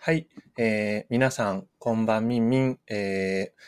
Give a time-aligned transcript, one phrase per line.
[0.00, 3.60] はい、えー、皆さん、こんばんみんみん、えー、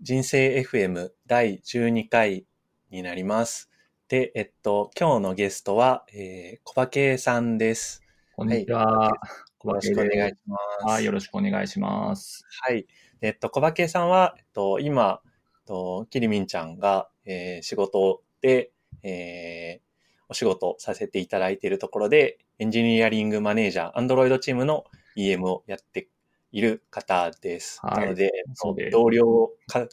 [0.00, 2.46] 人生 FM 第12回
[2.90, 3.70] になります。
[4.08, 8.02] で、えっと、今日のゲストは、えー、小馬圭さんです。
[8.34, 9.10] こんにちは。
[9.10, 10.86] はい、よろしくお願いします。
[10.86, 12.44] はい、よろしくお願いします。
[12.62, 12.86] はい。
[13.20, 18.72] えっと、小馬圭さんは、えっと、今、えっと、きりみんちゃんが、えー、仕事で、
[19.02, 19.90] えー、
[20.30, 24.84] お仕事させていただいているところで、エンジニアリングマネージャー、アンドロイドチームの
[25.16, 26.08] EM をやって
[26.52, 27.80] いる方です。
[27.82, 28.32] はい、なので、
[28.76, 29.88] で同僚か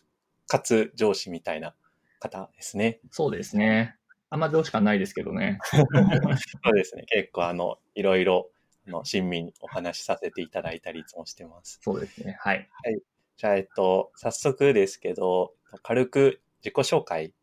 [0.47, 1.75] かつ上司みたいな
[2.19, 2.99] 方ですね。
[3.11, 3.95] そうですね。
[4.29, 5.59] あんま上司感ないですけどね。
[6.63, 7.03] そうですね。
[7.07, 8.49] 結構あの、いろいろ、
[8.87, 11.79] あの、親身にお話しさせていただいたりいつもしてます。
[11.81, 12.37] そうですね。
[12.39, 12.67] はい。
[12.83, 13.01] はい。
[13.37, 15.53] じゃあ、えっと、早速ですけど、
[15.83, 17.33] 軽く自己紹介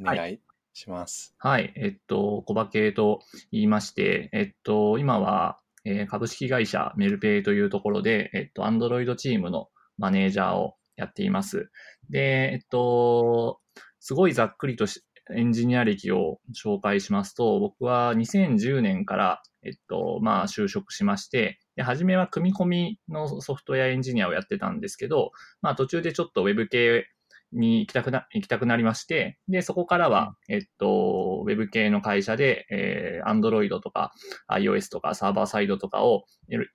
[0.00, 0.40] お願い
[0.72, 1.34] します。
[1.38, 1.62] はい。
[1.64, 3.20] はい、えっと、小馬系と
[3.52, 11.70] 言いまして、えっと、今は、えー、株式会社メルペイというところで、えっと、アンドロイドチームのマネージャーをやっています。
[12.10, 13.60] で、えっと、
[14.00, 15.02] すごいざっくりとし
[15.34, 27.08] エンジニア歴を紹介しますと、僕は2010年から、えっと、まあ、就職しまして、で、初めは組み込みのソフトウェアエンジニアをやってたんですけど、まあ、途中でちょっと Web 系
[27.52, 34.12] に行きたくな、行きたくなりまして、で、そこからは、えっと、ウェブ系の会社で、えー、Android とか
[34.50, 36.24] iOS とかサーバーサイドとかを、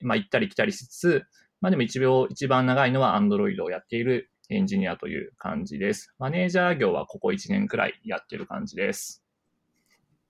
[0.00, 1.22] まあ、行ったり来たりしつつ、
[1.60, 6.12] まあでも一秒、一番長いのは Android をやっているエンジニアという感じです。
[6.18, 9.22] マネージャー業はここ1年くらいやってる感じです。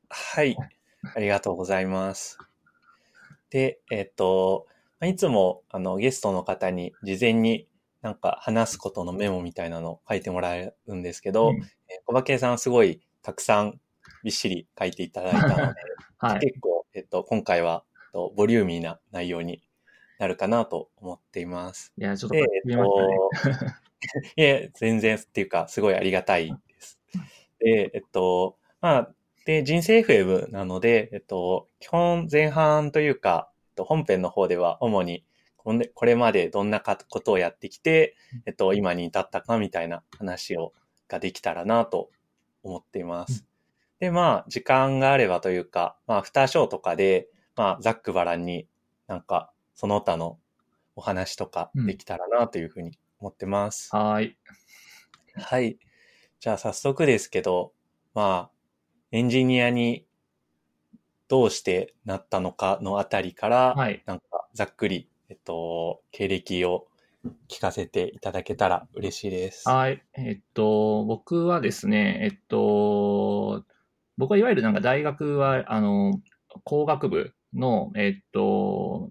[0.09, 0.57] はい。
[1.15, 2.39] ありがとうございます。
[3.51, 4.67] で、えっと、
[5.03, 7.67] いつもあのゲストの方に事前に
[8.03, 11.63] なんか話すことのメモみたいなのを書いてもらえるんですけど、うん、えー、
[12.05, 13.81] 小馬圭さんはすごいたくさん
[14.25, 15.63] びっしり書いていただいたので、
[16.19, 19.63] はい、結構、えっと、今回は、えっと、ボリューミーな内容に
[20.19, 21.93] なるかなと思っています。
[21.97, 23.31] いや、ちょっと、えっと、
[24.37, 27.01] いえ、全然っていうか、すごいありがたいです。
[27.61, 29.15] で、えっと、まあ、
[29.45, 35.25] で、人生 FM なので、えっと、基本前半というか、えっと、本編の方では主に
[35.63, 40.73] これまでどんなことをやってきて、えっと、今に至ったかみたいな話を、
[41.09, 42.11] ができたらなと
[42.63, 43.45] 思っています。
[43.99, 48.67] で、まあ、時間があればというか、まあ、アフターショーとかで、まあ、ざっくばらんに
[49.07, 50.39] なんか、その他の
[50.97, 53.91] お話とかできたらなというふうに思ってます。
[53.93, 54.37] うん、はい。
[55.35, 55.79] はい。
[56.41, 57.73] じゃあ、早速ですけど、
[58.15, 58.53] まあ、
[59.13, 60.07] エンジニアに
[61.29, 66.89] どうしてなったのかのあたりから、はい、なんかざっくりえっと、経歴を
[67.49, 69.67] 聞かせていただけたら嬉しいです。
[69.67, 70.03] はい。
[70.13, 73.65] えっと、僕はですね、えっと、
[74.19, 76.21] 僕はいわゆるなんか大学は、あの、
[76.65, 79.09] 工学部の、えっと、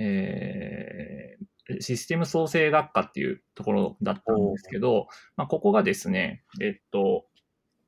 [0.00, 5.06] えー、システム創生学科っていうところだったんですけど、
[5.36, 7.26] まあ、ここがですね、えっと、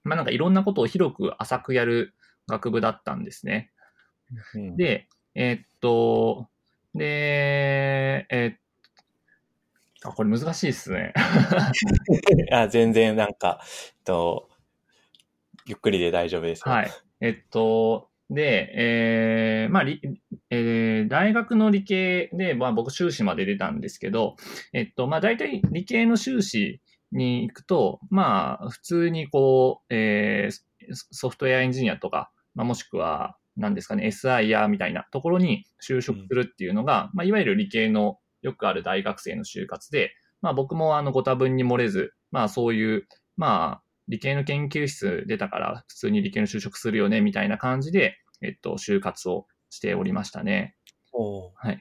[0.05, 2.15] まあ、なんかいろんなことを広く浅くやる
[2.47, 3.73] 学部だったんですね。
[4.55, 6.49] うん、で、えっと、
[6.95, 11.13] で、えー、あ、これ難しいっすね。
[12.53, 14.49] あ全然なんか、えっと、
[15.67, 16.69] ゆっくりで大丈夫です。
[16.69, 16.91] はい。
[17.21, 19.85] えっと、で、えー、まあ、
[20.51, 24.37] えー、大学の理系で、まあ僕修士まで出たんですけど、
[24.73, 26.81] えっと、まあ大体理系の修士
[27.13, 43.07] に行くと、まあ普通にこう、えー、ソフトウェアエンジニアとか、まあもしくは、なんですかね、SI やみたいなところに就職するっていうのが、うん、まあ、いわゆる理系のよくある大学生の就活で、まあ、僕もあのご多分に漏れず、まあ、そういう、
[43.37, 50.75] まあ、理系の研究室出たから普通に理系の就職するよね、みたいな感じで、えっと、就活をしておりましたね。
[51.57, 51.81] はい。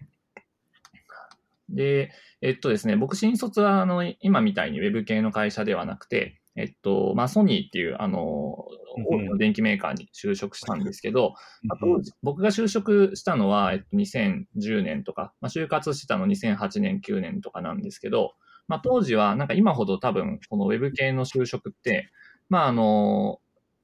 [1.70, 8.66] で、えっとですね、僕新卒は、あの、今みたいに Web 系の会社ではなくて、えっと、まあ、ソニーっていう、あの、
[9.08, 11.34] 大手の電機メーカーに就職したんですけど、
[11.70, 18.34] あ当時、僕が就職したのは、えっと、2010年とか、まあ、就活してたの2008年、9年とかなんですけど、
[18.68, 22.10] まあ、当時は、なんか今ほど多分、この Web 系の就職って、
[22.50, 23.40] まあ、あの、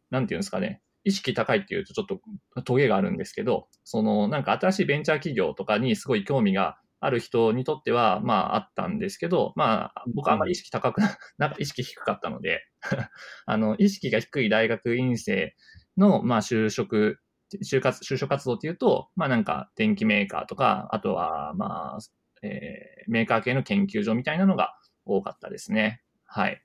[0.09, 2.19] なんていうんですかね、意識高いっていうとちょっと
[2.63, 11.00] トゲがあるんですけど、そのなんか新しいベンチャー企業とかにすごい興味がある人にとっては、まああったんですけど、まあ僕はあんまり意識高く、
[11.38, 12.68] なんか意識低かったので
[13.46, 15.56] あの、意識が低い大学院生
[15.98, 17.19] の、まあ就職、
[17.63, 22.00] 就活、就職活動っていうと、まあなんか電機メーカーとか、あとはまあ、
[22.42, 24.75] えー、メーカー系の研究所みたいなのが
[25.06, 26.02] 多かったですね。
[26.25, 26.62] はい。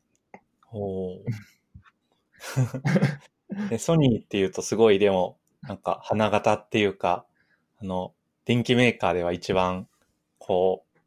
[0.63, 1.25] ほう。
[3.79, 7.27] ソニーっていうとすごいでも、なんか花形っていうか、
[7.79, 8.15] あの、
[8.45, 9.87] 電機メーカーでは一番
[10.41, 10.99] こう、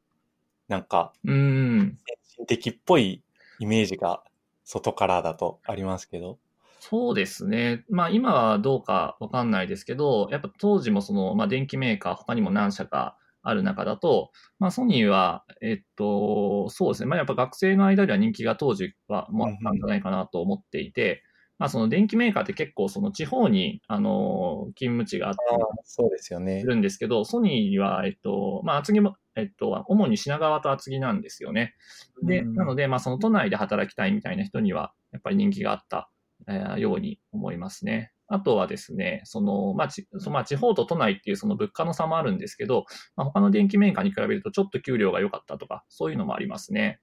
[0.69, 1.97] なんか、うん。
[2.07, 3.21] 先進的っぽい
[3.59, 4.23] イメージが
[4.63, 6.39] 外からだとありますけど。
[6.79, 7.83] そうですね。
[7.89, 17.07] まあ今はどうかわかんないですけど、やっぱ当時もその、まあ電機メーカー他にも何社かある中だと、まあソニーは、えっと、そうですね。
[17.07, 21.23] まあやっぱ学生の間では人気が当時はもうあったんじゃないかなと思っていて、
[21.63, 25.39] まあその電機メーカーって結構その地方に、あの、勤務地があって、
[25.85, 26.61] そうですよね。
[26.61, 31.73] るんですけど、ソニーは、えっと、まあ、厚木も、えっと、主に品川と厚木なんですよね。
[32.21, 36.11] で、うんなので、まあ、その都内で働きたいみたいな人には、やっぱり人気があった、
[36.49, 38.11] えーように思いますね。
[38.27, 42.83] あとはですね、その、まあ、ちそまあ、地方と都内っていうその物価の差もあるんですけど、
[43.15, 46.99] まあ、他の電機メーカーに比べるとちょっと給料が良かったとか、そういうのもありますね。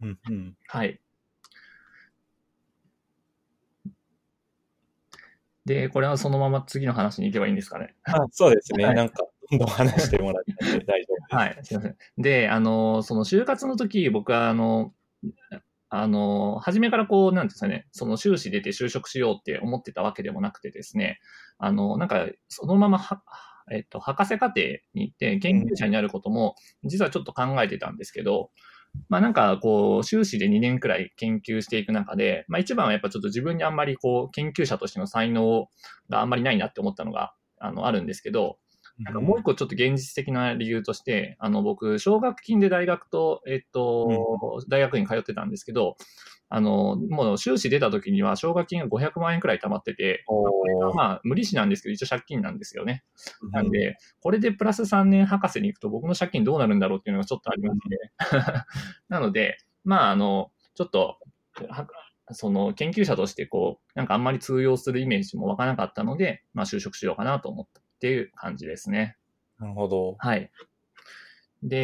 [0.00, 0.56] うんうん。
[0.66, 0.98] はい。
[5.68, 7.94] で、これはそのまま次の話に行けばいいんですかね？
[8.04, 8.86] あそうですね。
[8.86, 11.34] はいなんか、どんどん話してもらって大丈夫です。
[11.34, 11.96] はい、すいません。
[12.16, 14.94] で、あの、その就活の時、僕は、あの、
[15.90, 21.18] あの、初めからこう、なんですかね、その修士出て就職しようって思ってたわけでもなくてですね、
[21.58, 23.22] あの、なんか、そのままは、
[23.70, 24.62] えっと、博士課程
[24.94, 26.54] に行って研究者になることも、
[26.84, 28.50] 実はちょっと考えてたんですけど、
[29.08, 35.68] まあなんかこう、修士で2年くらい研究していく中で、まあ一番はやっぱちょっと自分にあんまりこう、研究者としての才能
[36.10, 38.58] があんまりないなって思ったのが、あの、あるんですけど、
[38.98, 45.96] なんかもう一個ちょっと現実的な理由として、あの、僕、奨学金で大学と、えっと、大学院通ってたんですけど、
[46.50, 50.24] あの、もう修士出た時には奨学金が500万円くらい貯まってて、
[50.94, 53.04] まあ、無利子なんですけど、一応借金なんですよね。
[53.42, 53.50] うん。
[53.50, 58.10] なんで、これでプラス3年博士に行くと僕の借金どうなるんだろうっていうのがちょっとありまして。
[59.08, 61.18] なので、まあ、あの、ちょっと、
[61.68, 61.86] は
[62.30, 69.16] その研究者としてこう、なんかあんまり通用するイメージも湧かなかったので、まあ就職しようかなと思ったっていう感じですね。
[69.58, 70.14] なるほど。
[70.18, 70.50] はい。
[71.64, 71.76] で、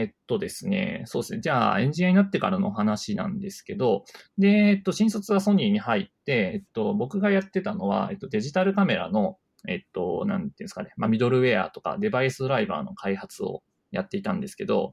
[0.00, 1.40] えっとですね、そうですね。
[1.40, 4.04] じゃあ、エンジニアになってからの話なんですけど、
[4.38, 9.36] で、えっと、新卒はソニーに入って、えっと、僕がやってたのは、えっと、デジタルカメラの、
[9.68, 14.92] えっと、なんていうんですかね、まあ、ミドルウェアとかデバイスドライバーの開発をやっていたんですけど、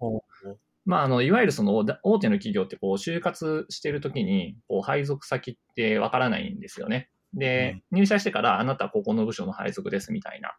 [0.85, 7.09] まあ、あの、いわゆるその大大手の企業ってこう、就活してるときに、こう、配属先ってわからないんですよね。
[7.33, 10.55] で、入社してから、あなたはここの部署の配属ですみたいな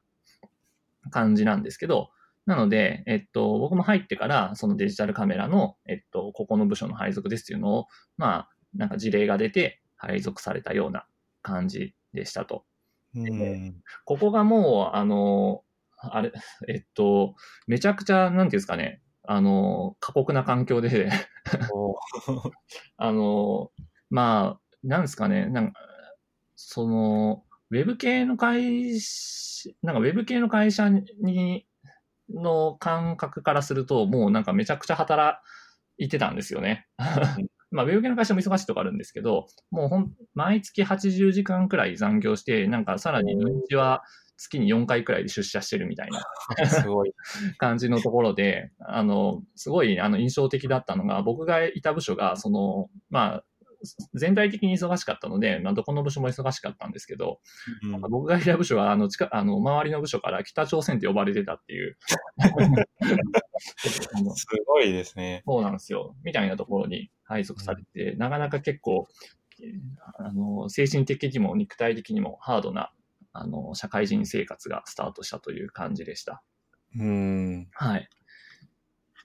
[1.11, 2.11] 感じなんですけど、
[2.47, 7.87] なので、えっと、僕も入ってから、そのデジタルカメラの、えっと、ここの部署の配属ですっていうのを、
[8.17, 11.07] まあ、なんか事例が出て配属されたような
[11.43, 12.65] 感じでしたと。
[13.15, 13.77] うん。
[14.05, 15.63] ここがもう、あの、
[15.97, 16.33] あれ、
[16.69, 17.35] えっと、
[17.67, 21.11] めちゃくちゃ、なんていうんですかね、あの、過酷な環境で、
[22.99, 23.71] あの、
[24.11, 25.81] まあ、なんですかね、なんか、
[26.57, 31.67] その、ウェブ系の会社、なんかウェブ系の会社に、
[32.31, 35.39] の感覚からすると、もうなんかめちゃくちゃ働
[35.99, 36.87] いてたんですよね。
[37.71, 44.05] まあ、ウェブ系の会社も忙しいとこあるんですけど、もうほん、毎月80時間くらい残業して、なんかさらに土日は
[44.37, 46.09] 月に4回くらいで出社してるみたい
[46.59, 47.13] なすごい。
[47.59, 53.45] 感じのところで、あの、すごいあの印象的だったのが、僕がいた部署が、その、まあ、
[54.15, 57.41] 全体的に忙しかったので、まあ、どこの部署も忙しかったんですけど、
[57.83, 61.97] うん僕がいた部署は、あの、近あの、周りの部署から北朝鮮って呼ばれてたっていう。
[64.37, 65.43] すごいですね。
[65.47, 66.17] そうなんですよ。
[66.23, 69.09] みたいなところに配属されて、なかなか結構、
[70.19, 72.93] あの、精神的にも肉体的にもハードな、
[73.33, 76.43] あの、社会人生活がスタートしたという感じでした。
[76.97, 77.69] うん。
[77.73, 78.09] はい。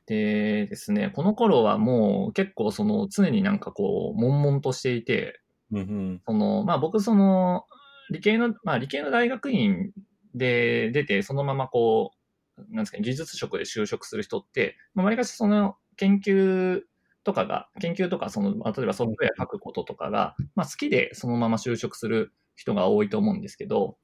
[0.09, 5.39] でですね、この頃はもう結構その常になんかこう、悶々としていて、
[5.71, 7.65] うんその、まあ僕その、
[8.09, 9.91] 理系の、まあ理系の大学院
[10.33, 12.13] で出て、そのままこ
[12.57, 16.81] う、なんですかね、技術職で就職する人って、まあわりかしその研究
[17.23, 23.99] とかが、研究とかその、まあ例えばソフトウェア書くこととかが、まあ好きでそのまま就職する人が多いと思うんですけど、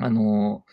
[0.00, 0.64] あの、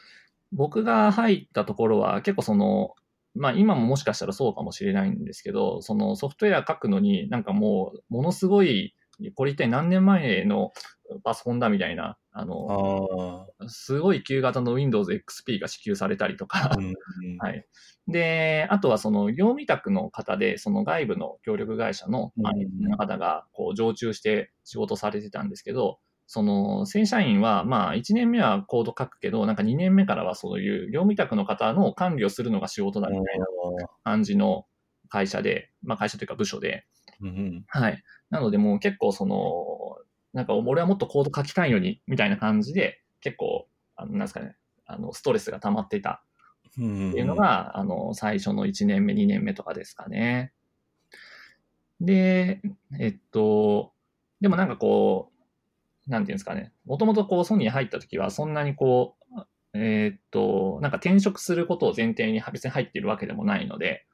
[0.52, 2.96] 僕が入ったところは結構その、
[3.36, 8.96] まあ今ももしかしたらそうかもしれないんですけど、そのソフトウェア書くのになんかもうものすごい、
[9.36, 10.72] これ一体何年前の
[11.24, 16.78] パソコンだみたいな、あの、あすごい旧型の Windows XP が支給されたりとかあ。
[16.78, 16.94] う、ん。
[17.40, 17.66] はい。
[18.08, 22.32] で、あとはその業務委託の方で、その外部の協力会社の
[22.98, 26.00] 方がこう常駐して仕事されてたんですけど、
[26.32, 33.48] その正社員はまあ1年目はコード書くけど、なんか2年目からはそういう業務委託の方の管理をするのが仕事だみたいな
[34.04, 34.68] 感じの
[35.10, 36.86] 会社で、まあ会社というか部署で、
[37.20, 37.64] うん。
[37.68, 38.04] はい。
[38.30, 39.98] なのでもう結構その、
[40.32, 44.56] なんか俺はもっとコード書きたいのに、みたいな感じで、結構、あのなんですかね、
[44.86, 46.24] あの、ストレスが溜まっていた
[46.74, 50.54] っていうのが、あの、最初の1年目、2年目とかですかね。
[52.00, 52.62] で、
[53.00, 53.94] えっと、
[54.42, 55.39] でもなんかこう、
[56.10, 56.74] なんていうんですかね。
[56.86, 59.42] もともとこう、ソニー入った時は、そんなにこう、
[59.74, 64.06] えー、っと、なんか転職することを前提に別に入っているわけでもないので、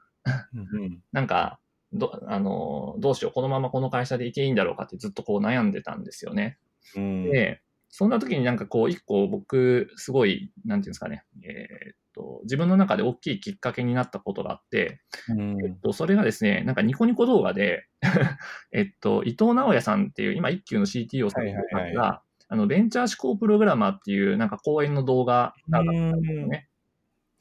[1.14, 1.60] なんか、
[1.94, 6.58] ど、あの、どうしよう、このままこの会社でいていいんだろうかってずっとこう悩んでたんですよね。
[6.96, 17.88] うん、で、そんな時になんかこう、一個僕、すごい、なんていうんですかね、えー、っと、自分の中で大きいきっかけになったことがあって、うん、えっと、それがですね、なんかニコニコ動画で
[18.72, 26.70] えっと、伊藤直也さんっていう、今一級の CTO さんが、はいはいはい、あの、ベンチャー思考プログラマーっていう、なんか講演の動画があったんですよね。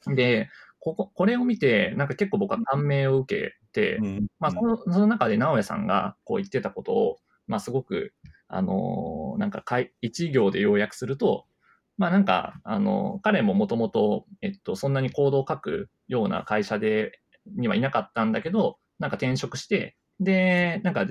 [0.07, 7.17] で、ここ、これを見て、なんか結構僕は感銘を受けて、うん、まあその、その中で直江さんがこう言ってたことを、
[7.47, 8.13] まあすごく、
[8.47, 11.45] あのー、なんかかい、一行で要約すると、
[11.97, 17.19] まあなんか、あの、彼ももともと、えっと、そんなに行動を書くような会社で、
[17.57, 21.05] にはいなかったんだけど、なんか転職して、で、なんか、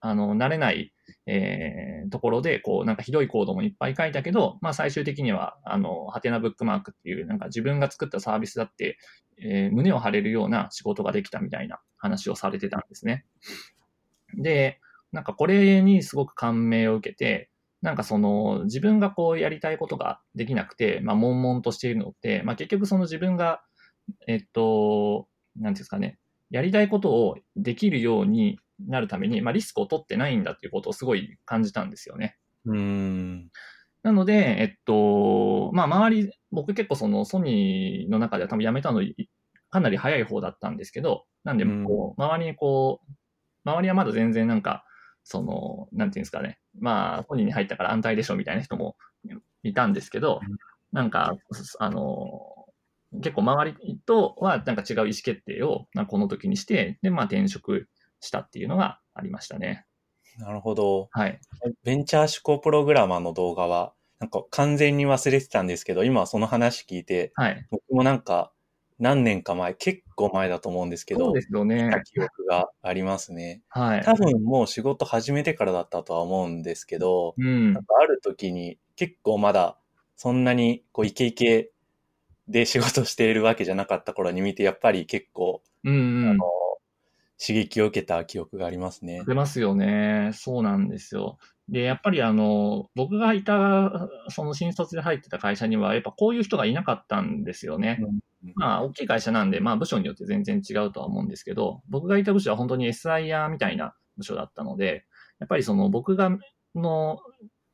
[0.00, 0.94] あの、慣れない
[1.26, 8.98] えー、ところで、こう、なんかひどいコードもいっぱい書いたけど、まあ最終的には、あの、ハテナブックマークっていう、なんか自分が作ったサービスだって、
[9.38, 13.24] えー、胸を張れるような仕事ができたみたいな話をされてたんですね。
[14.36, 14.80] で、
[15.12, 17.50] なんかこれにすごく感銘を受けて、
[17.84, 23.60] なんかその自分がこうやりたいことができなくて、まあ悶々としているのって、まあ結局その自分が、
[24.26, 32.38] えっと、なんですかね、やりたいことをできるようになるために、まあ、リスクを取ってないんだっていうことをすごい感じたんですよね。
[32.64, 33.50] うん
[34.02, 39.02] なので、えっと、まあ、周り、僕結構そのソニーの中では多分辞めたの
[39.68, 43.12] かなり早い方だったんですけど、なんで、こう、周りにこう、
[43.68, 44.84] 周りはまだ全然なんか、
[45.24, 48.96] その、なんていうんですかね、まあ、ソニーに入ったから安泰でしょみたいな人も
[49.62, 50.40] いたんですけど、
[50.92, 51.36] なんか、
[51.80, 52.66] あの、
[53.22, 57.88] 結構周りとはなんか違う意思決定を、この時にして、で、まあ転職
[58.20, 59.86] したっていうのがありましたね。
[60.38, 61.08] なるほど。
[61.12, 61.40] はい。
[61.84, 68.52] ベンチャー思考プログラマーの動画は、なんか完全に忘れてたんですけど、今その話聞いて、はい、僕もなんか
[68.98, 71.90] 何年か前、結構前だと思うんですけど、そうですよね。
[72.04, 73.62] 記憶がありますね。
[73.68, 74.02] はい。
[74.02, 79.76] 多分もう仕事始めてからだったとは思うんですけど、うん、なんかある時に結構まだ
[80.16, 81.72] そんなにこうイケイケ
[82.48, 86.44] で仕事しているわけじゃなかった頃に見て、やっぱり結構、うんうん、あの、
[87.46, 89.22] 刺激を受けた記憶がありますね。
[89.26, 90.30] 出ますよね。
[90.32, 91.38] そうなんですよ。
[91.68, 97.98] で、やっぱりあの、僕がいた、その新卒で入ってた会社には、やっぱこういう人がいなかったんですよね。
[98.42, 105.04] うん、まあ、大きい会社なんで、まあ、部署によって全然違うとは思うんですけど、僕がいた部署は本当に SIR みたいな部署だったので、
[105.38, 106.30] やっぱりその僕が、
[106.74, 107.18] の、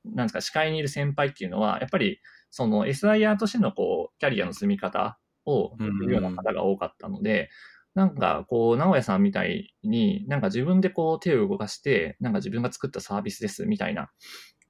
[0.04, 5.76] なんですか、視界にいる先輩っていうのは、やっぱり、その SIR としてのこう、キャリアの積み方を
[6.08, 7.50] ような方が多かったので、
[7.94, 14.10] なんか、こう、直哉さんみたいに、なんか自分でこう手を動かして、なんか自分が作ったサービスですみたいな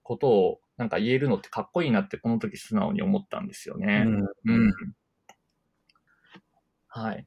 [0.02, 4.04] ことをなんか言えるのってかっこいいなってこの時素直に思ったんですよね。
[4.06, 4.66] うん。
[4.66, 4.72] うん、
[6.88, 7.26] はい。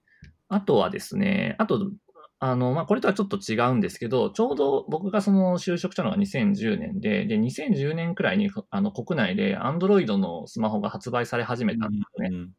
[0.50, 1.92] あとはですね、あと、
[2.40, 12.30] あの、まあ、これとはちょっと違うんですけど、ちょうど僕がその就職したのが2010年で、で、2010年くらいに、あの、国内で Android のスマホが発売され始めたんですね。
[12.32, 12.50] うん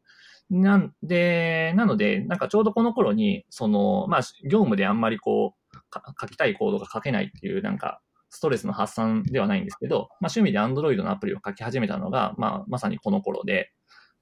[0.49, 5.77] なんで、なので、なんかちょうどこの頃に、その、まあ、業務であんまりこう、
[6.21, 13.71] 書きたいコードが書けないっていう、なんか、ストレスの発散ではないんですけど、まあ、趣味で Android のアプリを書き始めたのが、まあ、まさにこの頃で、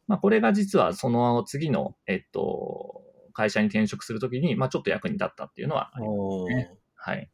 [0.07, 3.01] まあ、これが実はその次の、えっと、
[3.33, 6.75] 会社に転職するときに、まあ、ちょっと役に立ったっていうのはありますね。
[6.95, 7.29] はい。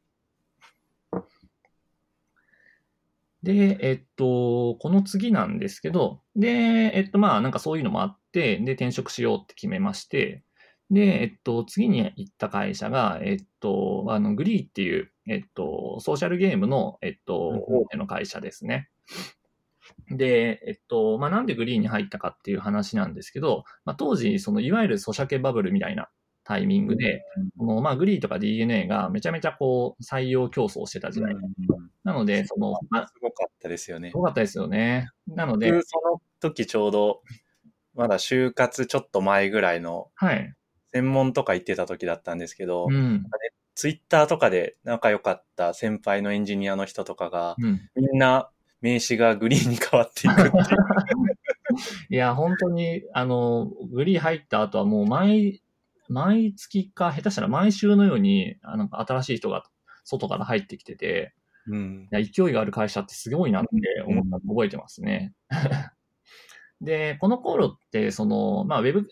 [3.43, 6.47] で、えっと、この次なんですけど、で、
[6.93, 10.43] えっと、まあ、なんかそういうのもあって、で、転職しようって決めまして、
[10.91, 18.89] で、えっと、次に行った会社が、えっと、あの、グリーっていう、えっと、ソーシャルゲームの、えっと、大手の会社ですね。
[20.11, 26.09] で、えっと、まあ、なんでグリーンに入ったかっていう話なんですけど、まあ、当時、その、いわゆるソシャゲバブルみたいな
[26.49, 27.23] タイミングで、
[27.59, 31.35] このまあ、グリーとか DNA がめちゃめちゃこう、採用競争してた時代。
[32.03, 34.09] なので、その、まあ、すごかったですよね。
[34.09, 35.11] すごかったですよね。
[35.27, 37.21] なので、その時ちょうど、
[37.93, 40.51] まだ就活ちょっと前ぐらいの、はい。
[40.91, 43.23] 専門とか行ってた時だったんですけど、うん、
[43.75, 48.49] ツイッターとかで仲良かった先輩のエンジニアの人とかが、うん、みんな
[48.81, 50.55] 名刺がグリーンに変わっていくっていう。
[52.09, 55.61] いや、本当に、あの、グリーン入った後はもう毎
[56.09, 59.63] 毎月か、下手したら毎週のように、あなんか新しい人が
[60.03, 61.33] 外から入ってきてて、
[61.67, 63.69] うん、勢いがある会社ってすごいなって
[64.07, 65.33] 思ったの覚えてますね。
[66.81, 69.07] で、この頃って、その、まあ、ウェブ、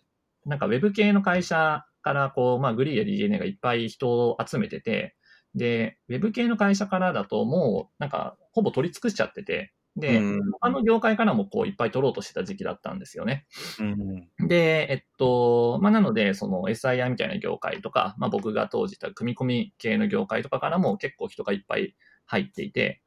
[0.46, 5.16] なんかウェブ系の会社からこう、まあグリーや DNA がいっぱい人を集めてて、
[5.54, 13.46] で、ウェブ系の会社からだともうなんかほぼ取り尽くしちゃってて、で、うん他の業界からもこういっぱい取ろうとしてた時期だったんですよね。
[13.80, 23.02] うんで、えっと、まあ、なので、その SIR みたいな業界とか、まあ、僕が当時いた組み込み系の業界とかからも結構人がいっぱい入っていて、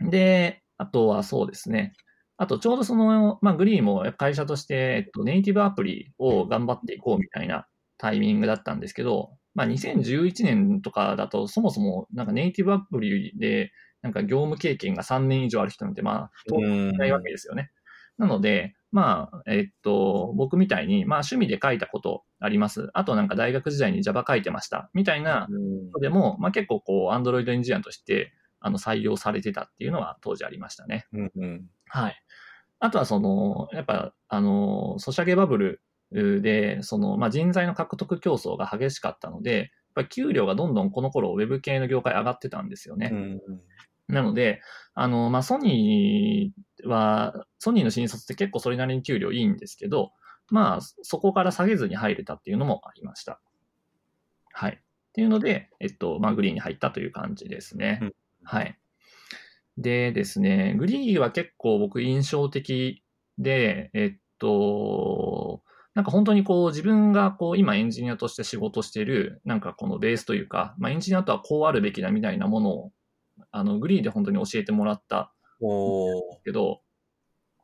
[0.00, 1.94] で、あとはそうですね。
[2.36, 7.66] あと、ちょうどその、まあ、グリーンも会社として、えっと、ネイティブアプリを頑張っていこうみたいな
[7.98, 13.72] タイミングだったんですけど、まあ、2011年とかだと、そもそもなんかネイティブアプリで、
[14.02, 17.70] なんか業務経験が3年以上ある人なんて、まあ、うんいないわけですよね。
[18.18, 22.90] なので、まあ、えっと、僕みたいに、まあ趣味で書いたことあります。
[22.92, 24.90] あとなんか大学時代に Java 書いてました。
[24.94, 31.06] みたいなうんのでも、まあ結構こう、Android エンジニアとして、あの、採用されてたっていうのは当時ありましたね。
[31.12, 32.22] うんうんはい。
[32.78, 35.56] あとはその、やっぱ、あの、ソシャゲバブ
[36.12, 43.10] ルで、その、まあ人材の獲得競争が激しかったので、やっぱり給料がどんどんこの頃、ウェブ系の業界上がってたんですよね。
[43.12, 43.40] うん
[44.10, 44.60] なので、
[44.94, 50.12] あの、まあ、ソニーは、ソニーの新卒って結構それなりに給料いいんですけど、
[50.48, 53.40] まあ、そこから下げずに入れたっていうのもありました。
[54.52, 54.72] はい。
[54.72, 58.00] っていうので、えっと、まあ、グリーンに入ったという感じですね。
[58.02, 58.12] うん
[58.44, 58.76] はい。
[59.76, 63.02] でですね、グリーンは結構僕印象的
[63.38, 65.62] で、えっと、
[65.94, 72.92] なんか本当にこう自分がこう今エンジニアとして仕事してるなんかこのベースというか、まあエンジニアとはこうあるべきだみたいなものを
[73.50, 76.20] あのグリーンで本当に教えてもらったおー。
[76.44, 76.80] けど、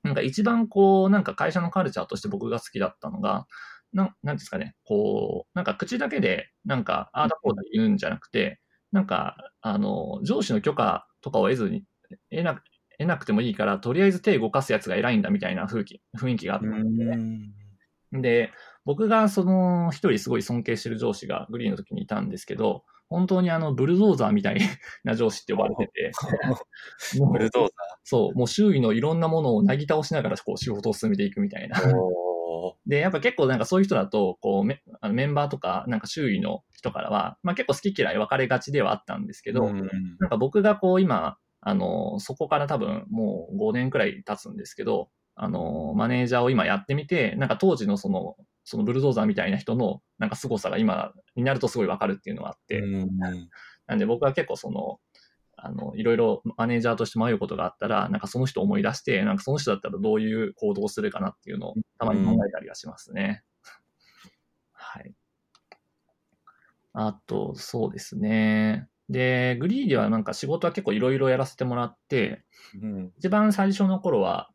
[0.02, 3.46] なんか一番こう、なんか会社のカルチャーとして僕が好きだったのが、
[3.92, 8.60] なん、なんですかね、こう、なんか口だけで、なんか、ああだこうだ言うんじゃなくて、
[8.92, 11.84] なんか、あの、上司の許可とかを得ずに、
[12.30, 12.62] 得なく、
[12.98, 18.20] 得なくてもいいから、とりあえず手動かすやつが偉いんだみたいな雰囲気、雰囲気があったんで。
[18.20, 18.52] で、
[18.84, 24.56] 僕がその一人すごい尊敬してる上司がグリーンの時にいたんですけど、本当にあの、ブルドーザーみたい
[25.04, 26.12] な上司って呼ばれてて、
[27.32, 27.68] ブルドー
[28.04, 31.76] そう、もう周囲のいろんなものをなぎ倒しながらこう仕事を進めていくみたいな。
[32.86, 39.80] で、やっぱ結構なんかそういう人だと、こうメあのメンバーとか、なんか周囲の人からは、まあ結構好き嫌い分かれがちではあったんですけど、うん
[40.18, 48.36] なんか僕がこう今、あの、そこから多分もう5年くらい経つんですけど、あの、マネージャーを今やってみて、なんか当時のその、
[48.66, 53.18] そのブルドーザーみたいな人のなんか凄さが今になるとすごいわかるっていうのがあって、うん
[53.86, 54.98] なんで僕は結構その、
[55.56, 63.44] あの、いろいろマネージャーとして迷うことがあったら、なんかその人を思い出して、なんかその人だったらどういう行動をするかなっていうのをたまに考えたりはしますね。
[64.72, 65.14] はい。
[66.94, 68.88] あと、そうですね。
[69.08, 72.42] で、グリーではなんか仕事は結構いろいろやらせてもらって、
[72.82, 74.50] うん一番最初の頃は、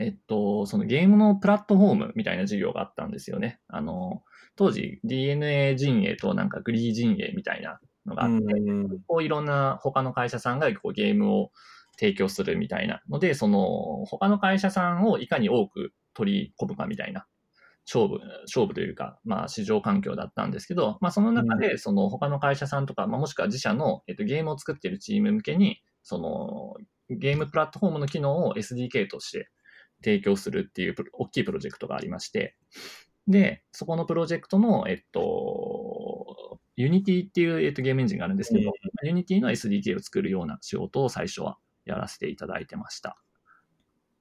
[0.00, 3.60] えっと、そのゲームのプラットフォームみたいな授業があったんですよね。
[3.68, 4.22] あの、
[4.56, 11.50] 当時 DNA 陣営となんかグリー陣営みたいなのがあって、うんこういろんな他の会社さんがこうゲームを
[11.98, 13.00] 提供するみたいな。
[13.08, 17.26] ので、その他の会社さんをいかに多く取り込むかみたいな
[17.86, 26.74] 勝負、勝負というか、まあ市場環境だったんですけど、まあその中でその他の会社さんとか、まあもしくは自社の、えっと、ゲームを作っているチーム向けに、その
[27.10, 29.48] ゲームプラットフォームの機能を SDK として
[30.02, 32.56] 提供するっていう大きいプロジェクトがありまして、
[33.26, 38.72] で、そこのプロジェクトの、えっと、Unity っていう、えっと、ゲームエンジンがあるんですけど、
[39.04, 43.18] Unity の SDK を作るような仕事を最初はやらせていただいてました。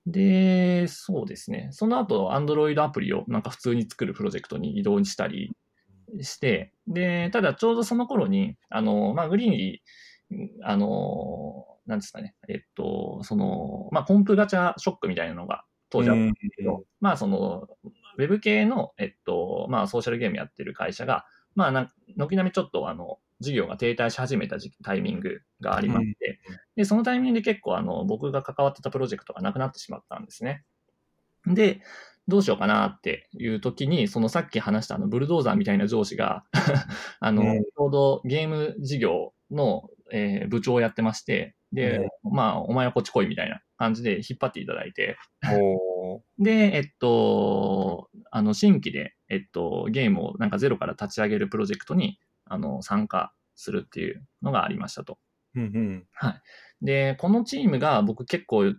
[0.07, 1.69] で、そうですね。
[1.71, 5.55] その後、Android アプリをなんか普通に作るプロジェクトに移動したり
[6.21, 17.67] して、で、ただちょうどその頃に、あの、まあ、グリーンに、あの、なんですかね、えっと、その、まあ、コンプガチャショックみたいなのが当時あったんですけど、まあ、その、
[18.17, 26.39] ウェブ系の、えっと、まあ、ソーシャルゲームやってる会社が、まあ、軒並みちょっと、あの、事業が停滞し始めた時期タイミングがありまして、
[26.75, 30.63] で、そのタイミングで結構、あの、僕が関わってたプロジェクトがなくなってしまったんですね。
[31.45, 31.81] で、
[32.27, 36.43] どうしようかなっていう時に、そのさっき話したあの、ブルドーザーみたいな上司が、
[37.19, 45.17] あの、うんちょうどゲーム事業の、えー部長をやってまして、で、まあ、お前はこっち来いみたいな感じで引っ張っていただいて、
[46.39, 55.17] で、えっと、あの、新規で、えっと、ゲームをなんかゼロから立ち上げるプロジェクトに、あの、参加するっていうのがありましたと。
[55.55, 56.07] うんうん。
[56.81, 58.75] で、このチームが僕結構、い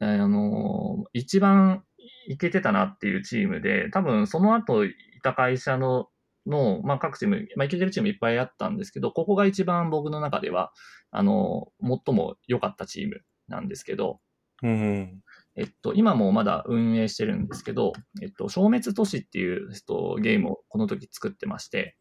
[0.00, 1.84] あの、一番
[2.26, 6.08] いけてたなっていうチームで、多分その後いた会社の、
[6.46, 10.72] の、まあ、各チーム、まあ、いけてるチームいっぱいあったんですけど、ここが一番僕の中では、
[11.10, 14.20] あの、最も良かったチームなんですけど、
[14.62, 15.22] うん
[15.56, 21.96] えっと、今もまだ運営してるんですけど、えっと、消滅都市っていう、えっと、ゲームをこの時作ってまして、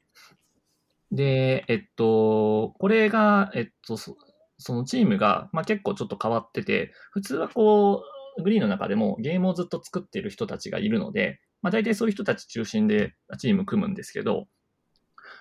[1.11, 4.15] で、えっと、これが、えっと、そ
[4.57, 8.03] そのチームが、まあ、結構ちょっと変わってて、普通はこ
[8.37, 14.47] う、グリーンの中でもゲームをずっと作っている人たちがいるので、まあ、大体そういう人たち中心でチーム組むんですけど、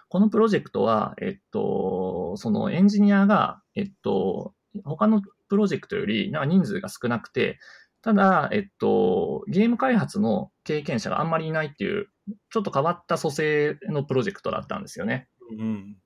[0.09, 4.55] このプロジェクトは、えっと、そのエンジニアが、えっと、
[4.85, 7.59] 他のプロジェクトよりなんか人数が少なくて、
[8.03, 12.07] ただ、えっと、ゲーム開発の経験者があんまりいないっていう、
[12.51, 15.29] ちょっと変わった組成のプロジェクトだったんですよね。
[15.51, 15.97] うん。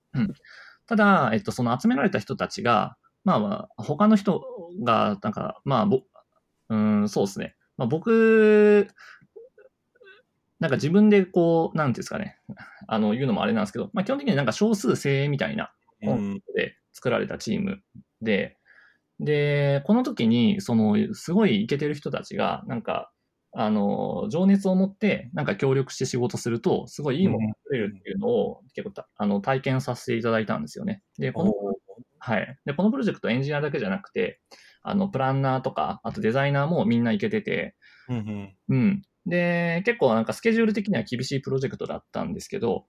[0.86, 4.44] ただ、えっと、その集められた人たちが、まあまあ、他の人
[4.82, 6.00] が、なんか、まあ、ぼ、
[6.68, 7.54] うん、そうですね。
[7.76, 8.88] まあ僕、
[10.64, 12.38] なんか自分でこう、なんていうんですかね、
[12.88, 16.42] あの、言うのもあれなんですけど、まあ基本的にはなんか少数精鋭みたいなうん。
[16.54, 17.82] で作られたチーム
[18.22, 18.56] で、
[19.20, 23.12] で、この時に、その、すごいイケてる人たちが、なんか、
[23.52, 31.02] あの、情熱を持って、なんか協力して仕事すると、すごいいいものが作れるっていうのを、結構た、あの、体験させていただいたんですよね。
[31.18, 31.52] で、この、
[32.18, 32.58] はい。
[32.64, 34.40] で、このプロジェクトエンジニアだけじゃなくて、
[34.82, 37.76] あの、プランナーとか、あとデザイナーもみんないけてて、
[38.08, 38.56] うんうん。
[38.68, 39.02] うん。
[39.26, 42.86] で、結構なんかスケジュール的には厳しいプロジェクトだったんですけど、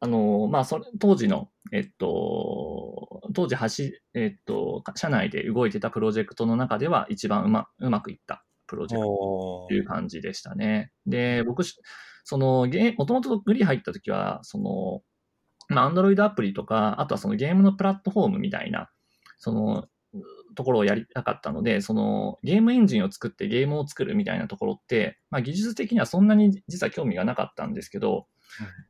[0.00, 10.92] あの、まあ、それ、当時の、えっと、当時走、えっと、社内で動いてたプロジェクトの中では一番うま、うまくいったプロジェクトおという感じでしたね。
[11.06, 11.74] で、僕し、
[12.22, 15.02] その、ゲーもともとグリー入った時は、その、
[15.74, 18.90] まあ、アンドロイドアプリとか、あとはそのゲームのプラットフォームみたいな、
[19.38, 19.88] その、
[20.54, 28.26] ところをやりたかったので、そのゲームエンジンを作ってゲームを作るみたいなところって、まあ技術的にはそんなに実は興味がなかったんですけど、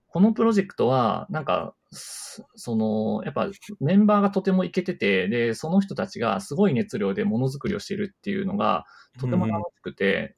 [0.09, 8.87] このプロジェクトは、なんか、すその、やっぱメンバーがとてもいけてて、で、その人たちがすごい熱量でものづくりをしているっていうのが、
[9.21, 10.35] とても楽しくて、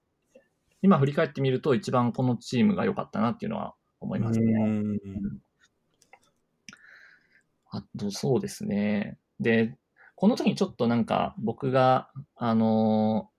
[0.82, 4.52] 今振り返ってみると一番このチームが良かったなっていうのは思いますね。
[4.52, 4.98] うん
[7.72, 9.16] あと、そうですね。
[9.38, 9.76] で、
[10.20, 13.30] この時にちょっとなんか僕が、あの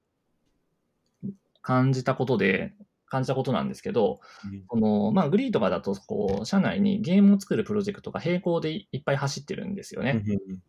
[1.24, 2.74] ー感じたことで、
[3.06, 4.20] 感じたことなんですけど、
[4.66, 10.24] この、まあ、グリーとかだと、こう、社内にゲームを作るプロジェクトが並行でいっぱい走ってるんですよね。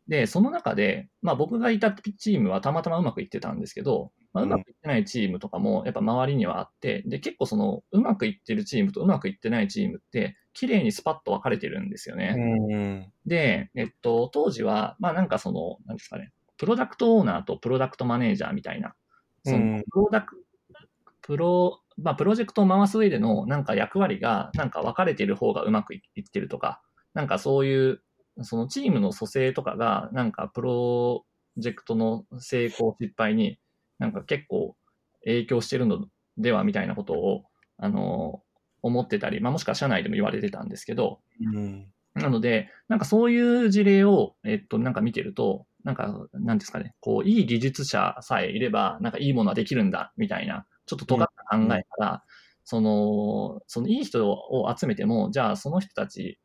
[0.07, 12.35] で、その中で、まあ僕がいたチームはたまたまうまくいってたんですけど、まあ、うまくいってないチームとかもやっぱ周りにはあって、で、結構そのうまくいってるチームとうまくいってないチームって、綺麗にスパッと分かれてるんですよね。
[12.37, 13.13] うん。
[13.27, 18.95] で、えっと、当時は、まあなんかその、なんですかね、プロダクトオーナーとプロダクトマネージャーみたいな、
[19.45, 20.45] そうんのプロダク、
[21.23, 26.83] プロ、まあプロジェクトを回す上でのなんか役割がなんか分かれてる方がうまくいってるとか、
[27.15, 28.03] なんかそういう、
[28.43, 31.25] そのチームの組成とかが、なんかプロ
[31.57, 33.59] ジェクトの成功失敗に
[33.99, 34.77] なんか結構
[35.25, 36.07] 影響してるの
[36.39, 37.45] ではみたいなことを、
[37.79, 38.43] あの、
[38.83, 41.87] 思ってたり、まあもしくは社内でも言われてたんですけど、うん。
[42.15, 52.25] なので、なんかそういう事例を、えっと、なんか見てると、なんか、なんですかね、こう、いい技術者さえいれば、なんかいいものはできるんだ、みたいな、ちょっと尖った考えから、
[52.65, 56.39] その、そのいい人を集めても、じゃあその人たち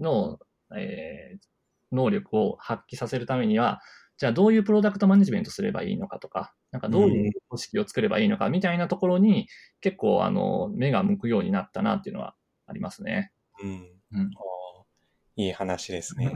[0.00, 0.38] の、
[0.76, 1.48] えー
[1.92, 3.80] 能力を発揮させるためには、
[4.18, 9.46] じゃあどういうプロダクトマネジメントすればいいのかとか、なんかどういう組織を作ればいいのかみたいなところに、
[9.80, 12.34] 結構、あの、目が向くようになったなっていうのは
[12.66, 13.32] ありますね。
[13.62, 13.70] うん。
[14.12, 14.30] うん
[15.38, 16.32] いい話ですね。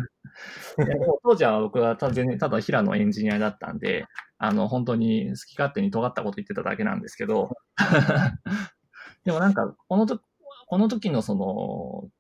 [1.25, 4.07] 当時は僕はた全然ただ平野エンジニアだったんで、
[4.39, 7.51] あの、本当に好き勝手に尖ったこと言ってただけなんですけど、
[9.25, 10.21] でもなんか、このと、
[10.69, 12.11] この時のその、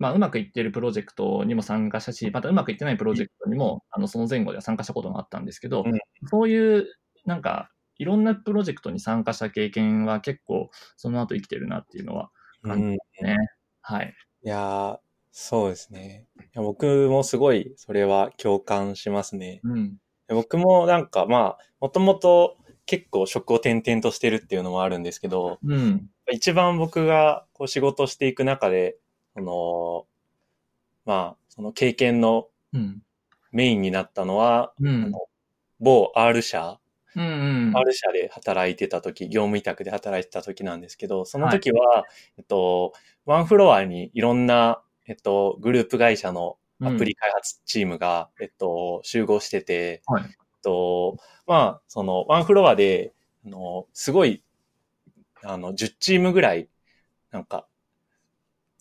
[0.00, 5.92] まあ、うまくいってるプロジェクトにも参加したし、またうまくいってないプロジェクトにも、あの、その前後では参加したことがあったんですけど、うん
[6.28, 6.86] そういう、
[7.26, 12.30] なんか、いろんなプロジェクトに参加した経験は結構、その後生きてるなっていうのは
[12.62, 12.94] うん。
[12.94, 13.36] いね、
[13.82, 14.14] はい。
[14.42, 14.98] やー
[15.32, 16.26] そうですね。
[16.38, 19.60] いや僕もすごいそれは共感しますね。
[19.64, 19.96] うん。
[20.28, 26.08] 僕もなんかまあ、もともと結構職を転々としてるっていうのもあるんですけど、うん。
[26.32, 28.96] 一番僕がこう仕事していく中で、
[29.40, 30.06] その、
[31.06, 33.02] まあ、その経験のうん。
[33.52, 35.12] メインになったのは、うん。
[35.80, 36.78] 某 R 社、
[37.16, 37.24] うん。
[37.24, 37.76] うん。
[37.76, 42.04] R 社で働いてた時、業務委託で働いてた時なんですけど、その時は、
[42.38, 42.92] えっと、
[43.24, 50.30] ワンフロアにいろんな、えっと、グループ会社のアプリ開発チームが、えっと、集合してて、はいえっ
[50.62, 51.16] と、
[51.48, 53.12] まあ、その、ワンフロアで、
[53.44, 54.44] あの、すごい、
[55.42, 56.68] あの、10チームぐらい、
[57.32, 57.66] なんか、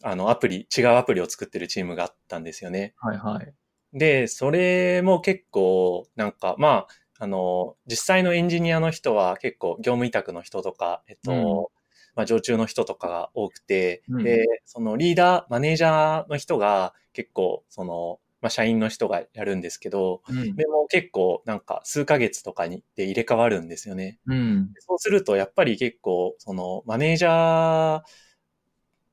[0.03, 2.93] あの、アプリ、違うアプリを作ってるチームがあったんですよね。
[2.97, 3.53] はいはい。
[3.93, 6.87] で、それも結構、なんか、ま
[7.19, 11.35] あの、実際のエンジニアの人は結構業務委託の人とか、えっと、う
[11.75, 11.79] ん
[12.15, 20.55] まあ、常駐の人とかが多くて、うんで、そのリーダー、マネージャーの人が結構、その、まあ、社員の人がやるんですけど、うん。
[20.55, 24.19] でも結構なんか数ヶ月とかにで入れ替わるんですよね。
[24.27, 24.71] うん。
[24.79, 28.01] そうするとやっぱり結構、そのマネージャー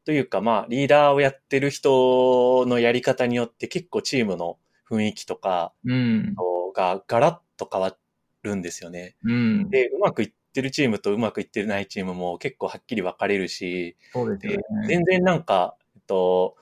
[0.06, 4.56] というかまあリーダーをやってる人のやり方によって結構チームの
[4.88, 6.34] 雰囲気とかうん。
[6.74, 7.96] がガラッと変わ
[8.42, 9.16] るんですよね。
[9.24, 9.70] うん。
[9.70, 14.88] で、うまくいってるチームとうまくいってないチームも結構はっきり分かれるし、でそうですよね。
[14.88, 16.56] 全然なんか、えっと、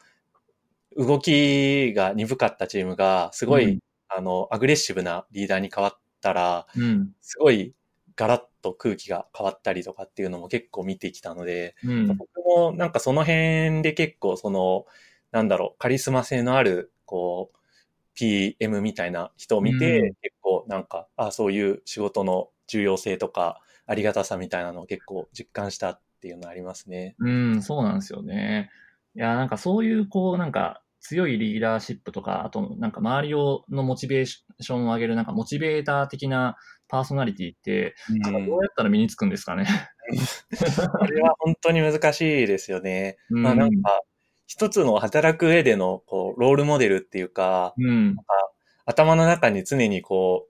[0.96, 3.78] 動きが鈍かったチームが、すごい、うん
[4.08, 7.12] あの、アグレッシブなリーダーに変わったら、うん。
[7.20, 7.74] すごい
[8.16, 12.16] ガラッと空気が変わったりとかっていうのも結構見てきたので、うん。
[12.16, 14.86] 僕もなんかその辺で結構その、
[15.32, 17.58] なんだろう、カリスマ性のある、こう、
[18.14, 27.16] PM みたいな人を見て、うん結構なんか、あそういう仕事の重要性とか、ありがたさみたいなのを結構実感したっていうのありますね。
[27.18, 28.70] うん、そうなんですよね。
[29.16, 36.56] いや、なんかそういう、こう、なんか強いリーダーシップとか、あと、なんか周りをのモチベーションを上げる、なんかモチベーター的な
[36.88, 39.66] パーソナリティって、なんかどうやったら身につくんですかね？
[40.98, 43.18] これは本当に難しいですよね。
[43.30, 44.00] うんまあなんか、
[44.46, 48.16] 一つの働く上でのこうロールモデルっていうか、うん。
[48.86, 50.46] 頭の中に常にこ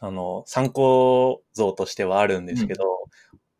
[0.00, 2.84] う、あの、参考像としてはあるんですけど、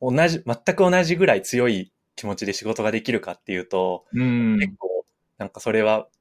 [0.01, 4.59] 同じ、全く同じぐらい強い気持ちで仕事ができるかっていうと、うん。
[4.59, 5.05] 結構、
[5.38, 6.19] なんかそれは、ひ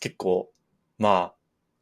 [0.00, 0.50] 結構、
[0.98, 1.34] ま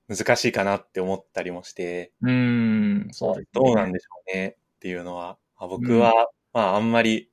[0.09, 3.09] あ、難しいかなって思ったりもして、うん。
[3.13, 6.13] そうどうなんでしょうねっていうのは、まあ僕は、
[6.53, 7.31] まああんまり、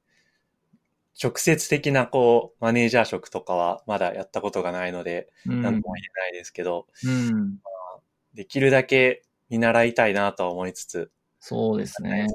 [1.22, 5.62] 直接的なこう、マネージャー職とかはまだやったことがないので、うん。
[5.62, 7.60] なんとも言えないですけど、うん。
[8.34, 12.28] できるだけ見習いたいなとは思いつつ、そうですね。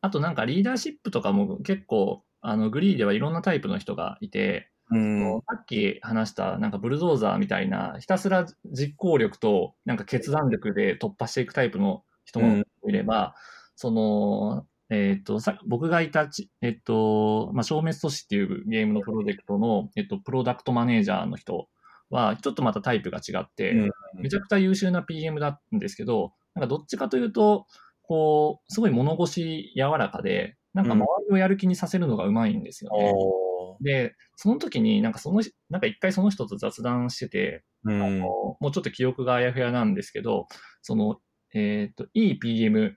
[0.00, 4.98] あとなんかリーダーシップとかも結構、あの、グリーではいろんなタイプの人がいて、う
[5.38, 13.34] ん、さっき話したなんかブルドーザーみたいな、ひたすら実行力となんか決断力で突破していくタイプの人もいれば、
[13.74, 21.68] その、えっ、と、さ僕がいたち、えっ、と、まあ、消滅都市っていうゲームのプロジェクトの、えっ、と、プロダクトマネージャーの人
[22.10, 23.90] は、ちょっとまたタイプが違って、うん。
[24.20, 27.66] めちゃくちゃ優秀な PM だったんですけど、なんかどっちかというと、
[28.02, 33.12] こう、すごい物腰柔らかで、なんか周りをやる気にさせるのがうまいんですよね。
[33.14, 33.41] おー
[33.80, 38.02] で、その時になんかその、なんか一回その人と雑談してて、うん。
[38.02, 38.26] あの
[38.60, 40.46] もうちょっと記憶があやふやなんですけど、
[40.82, 41.18] その、
[41.54, 42.96] えっ、と、いい PM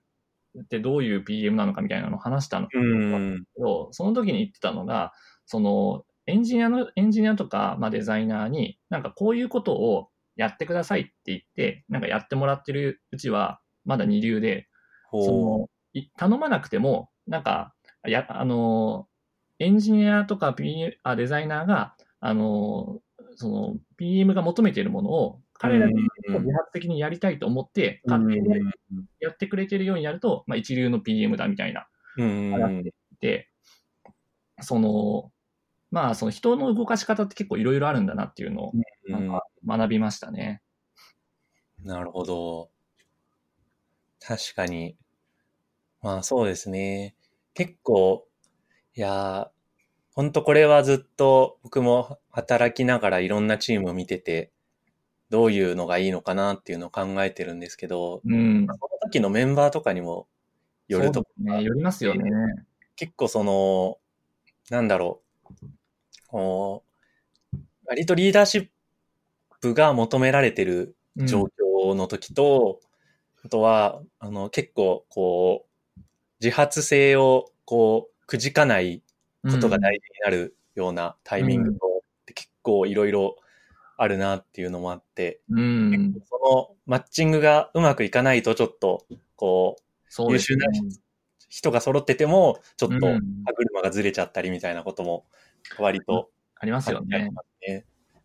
[0.63, 2.67] ってどういう PM なのかみたいなのを話したの。
[2.71, 3.45] うん。
[3.91, 5.11] その時に言ってたのが、
[5.45, 14.67] その、エンジニアの、エンジニアとか、まあ、デザイナーに、なんかこういうことをやってくださいって言って、なんかやってもらってるうちは、まだ二流で、
[15.11, 17.75] そほの、い頼まなくても、なんか、
[18.09, 19.07] や、あの、
[19.59, 23.01] エンジニアとか、P、あデザイナーが、あの、
[23.35, 28.09] その、PM が求めているものを、彼らにうん自発的にやりたいと思って、う。
[28.09, 28.47] 勝手に
[29.19, 31.87] やってくれてるようにやると、まあ、一流の PM だみたいな
[32.17, 32.51] うん。
[32.51, 33.49] 話で、
[34.61, 35.31] その、
[35.91, 38.73] まあ、その人の動かし方って結構いろいろあるんだなっていうのを
[39.07, 40.61] なんか学びましたね。
[41.83, 42.69] なるほど。
[44.19, 44.97] 確かに。
[46.01, 47.15] まあそうですね。
[47.53, 48.27] 結構、
[48.97, 49.47] いやー、
[50.13, 54.51] ほんとこれはずっと僕も働きながらいろんなチームを見てて、
[55.29, 58.65] どういうのがいいのかなっていうのを考えてるんですけど、うん。
[58.65, 60.27] その時のメンバーとかにも
[60.87, 61.63] よるとそうですね。
[61.63, 62.23] よりますよね。
[62.95, 63.97] 結構その、
[64.69, 65.21] なんだろ
[65.61, 65.67] う、
[66.27, 66.83] こ
[67.53, 68.69] う、割とリーダーシッ
[69.59, 72.79] プが求められてるうん状況の時と、
[73.43, 75.65] あとは、あの、結構、こ
[75.97, 76.01] う、
[76.39, 79.03] 自発性を、こう、くじかない
[79.43, 81.79] ことが大事になるようなタイミングと、
[82.25, 83.35] で結構いろいろ
[83.97, 86.13] あるなっていうのもあって、うん。
[86.27, 90.67] そのマッチングがうまくいかないとちょっと、こう、優秀な
[91.49, 95.25] 人が揃ってても、ちょっとうん歯車がずれちゃったりみたいなことも、
[95.79, 97.31] 割とありますよね。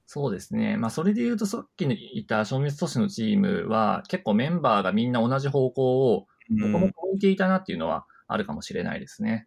[0.06, 0.76] そうですね。
[0.76, 9.46] まあ、それで言うと、さっき言った消滅都市のチームは、結構メンバーがみんな同じ方向を、うんもともと向いていたなっていうのはあるかもしれないですね。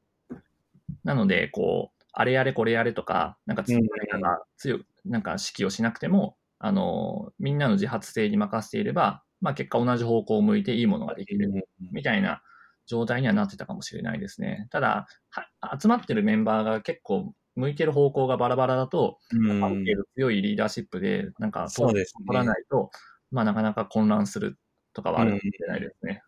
[1.04, 11.52] なので、こう、あれやれこれやれとか、なんか、うん誰かが強く、なんか指揮をしなくても、あの、みんなの自発性に任せていれば、まあ、結果同じ方向を向いていいものができる。
[11.92, 12.42] みたいな
[12.86, 14.68] 状態にはなってたかもしれないですね。
[14.72, 22.92] ただ、は集まってるメンバーが結構向いてる方向がバラバラだと、うんある程度強いリーダーシップで、なんか、そうですね取らないと、
[23.32, 24.58] まあ、なかなか混乱する
[24.94, 26.22] とかはあるかもしれないですね。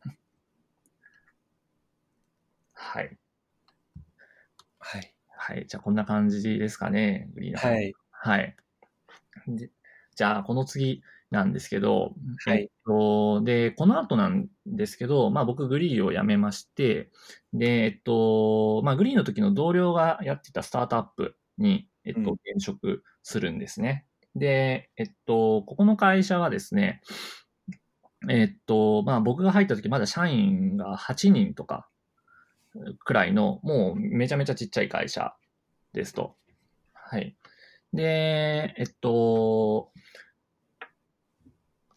[0.00, 0.18] はい。
[2.74, 3.18] はい。
[5.44, 5.66] はい。
[5.66, 7.28] じゃあ、こんな感じですかね。
[7.34, 7.80] グリーンは。
[7.80, 7.92] い。
[8.12, 8.56] はい。
[9.48, 9.70] で
[10.14, 11.02] じゃあ、この次
[11.32, 12.14] なんですけど、
[12.46, 17.10] はいえっと、で、この後なんですけど、まあ僕グリーを辞めまして、
[17.52, 24.06] で、えっと、まあグリーの時の同僚がやってたスタートアップに、えっと、うん転職するんですね。
[24.36, 27.00] で、えっと、ここの会社はですね、
[28.30, 31.88] えっと、まあ僕が入った時まだ社員が8人とか
[33.04, 35.34] くらいの、もうめちゃめちゃちっちゃい会社
[35.92, 36.36] ですと。
[36.92, 37.36] はい。
[37.92, 39.92] で、えっと、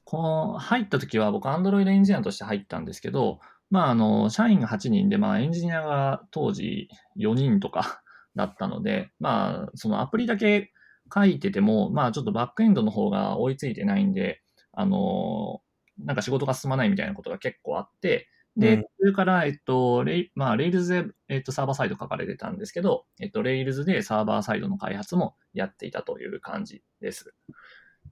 [0.04, 3.40] この入った時は僕、アンドロイドエンジニアとして入ったんですけど、
[3.72, 8.02] まあ、あの、社員が8人で、まあ、エンジニアが当時4人とか
[8.36, 10.72] だったので、まあ、そのアプリだけ
[11.14, 14.42] 書いてても、まあ、ちょっとバックエンドの方が追いついてないんで、
[14.74, 15.62] あの、
[15.98, 18.28] なんか仕事が進まないみたいなことが結構あって、
[18.58, 27.34] で、うんそれから、えっと、レイ、まあ、レイルズで、えっと、サーバーサイド書かれてたんですけど、えっと、レイルズでサーバーサイドの開発もやっていたという感じです。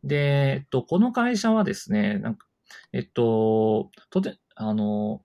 [0.03, 2.47] で、えっと、この会社はですね、なんか、
[2.91, 5.23] えっと、とて、あの、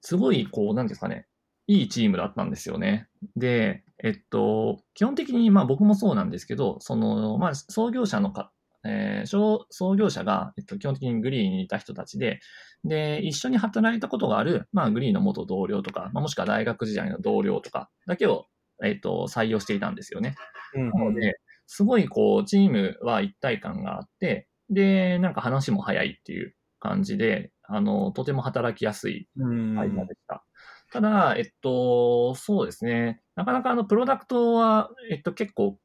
[0.00, 1.26] すごい、こう、なんですかね、
[1.66, 3.08] いいチームだったんですよね。
[3.36, 8.52] で、えっと、基本的に、まあ僕もそうなんですけど、その、まあ創業者のか、
[8.84, 12.40] えー創創業者が、えっと、基本的にグリーにいた人たちで、
[12.84, 18.46] で、一緒に働いたことがある、まあグリーの元同僚とか、まあ、もしくは大学時代の同僚とかだけを、
[18.84, 20.34] えっと、採用していたんですよね。
[20.74, 29.76] うんなので、すごいこう、チームは一体感があって、で、なんか話も早いっていう感じで、あの、とても働きやすいうん。
[29.76, 30.44] 会社でした。
[30.92, 33.22] ただ、えっと、そうですね。
[33.34, 35.78] なかなかあの、プロダクトは、えっと、結構、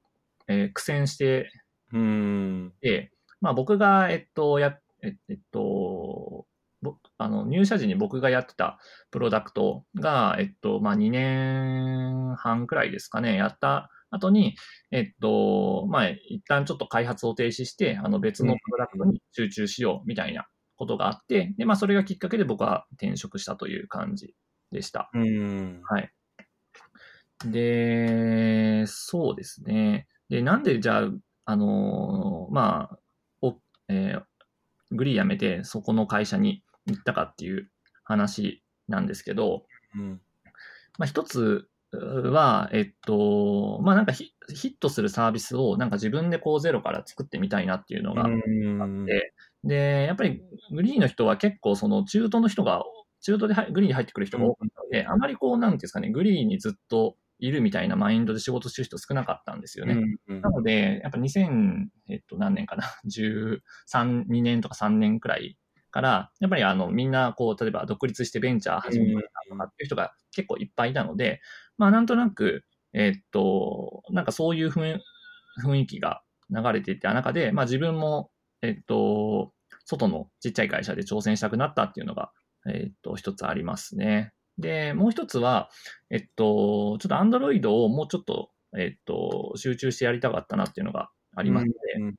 [0.48, 1.52] えー苦戦して
[1.94, 2.74] うん。
[2.82, 6.46] て、まあ僕が、えっと、や、ええっと、
[6.82, 8.80] ぼあの、入社時に僕がやってた
[9.12, 14.56] プロダクトが、えっと、まあ2年半くらいですかね、やった後に、
[14.92, 24.36] えっと、まあ一旦ちょっと開発を停止して、あの別のプロダクトに集中しようみたいなことがあって、で、まあそれがきっかけで僕は転職したという感じ
[24.72, 25.10] でした。
[25.14, 25.82] うん。
[25.84, 26.12] はい。
[27.46, 30.08] で、そうですね。
[30.30, 31.10] で、なんでじゃあ、
[31.50, 33.00] あのーまあ、
[33.42, 33.56] お、
[33.88, 34.24] えー
[34.92, 37.70] グリー辞めてそこの会社に行ったかっていう
[38.04, 40.22] 話なんですけど、うん。
[40.98, 49.06] まあ一つは、えっと、まあなんかヒヒットするサービスをなんか自分でこうゼロから作ってみたいなっていうのがうん。
[49.06, 49.34] で、
[49.64, 52.84] で、やっぱりグリーンの人は結構その中途の人が、
[53.22, 60.00] 中途で入グリーンに入ってくる人が多かったので、あまりこう、なんていうんですかね、グリーンにずっといるみたいなマインドで仕事してる人少なかったんですよね。
[60.28, 65.58] うんなので、やっぱ2000、えっと、何年かな、 13、2年とか3年くらい
[65.92, 71.42] から、やっぱりあの、みんな、こう、例えば独立してベンチャー始めたとかっていう人が結構いっぱいいたので、
[71.78, 75.00] まあ、なんとなく、えっと、なんかそういう雰
[75.64, 79.54] 雰囲気が流れていった中で、まあ自分も、えっと、
[79.86, 82.32] 外のちっちゃい会社で挑戦したくなったっていうのが、
[82.68, 84.34] えっと、一つありますね。
[84.60, 85.70] で、もう一つは、
[86.10, 92.16] えっと、ちょっと Android をもうちょっと、えっと、集中してやりたかったなっていうのがありまして、うん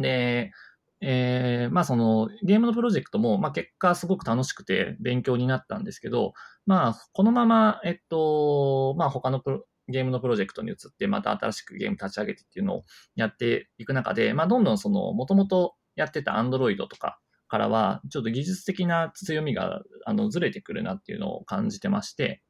[0.00, 0.52] で、
[1.00, 12.84] えーまあそのゲームのプロジェクトも、まあ結果すごく楽しくて勉強になったんですけど、まあこのまま、えっと、まあ他のプロゲームのプロジェクトに移って、また新しくゲーム立ち上げてっていうのを
[13.16, 17.18] やっていく中で、まあどんどんその、もともとやってた Android とか
[17.52, 22.42] からは、ちょっと技術的な強みが、あの、ずれてくるなっていうのを感じてまして、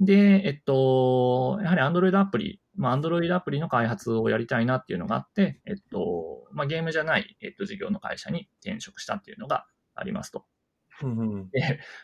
[0.00, 10.44] で、えっと、やはり Android アプリ、まあ Android アプリの開発をやりたいなっていうのがあって、えっと、まあゲームじゃない、えっと、事業の会社に転職したっていうのがありますと。
[11.02, 11.50] うん。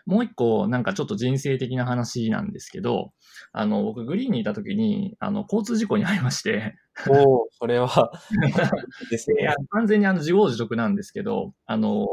[0.06, 3.12] もう一個、なんかちょっと人生的な話なんですけど、
[3.52, 6.74] あの、僕、グリーンにいた時に、あの、交通事故に遭いまして、
[7.08, 8.12] おおそれは、
[9.10, 9.54] ですねいや。
[9.70, 12.06] 完全にあの、自業自得なんですけど、あの、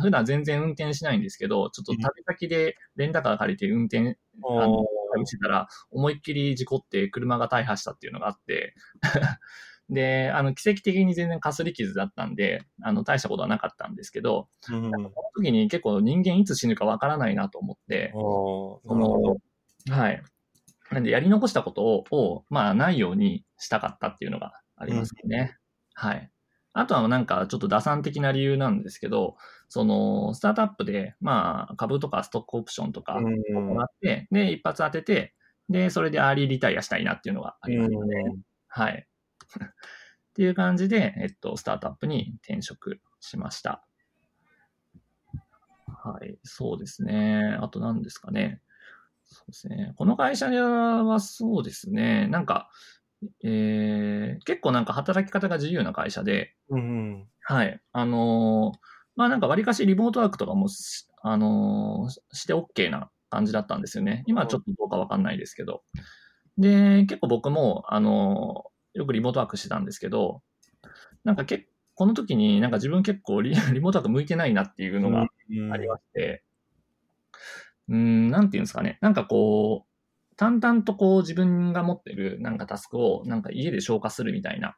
[0.00, 8.74] 普段全然運転しないんですけど、ちょっと旅先でレンタカー借りて運転あのおーしてたら、思いっきり事故って車が大破したっていうのがあって、
[9.90, 14.90] で、あの、奇跡的に全然かすり傷だったんで、あの、大したことはなかったんですけど、うん。
[14.90, 19.36] この時に結構人間いつ死ぬかわからないなと思って、の、
[19.90, 20.22] はい。
[20.90, 25.56] なんで、やり残したことを、をまあ、ないようにしたかったっていうのがありますね。
[25.94, 26.30] はい。
[26.72, 29.36] あとはなんか、ちょっと打算的な理由なんですけど、
[29.68, 35.34] その、スタートアップで、まあ、株とかストックオプションとかうん行って、で、一発当てて、
[35.68, 38.14] で、それでアーリーリタイアしたいなっていうのがありますので、
[38.68, 39.06] はい。
[39.60, 43.86] っていう感じで、えっと、スタートアップに転職しました。
[45.86, 47.56] はい、そうですね。
[47.60, 48.60] あと何ですかね。
[49.24, 49.94] そうですね。
[49.96, 52.26] この会社はそうですね。
[52.28, 52.68] なんか、
[53.42, 57.26] えー、結構なんか働き方が自由な会社で、うん。
[57.40, 57.80] はい。
[57.92, 58.78] あのー
[59.16, 64.24] まあなんか割かしリモートワークとかもし、あのーして OK な感じだったんですよね。
[64.26, 65.84] 今はちょっとどうかわかんないですけど。
[66.58, 70.42] で、結構僕も、あのーよくリモートワークしてたんですけど、
[71.24, 76.44] なんか結この時になんか自分結構リ リモートワーク向いてないなっていうのがありまして、
[77.88, 78.98] うーん、なんていうんですかね。
[79.00, 84.76] なんかこう、淡々とこう自分が持ってるなんかタスクをなんか家で消化するみたいな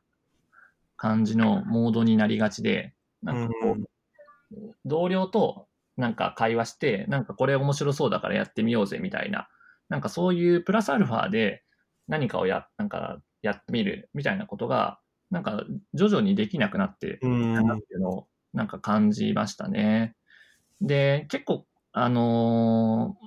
[0.98, 9.48] 感じのモードになりがちで、なんかこう、同僚となんか会話して、なんかこれ面白そうだからやってみようぜみたいな、
[9.88, 11.64] なんかそういうプラスアルファで
[12.08, 17.54] 何かをや、なんかやってみるみたいなことが、なんか徐々にできなくなってうん。
[17.54, 20.14] だなっていうのをなんか感じましたね。
[20.80, 23.26] で、結構、あのー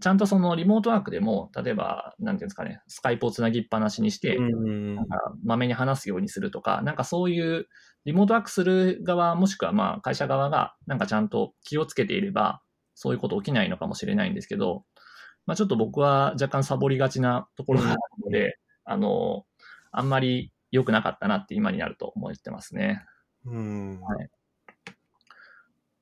[0.00, 7.66] ちゃんとそのリモートワークでも、例えば、なんていうんですかね、スカイプをつなぎっぱなしにして、うんなんかまめに話すようにするとか、なんかそういう
[8.06, 12.62] リモートワークする側、もしくはまあ会社側がなんかちゃんと気をつけていれば、
[12.94, 14.84] そういうこと起きないのかもしれないんですけど、
[15.44, 18.58] まあちょっと僕は若干サボりがちなところがあるので、
[18.90, 19.46] あの、
[19.92, 23.04] あんまり良くなかったなって今になると思ってますね。
[23.44, 24.00] うん。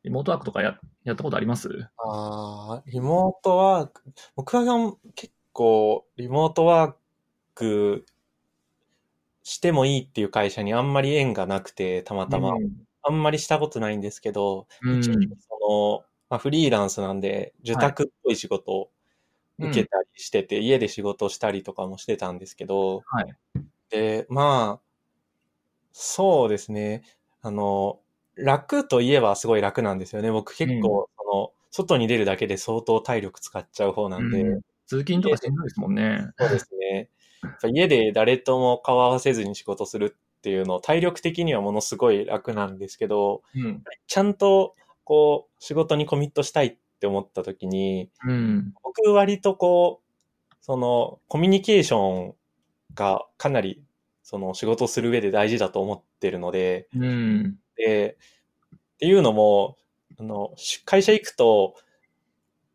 [0.05, 1.89] リモートワークとかややったことあります？
[1.99, 4.03] ああ、リモートワーク、
[4.37, 4.65] 僕は
[5.15, 6.95] 結構リモートワー
[7.55, 8.07] ク
[9.43, 12.55] してもいいっていう会社にあんまり縁がなくて、たまたま。
[13.03, 18.91] あんまりしたことないんですけど、うんその、まあ、フリーランスなんで、受託っぽい仕事を
[19.59, 23.37] 受けたりしてて、家で仕事したりとかもしてたんですけど、はい。
[23.91, 24.89] で、まあ、
[25.93, 27.03] そうですね。
[27.43, 28.01] あの、
[28.37, 30.31] 楽といえばすごい楽なんですよね。
[30.31, 36.31] 僕結構、その、外に出るだけで相当体力使っちゃう方なんで、うん通勤とかしんどいですもんね。
[36.39, 37.11] そうですね。
[37.71, 43.83] 家で誰とも顔合わせずに仕事するっていうの、体力的にはものすごい楽なんですけど、うん。
[44.07, 48.75] ちゃんと、こう、仕事にコミットしたいって思った時に、うん。
[48.83, 52.35] 僕割とこう、その、コミュニケーション
[52.95, 53.83] がかなり、
[54.23, 57.59] その仕事をする上で大事だと思ってるので、うん。
[57.77, 58.19] で、
[58.75, 59.77] っていうのも、
[60.19, 61.75] あの、し会社行くと、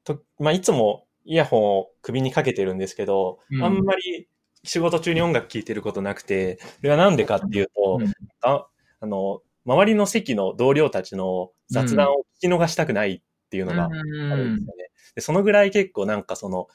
[0.03, 4.27] とまあ、いつもイヤホンを首にかけてるんですけど、うんあんまり
[4.65, 8.65] 仕事中に音楽聴いてることなくて、それはなんでかっていうと、うんあ
[9.01, 13.21] あの、周りの席の同僚たちの雑談を聞き逃したくないっ
[13.53, 14.89] ていうのがあるんですよね。
[15.13, 16.67] でそのぐらい結構なんかその、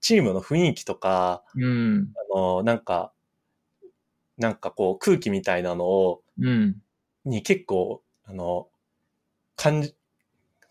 [0.00, 2.16] チームの雰囲気とか、うん。
[2.32, 3.12] あの、なんか、
[4.38, 6.82] なんかこう空気みたいなのを、うん。
[7.24, 8.68] に結構、あの、
[9.56, 9.96] 感じ、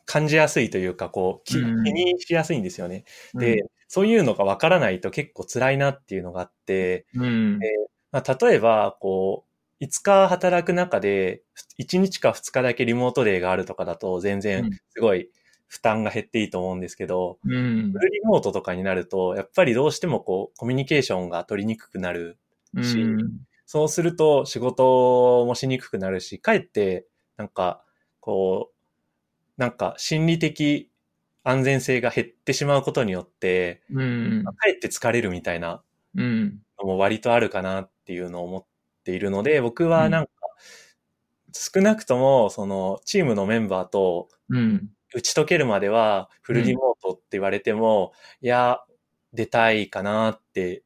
[0.06, 3.06] 感じやすいというか、こう、気にしやすいんですよね。
[3.36, 7.60] で、そういうのが分からないと結構辛いなっていうのがあって、うん。
[8.12, 11.44] まあ、例えば、こう、5日働く中で、
[11.78, 15.32] 1日か2日だけリモートデーがあるとかだと全う然んすごい
[15.72, 18.00] 負担が減っていいと思うんですけど、うんフ。
[18.00, 22.38] ルリモートとかになると、やっぱりどうしてもこう、コミュニケーションが取りにくくなる
[22.84, 23.40] しうん。
[23.66, 27.08] そうすると仕事もしにくくなるし、かえって、
[27.38, 27.84] なんか、
[28.20, 28.72] こ
[29.58, 30.92] う、なんか心理的
[31.44, 34.44] 安全性が減ってしまうことによって、うん。
[34.44, 35.84] かえって疲れるみたいな
[36.16, 36.60] うん。
[36.80, 38.66] のも割とあるかなっていうのを思っ
[39.06, 40.32] ているので、僕はなんか、
[41.54, 44.90] 少なくとも、その、チームのメンバーとうん。
[45.14, 48.80] 打ち解けるまでは、フルリモートって言われても、いや、
[49.34, 50.84] 出たいかなって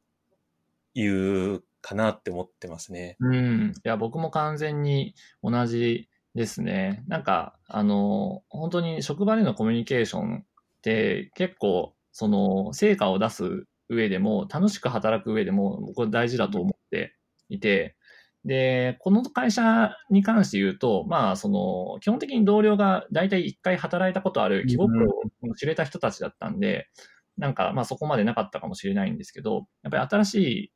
[0.94, 3.16] いうかなって思ってますね。
[3.20, 3.72] うん。
[3.76, 7.04] いや、僕も完全に同じですね。
[7.06, 10.44] なんか、あの、本当に職場でのコミュニケーションっ
[10.82, 17.14] て結構、その、成果を出す上でも、楽しく働く上でも、僕は大事だと思って
[17.48, 17.96] いて、
[18.46, 26.88] で、この会社に関して言うと、まあ、その、基本的に同僚が大体一回働いたことある気心を知れた人たちだったんで、
[27.36, 30.72] なんか、まあそこまでなかったかもしれないんですけど、やっぱり新しい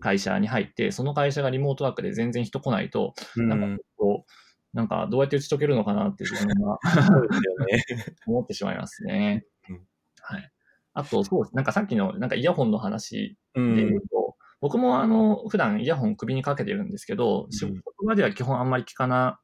[0.00, 3.48] 会社に入って、その会社がリモートワークで全然人来ないと、うん。
[3.48, 8.16] なんかこう、なんかどうやって打ち解けるのかなって自分は そうですよね。
[8.26, 9.86] 思ってしまいますねうん。
[10.22, 10.50] はい。
[10.94, 11.56] あと、そうです。
[11.56, 14.00] なんかさっきのなんかイヤホンの話うで言んう。
[14.10, 14.25] と、
[14.60, 19.40] 僕もあの、普段イヤホン首にかけてるんですけど、仕事場では基本あんまり聞かな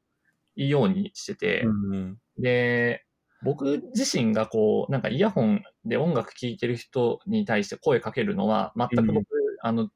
[0.55, 3.05] いようにしてて、うんで、
[3.43, 9.23] 僕自身がこう、なんかイヤホンで音楽聴いてる人に対して声かけるのは、全く僕、うん。
[9.61, 9.89] あの、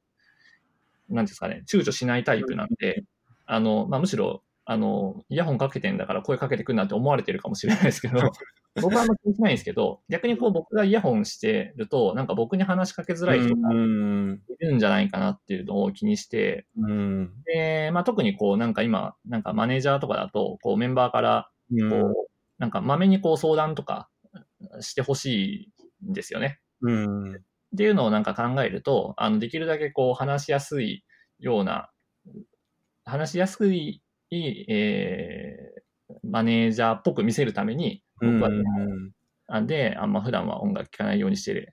[1.08, 3.04] なんですかね、躊躇しないタイプなんで、
[3.46, 8.20] あの、まあ、むしろ、あの、イヤホンかけてんだから声かけてくんなって思われてるかもしれないですけど、
[8.82, 14.42] 僕はあんま気にしないんですけど、逆にこう僕がイヤホンしてると、なんか僕に話しかけづらい人がうん。
[14.60, 17.32] いるんじゃないかなっていうのを気にして、うん。
[17.46, 21.90] で、まあ特にこうなんか今、なんかマネージャーとかだと、こうメンバーから、うん。
[21.90, 24.10] こう、なんかまめにこう相談とか
[24.80, 25.72] してほし
[26.04, 26.60] いんですよね。
[26.82, 27.36] うん。
[27.36, 27.38] っ
[27.74, 31.06] ていうのをなんか考えると、あの、できるだけこう話しやすい
[31.38, 31.90] ような、
[33.06, 39.12] 話しやすい、えー、マネージャーっぽく見せるために、僕は、うん
[39.50, 41.72] あで、あんま普段は音楽聴かないようにして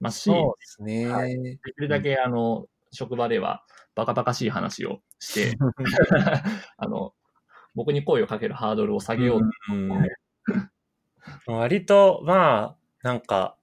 [0.00, 1.06] ますし、そうですね。
[1.06, 5.56] はできるだけあの、職場ではバカバカしい話をして、
[6.76, 7.14] あの、
[7.74, 9.46] 僕に声をかけるハードルを下げようと。
[9.72, 10.08] うん。
[11.46, 13.56] 割と、まあ、なんか、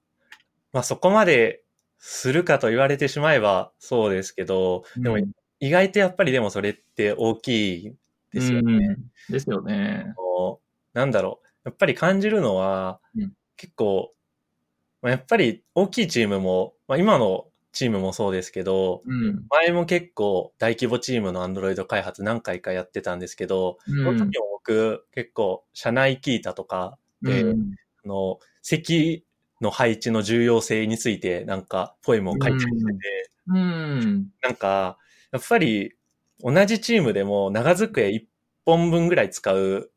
[0.72, 1.62] まあそこまで
[1.98, 5.30] するかと言われてしまえばそうですけど、でもうん。
[5.62, 7.96] 意外とやっぱりでもそれって大きい
[8.32, 8.72] ですよね。
[8.74, 10.14] うんですよね。
[10.92, 11.46] なんだろう。
[11.64, 14.14] やっぱり感じるのは、うん結構、
[15.02, 19.44] まあ、やっぱり大きいチームも、まあ、今のチームもそうですけど、うん。
[19.50, 29.26] 前も結構大規模チームのアンドロイド開発何回かやってたんですけど、うんその時も僕結構社内キータとかで、うんあの、席
[29.60, 34.30] の配置の重要性についてなんかポエムを書いたりしてて、うん。
[34.42, 34.96] なんか、
[35.32, 35.92] やっぱり
[36.42, 38.24] 同じチームでも長机1
[38.64, 39.90] 本分ぐらい使う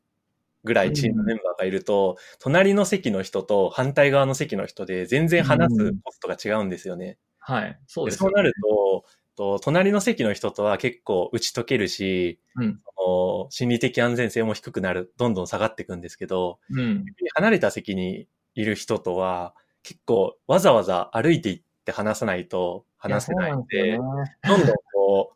[0.64, 7.18] ぐらいチームメンバーがいると、隣の席の人と反対側の席の人で全然話すコストが違うんですよね。
[7.38, 7.78] はい。
[7.86, 9.04] そうでですよねそうなると、
[9.36, 17.04] と隣の席の人とは結構打ち解けるし、うんその心理的安全性も低くなる、どんどん下がっていくんですけど、うん。
[17.34, 25.33] 離れた席にいる人とは結構わざわざ歩いていって話さないと話せないんでどんどんこう、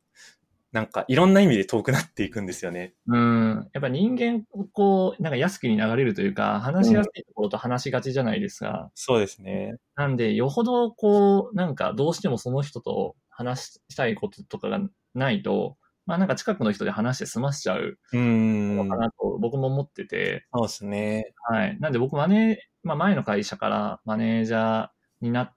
[0.78, 2.94] なんかいろんな意味で遠くなっていくんですよね。
[3.08, 3.68] うん。
[3.72, 8.92] やっぱ人間、こう、なんか安くに流れるというか、話しやすいところと話しがちじゃないですか。
[8.94, 9.74] そうですね。
[9.96, 14.80] なんで、よほど、こう、なんかどうしてもその人と話したいこととかが
[15.14, 15.76] ないと、
[16.06, 18.76] まあなんか近くの人で話して済ましちゃううーん。
[18.76, 21.32] のかなと僕も思ってて、そうですね。
[21.50, 21.76] はい。
[21.80, 24.88] なんで僕マネー、まあ前の会社からマネージャー
[25.20, 25.54] になっ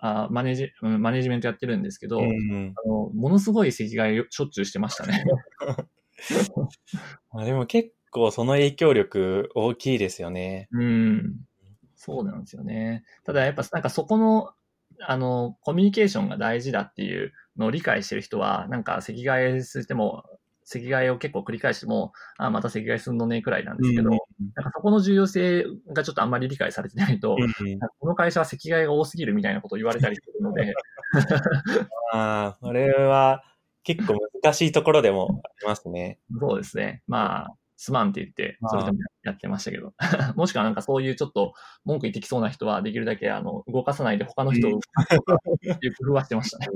[0.00, 2.72] あマネージ、うんマネージメントやってるんですけど、うん。
[2.76, 5.24] あのものすごい席替えをしょっちゅうしてましたね。
[7.32, 10.68] まあでも結構その影響力大きいですよね。
[10.72, 11.36] うん。
[11.96, 13.04] そうなんですよね。
[13.24, 14.52] ただやっぱなんかそこの、
[15.06, 20.24] あの、コミュニケーションが大事だっていうのを理解してる人は、なんか席替えしても、
[20.72, 24.18] 席替えを結構繰り返しても、あ、また席替えすんのねくらいなんですけど、うん
[24.54, 30.72] なんかそこの重要性がちょっとあんまり理解されてないと、うんこの会社は席替えが多すぎるみたいなことを言われたりするので、
[32.14, 33.42] ああ、これは
[33.82, 36.20] 結構難しいところでもありますね。
[36.38, 37.02] そうですね。
[37.08, 39.92] まあ、すまんって言って、それでもやってましたけど。
[40.36, 41.54] もしくはなんかそういうちょっと
[41.84, 46.68] 文句言ってきそうな人は、できるだけあの動かさないで他の人を動かすという工夫はしてましたね。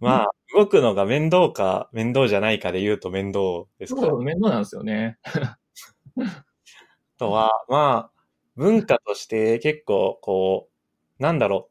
[0.00, 3.40] まあ、動くのが面倒か面倒じゃないかで言うと面倒
[3.78, 5.18] ですかう、面倒なんですよね。
[5.24, 5.58] あ
[7.18, 8.22] とは、まあ、
[8.56, 10.68] 文化として結構、こ
[11.18, 11.70] う、なんだろ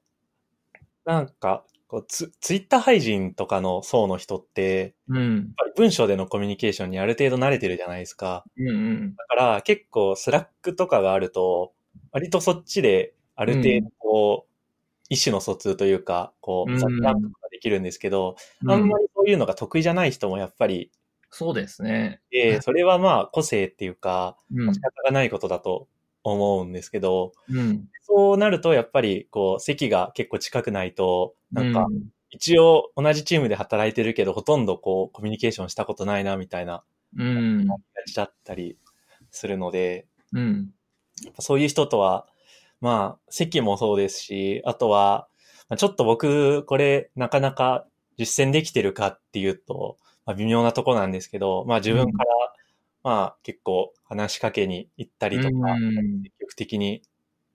[1.05, 1.09] う。
[1.09, 5.35] なんか、こうツツイッター配信とかの層の人って、うん。
[5.35, 8.45] やっぱり文章でのコミュニケーションにある程度慣れてるじゃないですか。
[8.55, 9.15] うんうん。
[9.15, 11.73] だから結構スラックとかがあると、
[12.13, 14.50] 割とそっちである程度こう、
[15.11, 20.89] 意思の疎通というか、こう、うん雑談とかできるんですけど、うんあんまりそういうのが得意じゃない人もやっぱり
[21.29, 22.21] そうですね。
[22.29, 24.79] いて、それはまあ個性っていうか、うん仕。
[24.79, 25.87] 方がないことだと
[26.23, 27.89] 思うんですけど、うん。
[28.03, 31.91] そうなるとやっぱりこう、席が結構近くないと、なんかう、
[32.29, 36.83] 一応同じチームで働いてるけど、ほとんどこう、コミュニケーションしたことないな、みたいな、
[37.17, 37.65] うん。
[37.65, 37.77] やっ
[38.13, 38.77] ちゃったり
[39.29, 40.69] するので、うん。
[41.39, 42.27] そういう人とは、
[42.81, 45.27] まあ、席もそうですし、あとは、
[45.69, 47.85] まあちょっと僕、これ、なかなか
[48.17, 52.29] 実践できてるかっていうと、まあ、微妙なとこなんですけど、まあ自分から、
[53.03, 57.03] まあ結構話しかけに行ったりとか、うん積極的に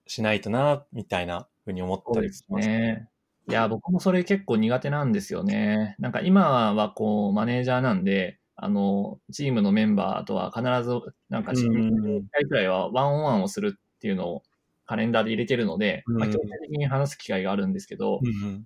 [0.07, 2.67] しないとな、みたいなふうに思ったりします。
[2.67, 3.09] ね。
[3.49, 5.95] いや、僕もそれ結構苦手なんですよね。
[5.99, 10.99] なんか今はこう、マネージャーなんで、あの、チームのメンバーとは必ず、
[11.29, 14.43] なんか、1うん回くらいはワンオンワンをするっていうのを
[14.87, 18.65] カレンダーで入れてるので、まあ、うん強制的に話す機会があるんですけど、うん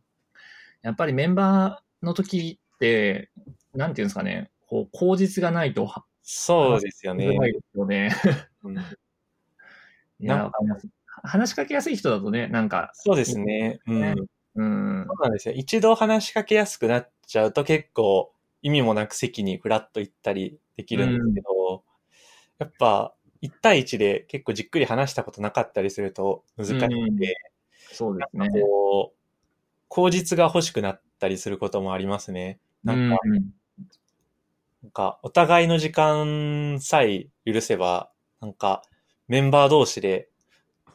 [0.84, 3.30] やっぱりメンバーの時って、
[3.76, 7.28] なんていうんですかね、こう、口実がないとは、そうですよね。
[7.28, 7.42] 話しづ。
[7.42, 8.10] らいですよね。
[11.24, 13.80] 話しかけやすい人だとね、なんか、そうですね。
[13.86, 14.02] うん。
[14.02, 14.16] ね。
[14.56, 15.06] うん。
[15.08, 15.54] そ、うなんですよ。
[15.56, 21.84] 一度話しかけやすくなっちゃうと結構意味もなく席にフラッと行ったりできるんですけど、
[22.60, 27.18] やっぱ、1対1で結構じっくり話したことなかったりすると難しくて、うん
[27.94, 28.48] そうですね。
[28.50, 29.18] こう、
[29.90, 32.60] 口実が欲しくなったりすることもありますね。
[32.84, 33.54] なんか、うん
[34.84, 38.82] なんかお互いの時間さえ許せば、なんか、
[39.28, 40.28] メンバー同士で、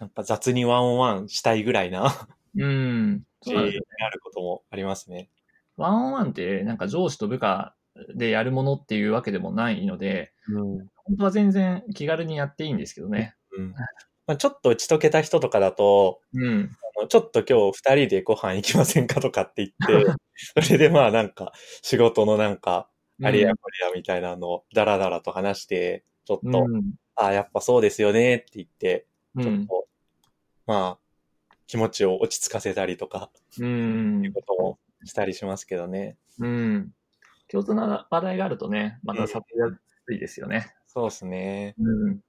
[0.00, 3.24] なんか雑にワンオンワンしたいぐらいな、うん。
[3.42, 3.82] そうる
[4.24, 5.28] こともありますね。
[5.76, 7.76] ワンオンワンってなんか上司と部下
[8.14, 10.90] でやるものっていうわけでもないので、うん。
[11.06, 13.34] 本当は全然気軽にやっていいんですけどね。
[13.56, 13.74] うん
[14.26, 16.70] まあ、ちょっと打ち解けた人とかだと、うん。
[16.98, 20.16] あのちょっと今日二人でご飯行きませんかとかって言って、
[20.62, 21.52] それでまあなんか
[21.82, 22.90] 仕事のなんか、
[23.22, 26.94] あれやこれやみたいなのをダラダラと話して、ちょっと、うん。
[27.14, 29.42] ああ、やっぱそうですよねって言って、うん。
[29.42, 29.88] ちょっと、
[30.66, 30.98] まあ、
[31.68, 36.16] 気持ちを落ち着かせたりとか、うんいうこともしたりしますけどね。
[36.38, 36.92] うん。
[37.48, 40.74] 共通な話題があるとね、また撮影やすいですよね。
[40.96, 41.74] そうですね。
[41.78, 42.20] うん。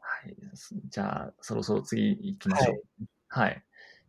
[0.00, 0.36] はい。
[0.88, 3.04] じゃあ、そろそろ次行きましょう。
[3.28, 3.62] はい。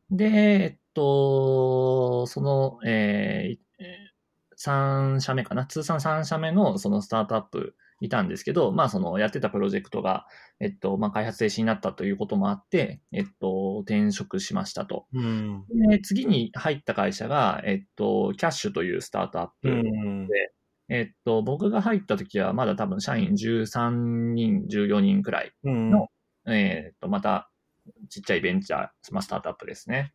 [0.09, 5.67] で、えっと、その、えー、3社目かな？
[5.67, 10.25] 通算3社目のそのスタートアップいたんですけど、まあそのやってたプロジェクトが、
[10.59, 15.05] えっと、まあ開発停止になったということもあって、えっと、転職しましたと。
[15.13, 15.63] うん。
[15.91, 19.69] で、次に入った会社が、えっと、キャッシュというスタートアップ。
[19.69, 20.27] うん。
[20.89, 25.51] えっと、僕が入った時はまだ多分社員13人、14人くらい。
[25.63, 25.91] うん。
[25.91, 26.07] の
[26.47, 27.49] えっと、また
[28.09, 30.13] ちっちゃいベンチャー、まあ、スタートアップですね。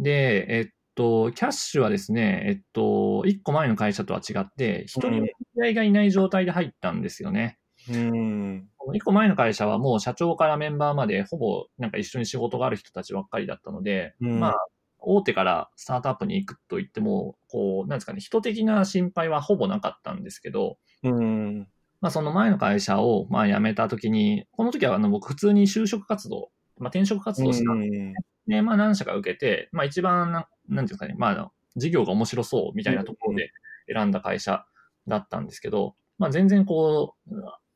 [0.00, 7.58] で、えっと、キャッシュはですね、えっと、1個前の会社とは違って、一人も知いがいない状態で入ったんですよね。
[7.90, 8.68] うん。
[8.76, 14.66] この1個前の会社はもう社長からメンバーまでほぼなんか一緒に仕事がある人たちばっかりだったので、うんまあ、
[15.02, 21.68] 大手からスタートアップに行くと言っても、こう、なんですかね、人的な心配はほぼなかったんですけど、うん。
[22.00, 28.14] まあ、その前の会社を、まあ、辞めたときに、この時はあの僕普通に就職活動、まあ、転職活動したんで、
[28.48, 33.52] で、まあ、何社か受けて、まあ、一番な、なんていうんですかね、まあ、事業が面白そうみたいなところで
[33.92, 34.64] 選んだ会社
[35.06, 37.32] だったんですけど、まあ、全然こう、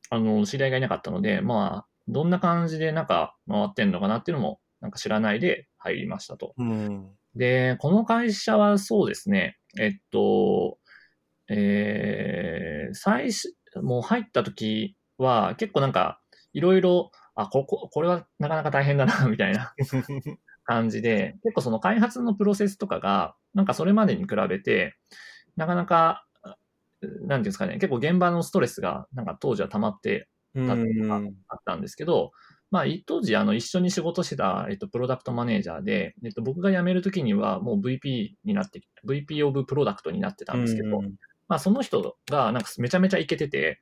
[0.09, 6.53] あの、知り合いがいなかったので、まあ、どんな感じでなんか回ってんのかなっていうのも、なんか知らないで入りましたと。
[6.57, 7.09] うん。
[7.35, 10.77] で、この会社はそうですね、えっと、
[11.49, 16.19] えー、最初、もう入った時は結構なんか、
[16.53, 19.73] いろいろ、あ、ここ、これはなかなか大変だな、みたいな
[20.65, 24.95] 感じで、結構その開発のプロセスとかが、なんかそれまでに比べて、
[25.55, 26.25] なかなか、
[27.01, 30.67] なんていうんですかね、結構現場のストレスが、なんか当時は溜まってうん。
[30.67, 32.31] だっていうのがあったんですけど、
[32.69, 41.05] まあ、い当時、あの、一緒に仕事してた、えっと、プロダクトマネージャーで、えっと、僕が辞めるときには、もう VP になって、VP オブプロダクトになってたんですけど、
[41.47, 43.81] まあ、その人が、なんかめちゃめちゃイケてて、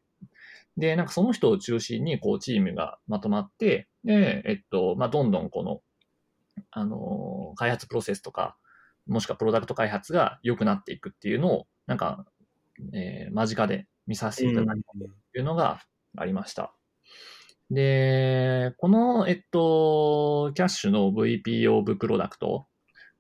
[0.78, 5.82] で、なんかその人を中心に、こう、チームがまとまって、で、えっと、まあ、どんどんこの、
[6.72, 8.58] あのー開発プロセスとか、
[9.08, 12.26] もしくはプロダクト開発が良くなっていくっていうのを、なんか、
[12.94, 14.92] えー間近で見させていただいた
[15.34, 15.82] というのが
[16.18, 16.75] ありました。
[17.72, 22.68] で、この、えっと、キャッシュの VP オブプロダクト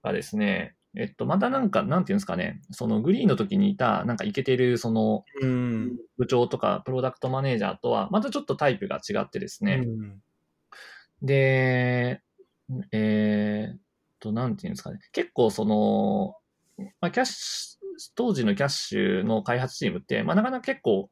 [0.03, 5.97] がですね、えっと、またなんか、なんていうんですかね、そのグリーンの時にいた、なんかイケてる、その、うん。
[6.17, 9.83] 部長とかプロダクトマネージャーとは、またちょっとタイプが違ってですね。
[9.85, 10.21] うん
[11.21, 12.21] で、
[12.91, 13.79] えーっ
[14.19, 14.99] と、なんていうんですかね。
[15.11, 16.35] 結構その、
[16.99, 21.09] まあ、キャッシュ、当時のキャッシュの開発チームって、まあ、なかなか結構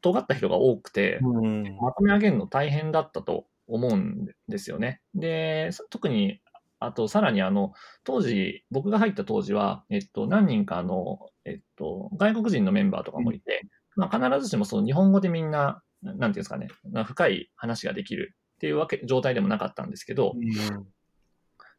[0.00, 1.76] 尖った人が多くて、うん。
[1.80, 5.00] まとめ上げるの大変だったと思うんですよね。
[5.14, 6.40] で、特に、
[6.78, 7.72] あと、さらにあの、
[8.04, 13.62] 当時、僕が入った当時は、えっと、何人かあの、えっと、外国人のメンバーとかもいて、
[13.96, 16.68] まあ、必ずしもその日本語でみんな、なんていうんですかね、
[17.04, 20.34] 深い話ができるっていうわけ、状態でもなかったんですけど、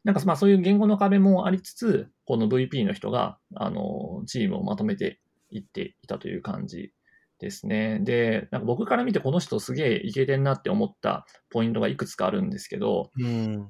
[0.04, 5.20] なんかまあそういう言語の壁もありつつ、この VP の人が、あの、チームをまとめて
[5.50, 6.92] いっていたという感じ
[7.42, 7.98] ですね。
[8.00, 13.68] で、なんか僕から見てこの人すげえいけてんなって思ったポイントがいくつかあるんですけど、うん。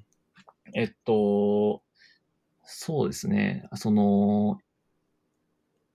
[0.75, 1.83] えっと、
[2.65, 4.59] そうですね、その、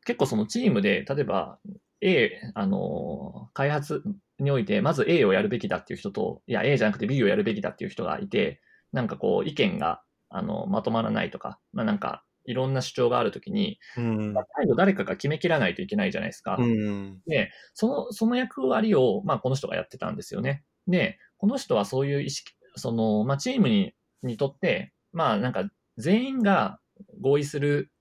[0.06, 1.60] 結構そのチームで、例えば
[2.02, 4.04] A、あの、開発
[4.40, 8.62] において、まず A をやるべきだっていう人と、いや A じゃなくて B をやるべきだっていう人がいて、
[8.92, 14.34] なんかこう意見が、あの、まとまらないとか、まあなんか、いろんな主張があるときに、うん。
[14.56, 16.56] 最後誰かが決めきらないといけないじゃないですか。
[16.58, 17.22] うん。
[17.28, 20.64] で、その、その役割を、まあ、この人がやってたんですよね。
[20.88, 23.94] で、この人はそういう意識、その、まあ、チームに、
[24.24, 26.80] にとって、まあ、なんか、全員が
[27.22, 27.92] 合意する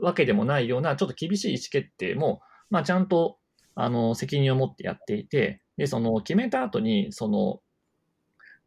[0.00, 2.40] わけでもないような、ちょっと厳しい意思決定も、
[2.70, 3.38] まあ、ちゃんと、
[3.74, 7.60] あの、責任を持ってやっていて、で、その、決めた後に、その、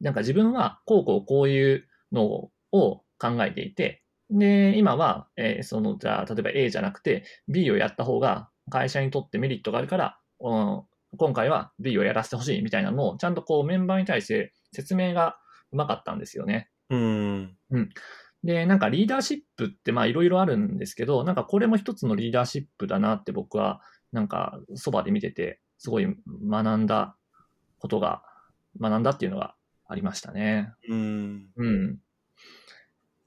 [0.02, 4.03] なんか自分は、こうこうこういうのを考えていて、
[4.34, 10.84] で、今は、えーその、じゃあ、例えば A じゃなくて B をやった方が会社にとってメリットがあるから、うん、
[11.18, 15.38] 今回は B をやらせてほしいみたいなのを、ちゃんとこうメンバーに対して説明が
[15.72, 16.70] うまかったんですよね。
[16.90, 17.56] うん。
[18.44, 23.82] で、なんかリーダーシップってまあいろいろあるんですけど、なんかこれも一つのリーダーシップだなって僕は
[24.12, 26.08] なんかそばで見てて、すごい
[26.50, 27.16] 学んだ
[27.80, 28.24] ことが、
[28.80, 29.56] 学んだっていうのが
[29.88, 30.74] ありましたね。
[30.90, 31.48] うん。
[31.56, 31.98] うん。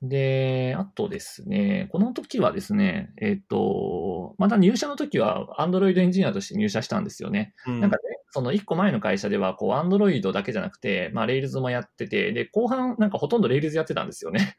[0.02, 7.54] で、あとですね、この時はですね、えっ、と、また入社の時は Android エンジニアとして入社したんですよね。
[7.66, 14.56] うんなんかね、その一個前の会社では、こう、Android だけじゃなくて、まあ、Rails もやってて、で、後半なんかほとんど Rails やってたんですよね。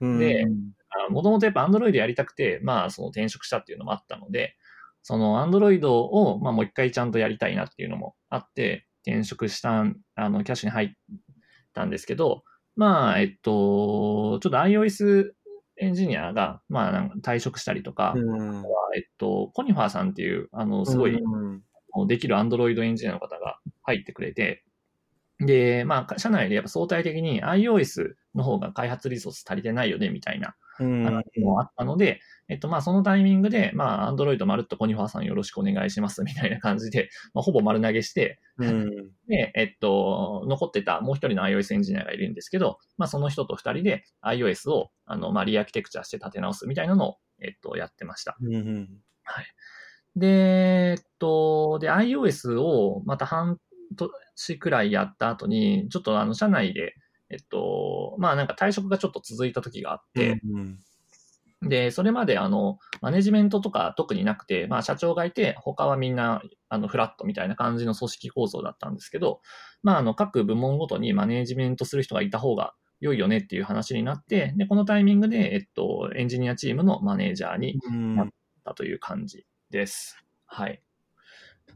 [0.00, 0.44] で
[1.10, 4.56] もともとやっぱ Android やりたくて、まあ、その転職したっていうのもあったので、
[5.02, 9.84] その Android を、まあ、もう一回ちゃんとやりたいなっていうのもあって、転職した、
[10.16, 10.88] あの、キャッシュに入っ
[11.72, 12.42] たんですけど、
[12.76, 15.32] まあ、えっと、ちょっと iOS
[15.78, 18.64] エンジニアが、まあ、なんか退職したりとか、うん。
[18.94, 21.62] えっと、コニファーさんっていう、あの、すごい、うん
[22.06, 24.62] できる Android エンジニアの方が入ってくれて、
[25.40, 31.04] で、まあ、社内でやっぱ相対的に iOS の方が開発リソース足りてないよね、みたいなうん。
[31.04, 38.90] 話もあったので、えっと、まあ、そのタイミングで、まあ、Android まるっとコニファーさんよろしくお願いします、みたいな感じで、 まあ、ほぼ丸投げして、うん。
[39.28, 48.36] で、えっと、残ってたもう一人の iOS エンジニアがいるんですけど、まあ、その人と二人で iOS を、あの、まあ、リアーキテクチャして立て直すみたいなのを、えっと、やってました。
[48.40, 48.88] うん。
[49.24, 49.46] はい。
[50.16, 50.28] で、
[50.92, 53.58] えっと、で、iOS をまた半
[53.96, 56.94] 年くらいやった後に、ちょっとあの、社内で、
[57.30, 60.78] えっと、まあなんか退職がちょっと続いた時があって、うん。
[61.62, 69.40] で、それまであの、マネジメントとか特になくて、まあ社長がいて、他はみんな、あの、フラットみたいな感じの組織構造だったんですけど、
[69.82, 78.32] まああの、各部門ごとにマネジメントする人がいた方が良いよねっていう話になって、で、このタイミングで、えっと、エンジニアチームのマネージャーにうん。
[78.64, 80.22] だという感じです。
[80.46, 80.82] はい。
[80.82, 81.74] っ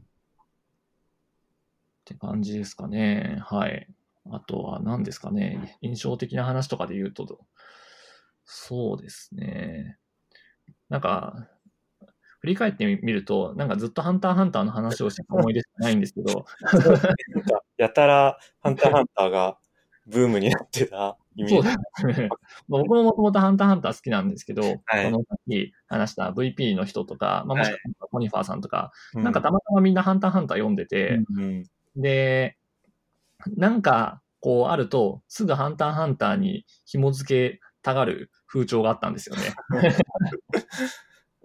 [2.05, 3.39] て感じですかね。
[3.45, 3.87] はい。
[4.29, 5.77] あとは何ですかね。
[5.81, 7.39] 印象的な話とかで言うと、
[8.45, 9.97] そうですね。
[10.89, 11.47] なんか、
[12.41, 16.45] 振り返ってみると、なんかずっとハンターハンターの話をしてた思い出しかないんですけど、
[17.77, 19.57] やたら、ハンターハンターが
[20.07, 21.69] ブームになってたイメそうージ。
[22.07, 22.29] ですね。
[22.67, 31.63] まあ僕ももともとハンターハンター好きなんですけど、はいこのさっき話した VP の人とか、まあ、もしくはコニファーさんとか、うなんか、たまたまみんなハンターハンター読んでて、うん。
[31.95, 32.57] で、
[33.55, 39.53] なんか、こうあると、すぐハンターハンターに紐付けたがる風潮があったんですよね。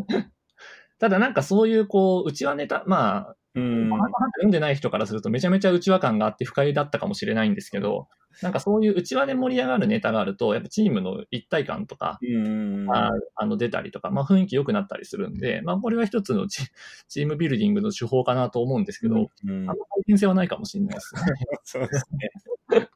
[0.99, 3.91] ただなんかそういう、こう、内輪ネタ、まあ、うん。
[3.91, 8.09] ハンターハンター読んでない人からするとめちゃめちゃ内輪感があって不快だったかもしれないんですけど、
[8.43, 12.87] なんかそういう内輪で盛り上がるネタがあると、やっぱチームの一体感とか、うん。
[12.91, 16.67] ああの出たりとか、まあ雰囲気良くなったりするんで、まあこれは一つのチ
[17.09, 21.23] チームビルディングの手法かなと思うんですけど、うんあんま大変性はないかもしれないですね。
[21.65, 22.07] そうです
[22.71, 22.89] ね。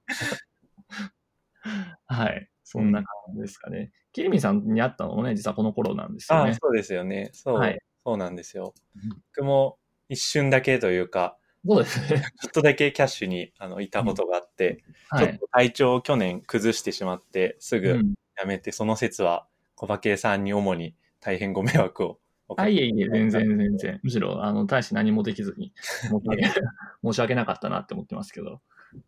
[2.06, 2.48] はい。
[2.64, 3.90] そんな感じですかね。
[4.12, 6.50] キリミンさんに会ったのもね、実はこの頃なんですよね。
[6.50, 7.30] あそうですよね。
[7.32, 9.10] そう、はいそうなんですようん。
[9.36, 9.78] 僕も
[10.10, 12.22] 一瞬だけというか、そうですね。
[12.40, 15.26] ちょっとだけキャッシュにあのいたことがあって、はい。
[15.26, 24.00] ちょっと体調を去年崩してしまって、すぐうんやめて、その説は小馬圭さんに主に大変ご迷惑をおかあ、けいえいえ、全然全然。
[24.02, 26.42] むしろ、あの、大して何もできずに、申し訳
[27.04, 28.60] 申し訳なかったなって思ってますけど。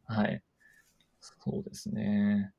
[0.07, 0.43] はい。
[1.21, 2.53] そうですね。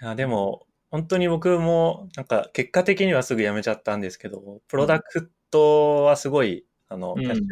[0.00, 7.22] いや、でも、本当に僕も、なんか、結果的にはすぐ辞めちゃったんですけど、プロダクトはすごい、あの、うん。
[7.22, 7.44] キャッシュ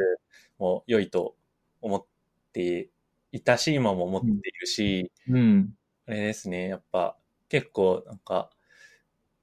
[0.58, 1.36] も良いと
[1.80, 2.04] 思っ
[2.52, 2.90] て
[3.32, 4.30] いたし、今も思ってい
[4.60, 5.74] るし、うん。
[6.06, 7.16] あれですね、やっぱ、
[7.48, 8.50] 結構、なんか、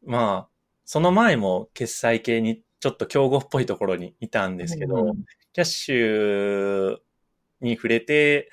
[0.03, 0.49] まあ、
[0.85, 5.23] その前も決済系にちょっと競合っぽいところにいたんですけど、うん。
[5.53, 6.97] キャッシュ
[7.61, 8.49] に触れて、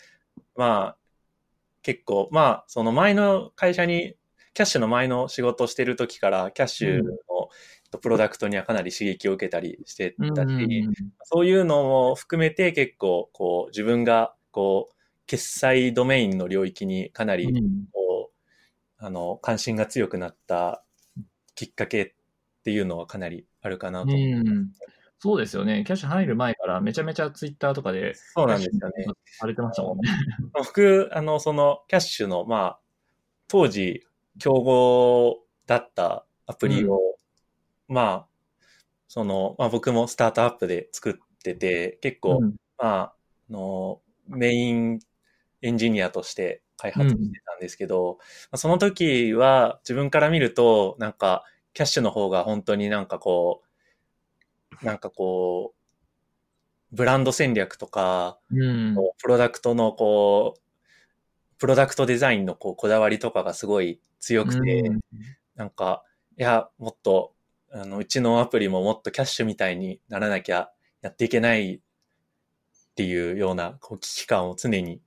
[0.54, 0.98] まあ、
[1.82, 4.16] 結構、まあ、その前の会社に、
[4.54, 7.12] キャッシュの前の仕事をしてる時から、キャッシュの、
[7.96, 14.94] プロダクトにはかなり刺激を受けたりしてたし、うんそういうのも含めて結構、こう、自分が、こう、
[15.26, 20.84] 決済ドメインの領域にかなり、うんこう、あの、関心が強くなった
[21.54, 22.12] きっかけっ
[22.64, 24.12] ていうのはかなりあるかなと。
[24.12, 24.70] うん。
[25.20, 25.82] そうですよね。
[25.84, 29.06] キャッシュ入る前からめちゃめちゃツイッターとかで、そうなんですよね。
[29.38, 30.08] されてましたもんね。
[30.54, 32.80] 僕、あの、その、キャッシュの、まあ、
[33.48, 34.06] 当時、
[34.38, 37.00] 競合だったアプリを、
[37.88, 38.26] まあ、
[39.08, 42.56] その、まあ僕もスタートアップで作ってて、結構、うん。
[42.76, 43.14] まあ、あ
[43.50, 45.00] の、メイン
[45.62, 53.62] エンジニアとして開発してたんですけど、まあその時は自分から見ると、なんか、キャッシュの方が本当になんかこ
[54.82, 55.78] う、なんかこう、
[56.92, 58.96] ブランド戦略とか、うん。
[59.18, 60.60] プロダクトのこう、
[61.58, 65.00] プロダクトデザインのこうこだわりとかがすごい強くて、うん。
[65.56, 66.04] なんか、
[66.38, 67.34] いや、もっと、
[67.72, 70.70] あの、うちのアプリももっとキャッシュみたいにならなきゃ
[71.02, 71.80] やっていけないっ
[72.94, 75.00] ていうようなこう危機感を常に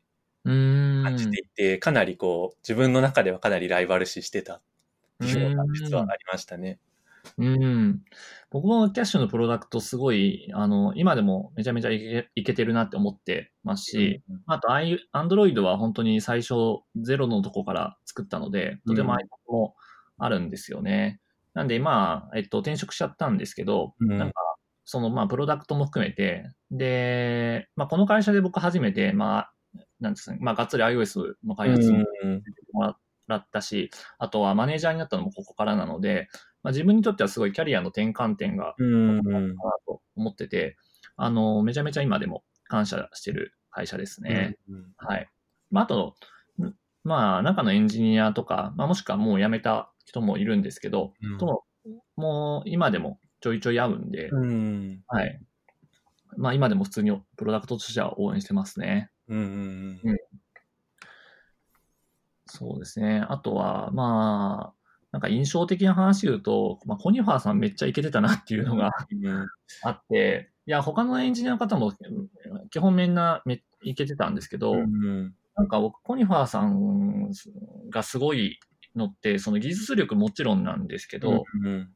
[0.45, 1.03] うん。
[1.03, 4.61] 感じていて、かなりこう、自分の中ではかなりライバル視してたっ
[5.19, 6.79] ていうのが実はありましたね。
[7.37, 8.01] うん。
[8.49, 16.53] 僕もキャッシュのプロダクトすごい、あの、今でもめちゃめちゃいけいけてるなって思ってますし、うんあと、アンドロイドは本当に最初
[16.95, 19.75] ゼロのとこから作ったので、とても愛着も
[20.17, 21.20] あるんですよね。
[21.53, 24.17] なんで、まあ、えっと、転職しちゃったんですけど、うん。
[24.17, 24.33] なんか、
[24.85, 29.53] その、まあ、プロダクトも含めて、で、まあ、この会社で僕初めて、まあ、
[29.99, 32.43] なんですかね、まあ、がっつり iOS の開発もうん。
[32.73, 32.95] も
[33.27, 36.27] らったし、あとはマネージャーになったのもここからなので、
[36.63, 39.17] まあ、自分にとってはすごいキャリアの転換点がうん。
[39.19, 39.51] ここかな
[39.85, 40.77] と思ってて、
[41.15, 44.57] あの、めちゃめちゃ今でも感謝してる会社ですね。
[44.69, 45.29] うんはい。
[45.69, 46.15] まあ、あと、
[46.59, 46.73] ん
[47.03, 51.63] まあ、中のエンジニアとか、まあ、もしくはもう辞めた人もいるんですけど、うんとも、
[52.15, 55.39] もう今でもちょいちょい会うんで、うんはい。
[56.37, 59.09] まあ、今でも普通にプロダクトとしては応援してますね。
[59.27, 60.17] うんうん
[62.53, 63.25] そうですね。
[63.29, 64.81] あとは、まあ、
[65.11, 69.47] なんか印象的な話言うと、まあ、コニファーさんめっちゃイケてたなっていうのがうん
[69.83, 77.31] あって、いや、他のエンジニアの方もうん基本みんなめイケてたんですけど、うんなんか僕、コニファーさん
[77.89, 78.59] がすごい
[78.95, 81.89] のって、その技術力もちろんなんですけど、うん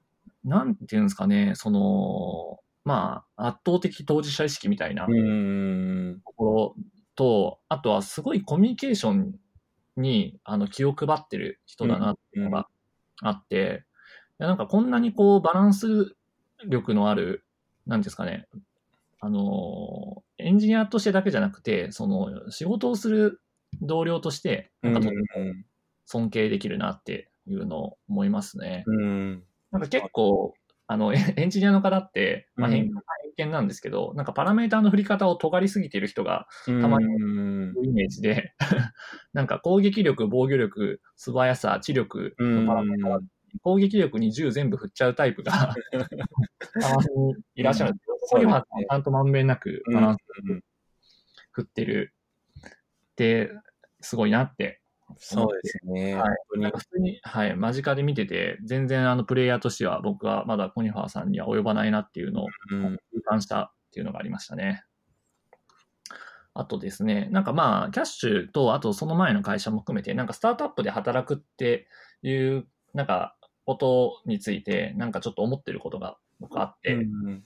[0.46, 6.76] なんていうんですかね、その、まあ、圧倒的当事者意識みたいなうんところ
[7.16, 9.36] と、あとはすごいコミュニケーション
[9.98, 12.68] にあの気を配ってる人だなっていうのが
[13.22, 13.86] あって、
[14.40, 16.16] いやなんかこんなにこうバランス
[16.68, 17.44] 力のある、
[17.88, 18.48] なんですかね、
[19.20, 23.42] あの、エンジニアとしてだけじゃなくて、その仕事をする
[23.82, 25.22] 同僚として、なんかとても
[26.06, 28.84] 尊敬できるなっていうのを思いますね。
[28.88, 29.44] うん。
[29.72, 30.54] なんか結構、
[30.88, 32.76] あの、エエンジニアの方って、まあ、うん。
[32.76, 32.92] 偏
[33.38, 37.74] 偏見なんですけど、なんかパラメーターの振り方を尖りすぎている人がたまにうん。
[37.84, 38.54] イメージで、
[39.34, 43.22] なんか攻撃力、防御力、素早さ、知力のパラメーター
[43.62, 47.92] 攻撃力に10全部振っちゃうタイプがたまにいらっしゃる。
[47.92, 47.94] ん。
[47.94, 50.20] ですけど、そこにはちゃんとまんべんなくバランス
[51.52, 52.14] 振ってる。
[53.12, 53.52] って、
[54.02, 54.82] すごいなって。
[55.18, 56.16] そうですね。
[56.16, 64.84] はい本当に普通に、はい、間近で見てて、全然あのプレイヤーとしては僕はまだコニファーさんには及ばないなっていうのをうん痛感したっていうのがありましたね。
[66.54, 71.88] あとですね、なんかまあ、キャッシュと、あとその前の会社も含めて、なんかスタートアップで働くって
[72.24, 73.36] いう、なんか、
[73.66, 77.44] ことについて、なんかちょっと思ってることが僕あって、うん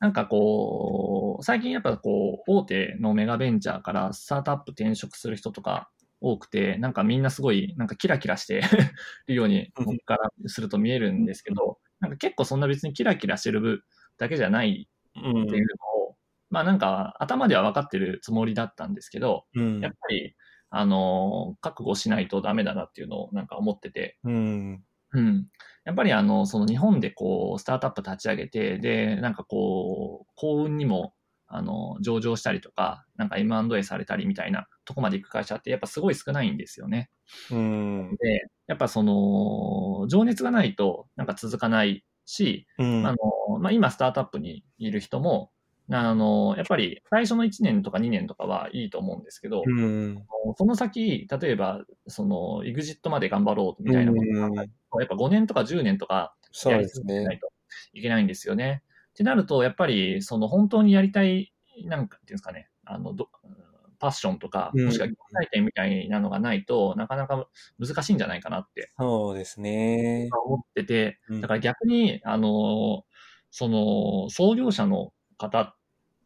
[0.00, 5.88] なんかこう、最近やっぱこう、大手のメガベンチャーからスタートアップ転職する人とか
[6.24, 8.62] 多くて、なんかみんなすごい、なんかキラキラして
[9.26, 13.84] るように、僕からすると見えるんですけど、なんか結構そんな別にキラキラしてる
[14.16, 16.16] だけじゃないうんっていうのを、
[16.48, 19.80] まあなんか頭では分かってるつもりだったんですけど、うん。
[19.80, 20.34] やっぱり、
[20.70, 24.84] あの、覚悟しないとダメだなっていうのをなんか思ってて、うん。
[25.12, 25.46] うん。
[25.84, 31.14] やっぱりあの、その日本でこう、スタートアップ立ち上げて、で、なんかこう、幸運にも、
[31.46, 37.10] あの、上場したりとか、なんか M&A されたりみたいなとこまで行く会社ってやっぱすごい少ないんですよね。
[37.50, 45.50] うんで、やっぱその、情熱がないとなんか続かないし、うんあの、まあ、今スタートアップにいる人も、
[45.90, 50.22] あの、やっぱり最初の1年とか2年とかはいいと思うんですけど、うん
[50.56, 56.34] その先、例えば、その、エグジットまで頑張ろうみたいなことを考えるとやっぱ5年とか10年とか
[56.66, 57.38] やり続けなねい。
[57.38, 57.50] と
[57.92, 58.82] いけないんですよね。
[59.10, 61.52] ってなると、やっぱり、その本当にやりたい、
[61.84, 63.28] なんかっていうんですかね、あの、ど
[63.98, 64.86] パッションとか、うん。
[64.86, 68.90] もしくは体験みたいなのがないとなかなか難しいんじゃないかなって。
[68.98, 70.28] そうですね。
[70.46, 71.40] 思ってて、うん。
[71.40, 73.04] だから逆に、あの、
[73.50, 75.74] その、創業者の方っ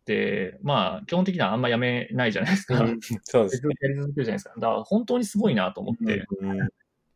[0.05, 2.81] て、まあ、基本的にはあんま辞めないじゃないですか。
[2.81, 3.01] うん。
[3.23, 4.55] そうですずっとやり続けるじゃないですか。
[4.57, 6.69] だから本当にすごいなと思って、うん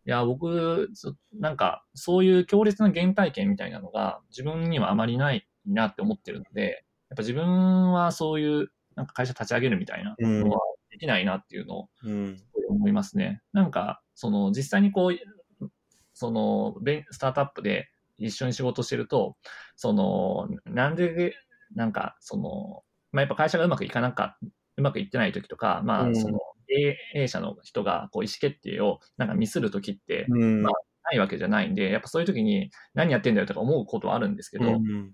[0.05, 12.36] いや、僕、そなんか、そういう強烈な原体験みたいなのが自分にはあまりないなって思ってるので、やっぱ自分はそういう、なんか会社立ち上げるみたいなのはできないなっていうのをうん。
[12.68, 13.43] 思いますね。
[13.53, 15.68] なんか、その、実際にこう、
[16.14, 17.88] その、ベンスタートアップで、
[18.18, 19.36] 一緒に仕事してると、
[19.76, 21.34] その、なんで、
[21.74, 24.38] なんか、その、まあ、やっぱ会社がうまくいかなか
[24.76, 26.38] うまくいってない時とか、まあ、その、
[26.68, 30.72] 経営者の人がこう意思決定をなんかミスる時って、うん、まあ、
[31.05, 35.12] ないわけじゃないんで、やっぱそういう時に何やってんだよとか思うことはあるんですけど、うん、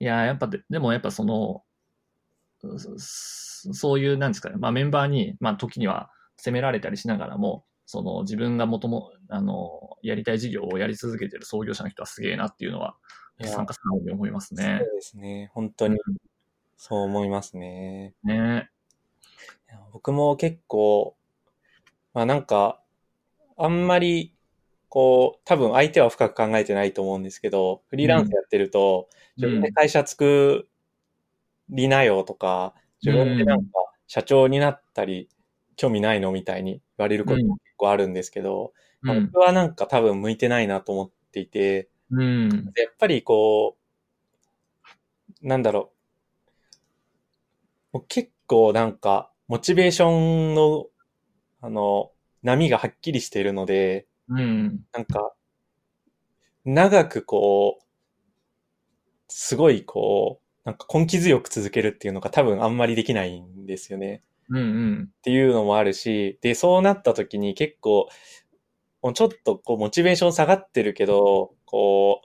[0.00, 1.62] いや、やっぱで、でもやっぱその、
[2.60, 12.96] そういう、なんですかね、まあメンバーに、まあ時には責められたりしながらも、その自分がもとも、あの、やりたい事業をやり続けてる創業者の人はすげえなっていうのは、
[13.44, 14.80] 参加するのに思いますね。
[14.80, 15.50] そうですね。
[15.54, 15.98] 本当に、
[16.76, 18.14] そう思いますね。
[18.24, 18.70] ね
[19.92, 21.16] 僕も結構、
[22.14, 22.82] まあなんか、
[23.56, 24.34] あんまり、
[24.88, 30.68] こう、多分相手は深く考えてないと思うんですけど、フリーランスやってると、自分で会社作
[31.70, 33.70] りなよとか、自分でなんか
[34.06, 35.28] 社長になったり、
[35.76, 42.58] 興味ないのみたいに言われることも結構あるんですけど、まあ、僕はなんか多分向いてないなと思っていて、うん、や
[42.90, 43.76] っぱりこ
[45.42, 45.92] う、なんだろ
[47.92, 50.86] う、結構なんか、モチベーションの、
[51.60, 52.10] あの、
[52.42, 54.84] 波がはっきりしているので、うん。
[54.92, 55.32] なんか、
[56.64, 57.84] 長くこう、
[59.28, 64.22] すごいこう、なんか根気強く続けるっていうのが多分あんまりできないんですよね。
[64.50, 65.08] うんうん。
[65.10, 68.10] っていうのもあるし、で、そうなった時に結構、
[69.14, 72.20] ちょっとこう、モチベーション下がってるけど、こ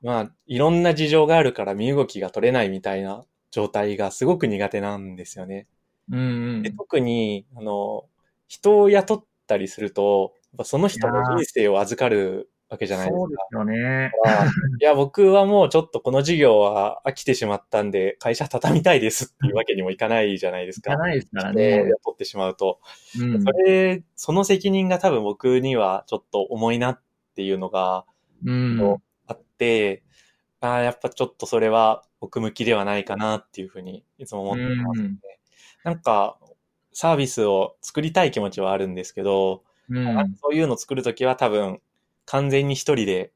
[0.00, 5.66] う、まあ、いろんな事情があるから身動きが取れないみたいな状態がすごく苦手なんですよね。
[6.08, 6.22] うんう
[6.58, 8.04] ん、で特に、あの、
[8.46, 13.20] 人を雇ったりすると、その人の人生を預かるわけじゃないですか。
[13.20, 14.10] そうですよね。
[14.80, 20.92] いや、僕はもうちょっとこの事業は飽きてしまったんで、会社畳みたいですっていうわけにもいかないじゃないですか。
[20.92, 21.84] いかないですからね。
[22.04, 22.80] 雇ってしまうと。
[23.20, 27.00] うん、それ、その責任が多分僕にはちょっと重いなっ
[27.34, 28.04] ていうのが、
[28.44, 30.02] うん、あって、
[30.60, 35.06] あやっぱちょっとそれは僕向きではないかなっていうふうにいつも思ってますね。
[35.06, 35.18] うん
[35.86, 36.36] なんか、
[36.92, 41.80] サービスを作りたい気持ちはあるんですけど、うん、そういうのを作るときは多分、
[42.26, 43.32] 完全に一人で、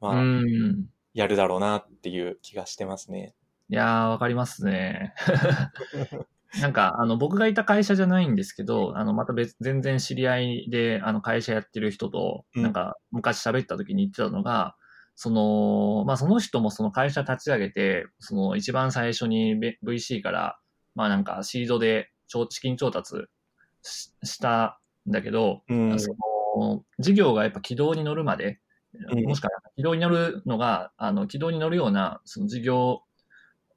[0.00, 3.34] まあ、うん、やるだろうなっていう気がしてますね。
[3.68, 5.14] いやー、わかりますね。
[6.60, 14.74] なんか、あの、僕がいた会社じゃないんですけど、あの、また別、全然知り合いで、あの、会社やってる人と、なんか、昔喋った時に言ってたのが、
[15.14, 20.58] その、まあ、その人もその会社立ち上げて、その一番最初に VC から
[20.98, 23.14] まあなんかシードで資金調達
[23.82, 26.16] したんだけど、うん、その
[26.98, 28.60] 事業がやっぱ軌道に乗るまで、
[29.24, 33.02] もしくは軌道に乗るのが、あの、軌道に乗るような、その事業、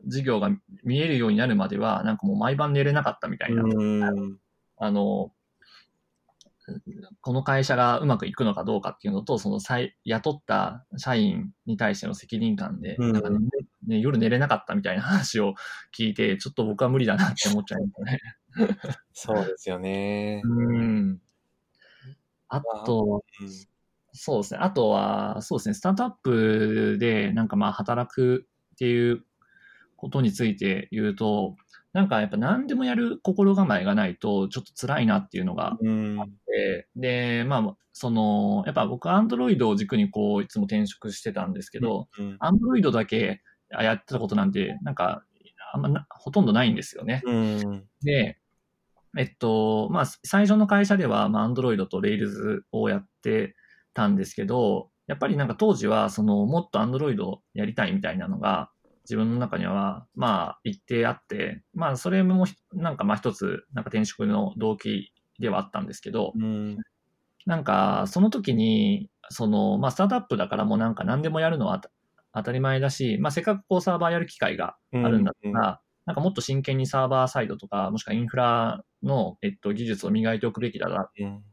[0.06, 0.50] 事業が
[0.84, 3.64] 見えるようになるまでは、なんかもう毎晩寝れなかったみたいな。
[4.78, 5.32] あの、
[7.22, 9.60] この会社がうまくいくのかどうかっていうのと、その
[10.06, 13.38] 雇った社員に対しての責任感で、なんかね、
[13.88, 15.56] ね、夜寝れなかったみたいな話を
[15.98, 18.20] 聞いて、ちょっと僕は無理だなって思っちゃいましたね。
[19.14, 20.42] そうですよね。
[20.46, 21.22] うん。
[22.52, 23.50] あと、うん、
[24.14, 24.60] そうですね。
[24.62, 29.24] あとは、そうですね、スタートアップでなんかまあ働くっていう
[29.96, 31.56] ことについて言うと、
[31.94, 35.78] なんかやっぱ何でもやる心構えがないとちょっと辛いなっていうのがあっ
[36.48, 42.08] て、で、まあ、その、やっぱ僕アンドロイドを軸にこういつも転職してたんですけど、
[42.40, 45.24] アンドロイドだけやってたことなんて、なんか、
[45.74, 47.22] あんまな、ほとんどないんですよね。
[48.04, 48.38] で、
[49.18, 53.56] えっと、まあ、最初の会社では、まあ、アンドロイドとレイルズをやって
[53.94, 58.72] たんですけど、やっぱりなんか当時は、その、もっとアンドロイドやりたいみたいなのが、
[59.04, 66.78] 自分の中には、まあ、一定あって、まあ、それも、なんか、まあ、一つ、なんか転職の動機ではあったんですけど、うん、
[67.46, 71.82] なんか、その時に、その、まあ、スタートアップだからもうなんか何でもやるのは
[72.34, 81.44] 当たり前だし、まあ、せっかくこうサーバーやる機会があるんだったら、なんかもっと真剣にサーバーサイドとか、もしくはインフラの、えっと、技術を磨いておくべきだな、うん、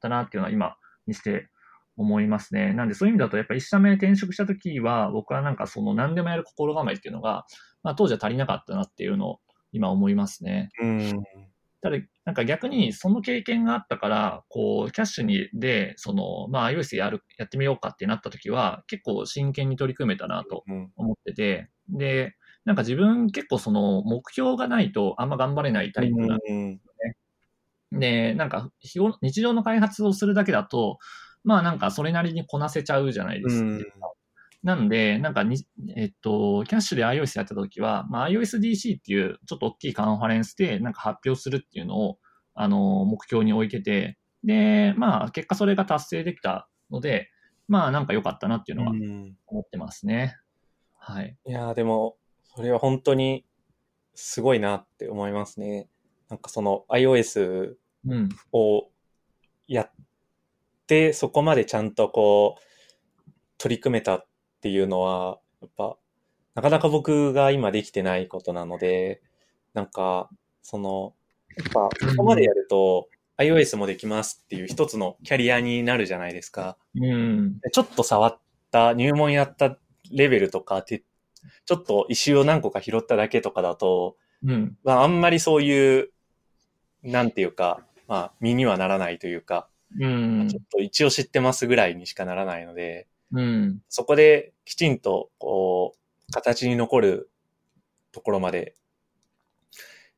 [0.00, 0.76] だなっていうのは今
[1.06, 1.48] にして
[1.96, 2.72] 思いますね。
[2.72, 7.46] なんでそういう意味だと、やっぱ一社目転職した時は、僕はなんかその何でもやる心構えっていうのが、
[7.82, 9.40] まあ当時は足りなかったなっていうのを
[9.72, 10.70] 今思いますね。
[10.80, 11.12] うん。
[11.80, 20.64] ただ、なんか逆にその経験があったから、こう、キャッシュにで、その、まあ iOS やる、やってみようかってなった時は、結構真剣に取り組めたなと
[20.96, 26.80] 思ってて、うん、で、なんか自分結構その目標がないとあんま頑張れないタイプなんですよね。
[27.92, 30.98] うん、で、なんか日常の開発をするだけだと、
[31.44, 33.66] まあなんかそれなりにこなせちゃうじゃないですか。
[33.66, 33.86] うん、
[34.62, 42.18] なんで、なんかに、えっと、キャッシュで iOS やってた時は、まあ iOSDC っていうちょっと大きいカンファレンスでなんか発表するっていうのを、
[42.54, 47.28] あの、目標に置いてて、で、まあ結果それが達成できたので、
[47.66, 50.36] まあなんか良かったなっていうのはうん思ってますね。
[50.98, 51.36] はい。
[51.44, 52.16] いやーでも、
[52.54, 53.44] それは本当に
[54.14, 55.88] すごいなって思いますね。
[56.28, 57.76] なんかその iOS
[58.06, 58.28] うん。
[58.52, 58.88] を
[59.68, 59.90] やっ
[60.86, 62.62] て、そこまでちゃんとこう、
[63.58, 64.26] 取り組めたっ
[64.60, 65.96] ていうのは、やっぱ、
[66.54, 69.22] なかなか僕が今できてないことなので、
[69.72, 70.28] なんか、
[70.62, 71.14] その、
[71.56, 76.76] やっぱ、そこまでやると、iOS もできますっていう一つのキャリアになるじゃないですか。
[76.94, 77.60] うん。
[77.60, 78.38] でちょっと触っ
[78.70, 79.78] た、入門やった
[80.10, 81.04] レベルとかって、
[81.64, 84.76] ちょっと石を何個か拾っただけとかだと、うん。
[84.82, 86.10] まあ、あんまりそういう、
[87.02, 89.68] なんていうか、まあ、身にはならないというか、
[90.00, 93.82] うんちょっと一応知ってますぐらいにしかならないので、うん。
[93.88, 97.30] そこできちんと、こう、形に残る
[98.10, 98.74] ところまで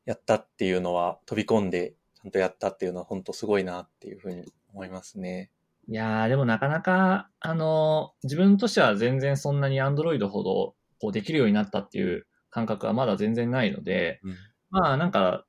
[0.05, 5.51] やったっていうのは、飛び込んでちゃんとやったっていうのは本当すごいなっていうふうに思いますね。
[5.87, 14.37] いやー、でもなかなか、あのー自分としては全然そんなに Android ほどこうできるようになったっていう感覚はまだ全然ないので、うん。
[14.71, 15.45] まあなんか、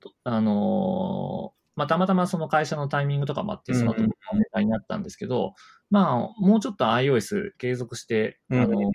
[0.00, 5.54] とあのーまあたまたまその会社のタイミングとかもあって、その後うんうんネタになったんですけど、
[5.90, 8.90] まあもうちょっと iOS 継続して、あのー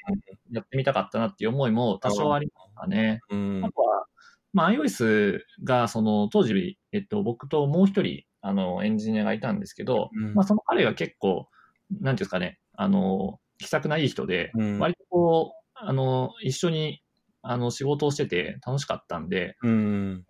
[0.52, 3.22] やってみたかったなっていう思いも多少ありますかね。
[3.30, 3.72] うんあ。
[3.72, 4.08] とは、
[4.54, 11.48] まあ、iOS が、その、当時、えっと、僕ともう一人、あの、エンジニアがいたんですけど、うんまあ、その彼が結構、
[11.90, 17.02] なんていうんですかね、あの、気さくないい人で、うん割とこう、あの、一緒に、
[17.42, 20.26] あの、仕事をしてて楽しかったんで、うん。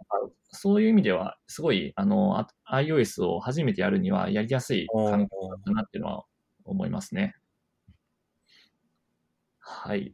[0.53, 6.25] そういう意味では、すごい、あの、あ iOS を初めてやるにはやりやすい環境だったなっていうのは
[6.65, 7.35] 思いますね。
[9.59, 10.13] はい。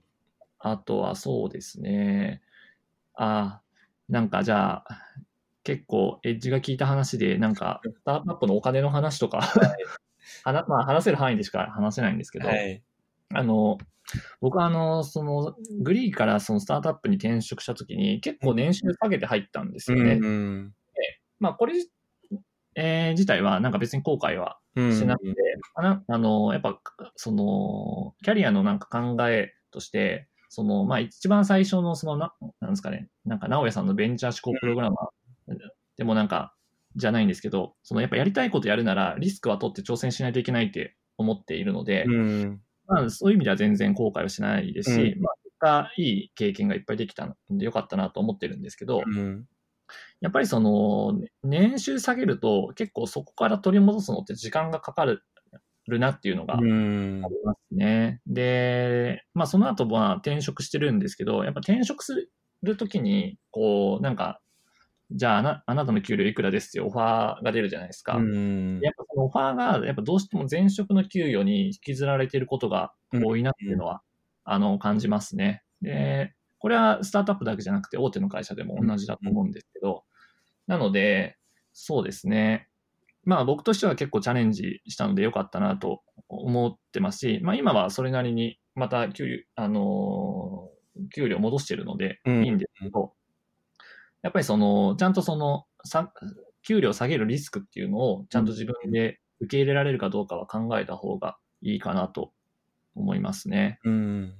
[0.60, 2.42] あとはそうですね。
[3.16, 3.62] あ
[4.10, 4.86] なんかじゃあ、
[5.64, 9.42] 結構エッジが効いた話で、なんか、スタートアップのお金の話とか、
[10.44, 12.82] はな まあ、話せる範囲でしか話せないんですけど、はい。
[13.34, 13.78] あの、
[14.42, 20.20] 僕はあの、その、グリーからそのスタートアップに転職したときに、結構年収下げて入ったんですよね。
[20.22, 20.74] うん。
[21.40, 21.74] まあ、これ、
[22.76, 24.94] えー自体はなんか別に後悔はうん。
[24.94, 25.36] しなくて、
[25.74, 26.80] あなあの、やっぱ、
[27.16, 35.58] その、キャリアのなんか考えとして、その、まあ、一番最初の、そのな、なんですかね、なんか、直哉さんのベンチャー思考プログラマー
[35.98, 36.54] でもなんか、
[36.96, 42.62] じゃないんですけど、その、やっぱやりたいことやるなら、リスクは取って挑戦しないといけないって思っているので、うん。
[42.88, 45.30] まあ、そういう意味では全然後悔はしないですし、うんま
[45.62, 49.46] あ、いい経験がいっぱいできたんでよかったなと思ってるんですけど、うん。
[50.20, 55.22] やっぱりその、年収下げると結構そこから取り戻すのって時間がかかる
[55.88, 57.22] なっていうのがありうん。
[57.22, 58.22] ますね。
[58.28, 62.30] で、まあその後は転職してるんですけど、やっぱ転職す
[62.62, 64.42] るときに、こう、なんか、
[65.12, 68.16] じゃああなあなたの給料いくらですってオファーが出るじゃないですか。
[68.18, 68.80] うん。
[68.82, 74.02] やっぱそのオファーが、やっぱどうしても前職の給与に引きずられていることが多いなっていうのは、
[74.44, 75.64] あの、感じますね。
[75.82, 80.04] で、これはスタートアップだけじゃなくて大手の会社でも同じだと思うんですけど、
[80.66, 81.38] なので、
[81.74, 82.68] そうですね。
[83.24, 90.78] まあ僕としては結構チャレンジしたのでよかったなと思ってますし、まあ今はそれなりにまた給料、あのー
[91.14, 93.14] 給料戻してるのでうんいいんですけど、
[94.24, 96.12] やっぱりその、ちゃんとその、さ
[96.64, 102.34] 給料下げるリスクっていうのをちゃんと自分で受け入れられるかどうかは考えた方がいいかなと
[102.96, 103.80] 思いますね。
[103.86, 104.34] うん。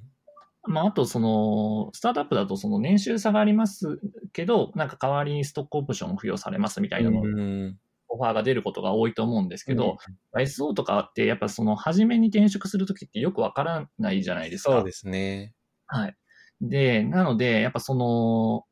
[0.68, 4.00] まあ、あと、その、スタートアップだと、その年収差があります
[4.34, 7.80] けど、なんか代わりにストックオプションを付与されますみたいなの、うん。
[8.10, 9.98] オファーが出ることが多いと思うんですけど、
[10.38, 14.72] SO とかって、やっぱその、初めに転職するときってよくわからないじゃないですか。
[14.72, 15.54] そうですね。
[15.86, 16.16] はい。
[16.60, 18.66] で、なので、やっぱその、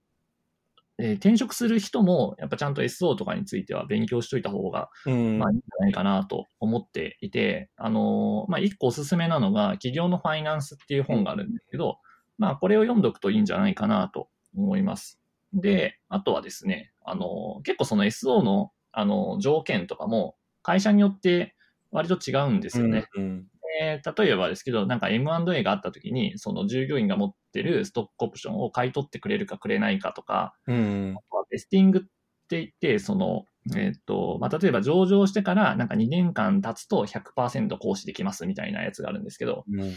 [0.98, 5.40] えー転職する人も、やっぱちゃんと SO とかについては勉強しといた方が、うん。
[5.40, 11.98] まあいいんじゃないかなと思っていて、あのーまあ一個おすすめなのが、企業のファイナンスっていう本があるんですけど、
[12.38, 15.20] まあこれを読んどくといいんじゃないかなと思います。
[15.54, 21.56] で、あとはですね、あのー結構その SO の、あのー条件とかも、会社によって
[21.92, 23.06] 割と違うんですよね。
[23.16, 23.48] うん。
[23.82, 31.16] えー例えばですけど、なんか M&A があった時に、その従業員が持ってるストックオプションを買い取ってくれるかくれないかとか、うん。
[31.18, 33.46] あとはベスティングって言って、その、
[33.76, 39.96] えっ、と、まあ、例えば上場してからなんか2年間経つと100%行使できますみたいなやつがあるんですけど、うん。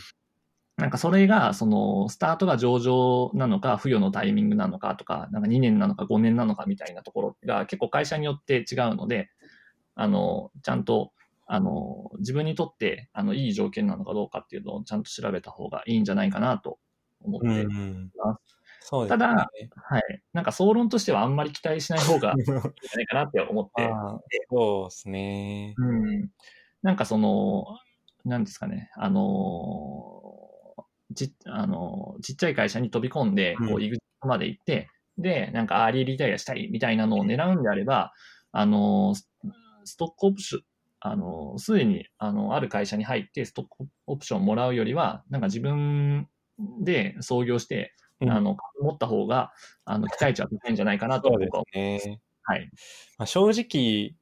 [0.78, 9.28] なんかそれが、その、スタートが上場なのか、付与のタイミングなのかとか、なんか2年なのか5年なのかみたいなところが結構会社によって違うので、
[9.96, 11.10] あの、ちゃんと、
[11.50, 16.78] あの、自分にとって、あの、いい条件なのかどうかっていうのをちゃんと調べた方がいいんじゃないかなと
[17.22, 18.56] 思ってういんます。
[18.80, 19.18] そうですね。
[19.18, 20.22] ただはい。
[20.34, 23.90] なんか総論としてはあんまり期待しない方がいいんじゃないかなって思って、
[24.50, 25.74] そうですね。
[25.78, 26.30] うん。
[26.82, 27.64] なんかその、
[28.26, 38.12] なんですかね、あのーち、あのーちっちゃい会社に飛び込んで、こうんう、イグジットまで行って、で、なんかアーリーリタイアしたいみたいなのを狙うんであれば、
[38.52, 40.62] あのストックオプション、
[41.00, 46.28] あのーすでに、あの、ある会社に入ってストックオプションもらうよりは、なんか自分
[46.82, 49.52] で創業して、うんあの、持った方が、
[49.84, 51.64] あの、期待値は高いんじゃないかなと そうで僕は、
[52.00, 52.20] すね。
[52.42, 52.70] はい。
[53.18, 54.16] まあ、正直、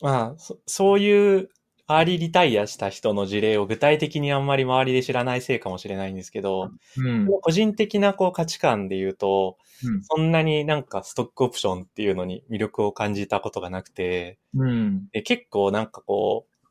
[0.00, 1.48] まあそ、そういう
[1.86, 7.26] アーリーリタイアした人の事例を具体的にあんまり周りで知らないせいかもしれないんですけど、うん。
[7.40, 15.08] 個人的なこう価値観で言うと、うんそんなになんかストックオプションっていうのに魅力を感じたことがなくて、うん。
[15.10, 16.68] で結構なんかこう、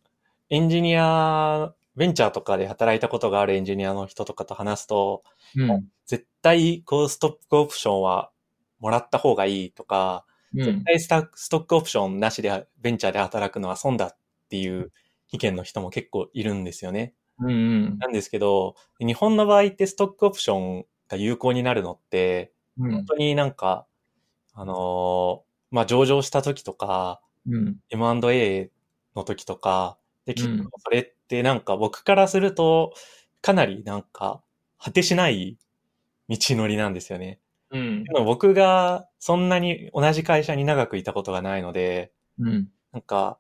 [0.50, 5.24] エンジニア、ベンチャーとかで働いたことがあるエンジニアの人とかと話すと、
[5.56, 5.86] うん。
[6.06, 8.32] 絶対こうストックオプションは
[8.80, 10.26] もらった方がいいとか、
[10.56, 10.64] うん。
[10.64, 11.00] 絶対
[11.36, 14.18] ストックオプションなしでベンチャーで働くのは損だっ
[14.52, 14.92] ていう
[15.32, 17.14] 意見の人も結構いるんですよね。
[17.40, 17.98] うん。
[18.00, 23.06] なんですけど、日本の場合ってストックオプションが有効になるのって、うん本。
[23.06, 23.88] 当になんか、
[24.54, 27.78] あのーまあ、上場した時とか、うん。
[27.90, 28.72] M&A
[29.16, 32.94] の時とか、で、結うん構それってなんか僕からすると、
[33.42, 34.44] かなりなんか、
[34.80, 35.58] 果てしない
[36.30, 37.40] 道のりなんですよね。
[37.72, 38.04] うん。
[38.04, 42.70] でも僕がそんなに同じ会社に長くいたことがないので、うん。
[42.92, 43.40] なんか、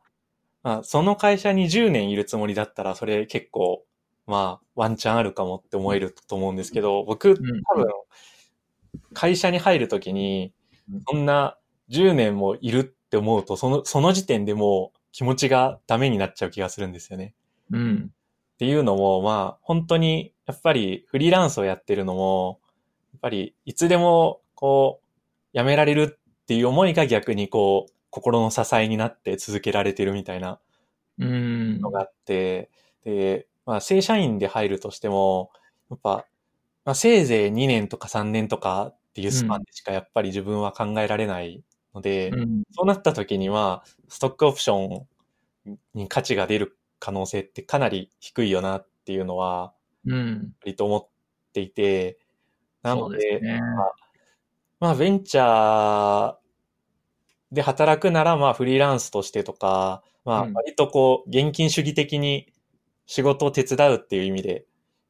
[0.63, 3.83] まあ、その会社に10年いるつもりだったら、それ結構、
[4.27, 7.85] まあ、ワンチャンあるかもって思えると思うんですけど、僕、多分、
[9.13, 10.53] 会社に入るときに
[10.91, 11.57] うん、そんな
[11.89, 17.33] 10年もいるって思うと、その、その時点でもう気持ちがダメになっちゃう気がするんですよね。
[17.71, 18.11] うん。
[18.11, 22.59] っていうのも、まあ、本当に、やっぱりフリーランスをやってるのも、
[23.13, 25.01] やっぱりいつでも、こ
[25.53, 30.59] う、辞められるっていう思いが逆にこう、心の支えになって続けられてるみたいな
[31.17, 31.81] うん。
[31.81, 32.69] のがあって、
[33.03, 35.51] で、まあ、正社員で入るとしても、
[35.89, 36.25] やっぱ、
[36.85, 41.63] まあ、せいぜい2年とか3年とかっていうスパンでしかやっぱり自分は考えられない
[41.93, 42.63] ので、うん。
[42.71, 45.05] そうなった時には、ストックオプショ
[45.69, 49.73] ンに価値が出る可能性ってかなり低いよなっていうのは、
[50.05, 50.53] うん。
[50.61, 51.07] 割と思っ
[51.53, 52.17] ていて、
[52.81, 53.61] なそので、うですね。
[54.79, 56.40] まあ、ベンチャー
[57.51, 60.53] で働くなら、まあ、フリーランスとしてとか、まあ、うん。
[60.53, 62.51] 割とこう、現金主義的に
[63.05, 64.65] 仕事を手伝うっていう意味で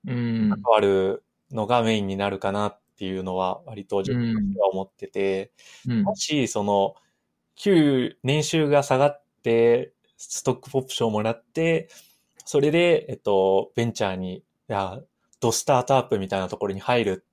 [0.07, 0.49] うん。
[0.49, 5.51] 関わるのがメインになるかなっていうのは、割と自分としては思ってて、
[5.87, 6.03] うん。
[6.03, 6.95] もし、その、
[7.55, 11.89] 給、年収が下がって、ストックオプションをもらって、
[12.45, 14.99] それで、えっと、ベンチャーに、いや、
[15.39, 17.25] ドスタートアップみたいなところに入る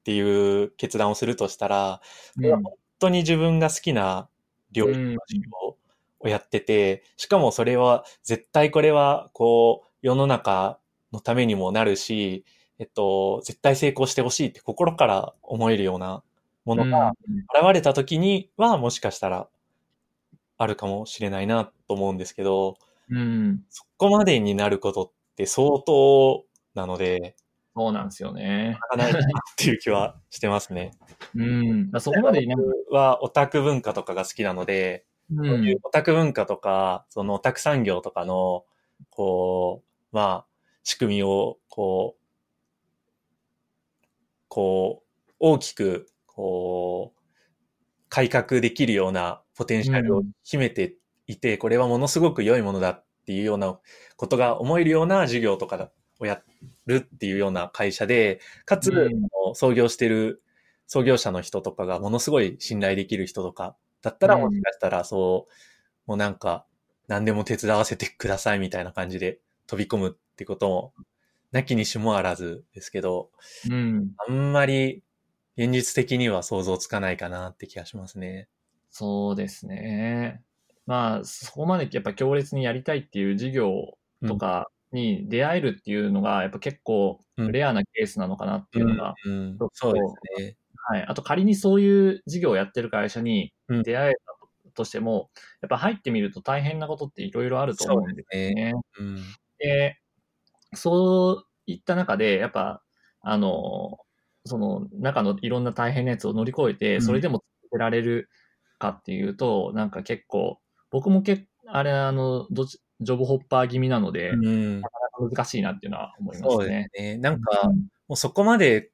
[0.00, 2.00] っていう決断をするとしたら、
[2.34, 4.28] それは本当に自分が好きな
[4.72, 5.76] 領域の
[6.20, 10.78] をやってて、しかもそれは絶対これは、こう、世の中
[11.12, 12.44] のためにもなるし、
[12.78, 16.22] えっと、絶対成功してほしいって心から思えるような
[16.64, 17.12] ものが
[17.60, 19.48] 現れた時にはもしかしたら
[20.58, 22.76] あるかもしれないなと思うんですけど、
[23.08, 23.64] うん。
[23.70, 26.44] そこまでになることって相当
[26.74, 27.36] なので、
[27.76, 28.78] そうなんですよね。
[28.80, 29.22] なかないなっ
[29.54, 30.92] ていう気はしてますね。
[31.34, 31.90] うん。
[31.90, 35.36] だそこまで僕はオタク文化とかが好きなので、う。
[35.36, 38.64] そういうんオタク文化とか、そのオタク産業とかの、
[39.10, 40.46] こう、まあ、
[40.84, 42.26] 仕組みを、こう、
[44.48, 47.22] こう、大きく、こう、
[48.08, 50.96] 改革できるようなポテンシャルを秘めて
[51.26, 53.78] いて、これはものすごく良いものだっていうような
[54.16, 56.42] ことが思えるような授業とかをや
[56.86, 60.42] るっていうような会社で、かつ、うん創業してる
[60.86, 65.52] 創業者の人とかがものすごい信頼できる人とかだったら、うんもしかしたらそう、
[66.06, 66.66] もうなんか、
[67.08, 70.92] 何でも手伝わせてくださいみたいな感じで飛び込むってことも、
[71.52, 73.30] なきにしもあらずですけど、
[73.70, 74.10] うん。
[74.26, 75.02] あんまり
[75.56, 78.48] 現実的には想像つかないかなって気がしますね。
[78.90, 80.42] そうですね。
[80.86, 90.00] まあ、そこまでやっぱ強烈にやりたいっていう授業とかに出会えるっていうのが、やっぱ結構うんレアなケースなのかなっていうのが、うんうんちょっとそうで
[90.38, 90.56] すね。
[90.88, 91.02] はい。
[91.06, 95.30] あと仮にそういう事業をやってる会社にうん出会えたとしても、
[95.62, 98.74] やっぱ入ってみると大変なことっていろいろあると思うんですよね。
[98.98, 99.16] うん。
[99.58, 99.98] で、
[100.74, 102.82] そういった中で、やっぱ、
[103.22, 103.98] あの、
[104.44, 108.28] その中のいろんな大変なやつを乗り越えて、うんそれでも続けられる
[108.78, 110.60] かっていうと、なんか結構、
[110.90, 116.90] 僕もけあれ、あの、どっちジョブホッパー気味なので、うんなかなか難しいなっていうのは思いまそうですね。
[116.94, 117.18] すね。
[117.18, 117.68] なんか、
[118.08, 118.90] もうそこまで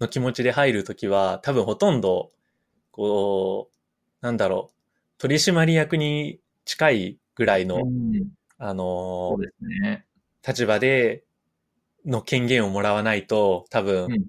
[0.00, 2.32] の気持ちで入るときは、多分ほとんど、
[2.90, 4.74] こう、なんだろう、
[5.18, 9.38] 取締役に近いぐらいのうんあの
[9.82, 10.04] ね。
[10.46, 11.24] 立場で
[12.04, 14.26] の権限をもらわないと、多分、うん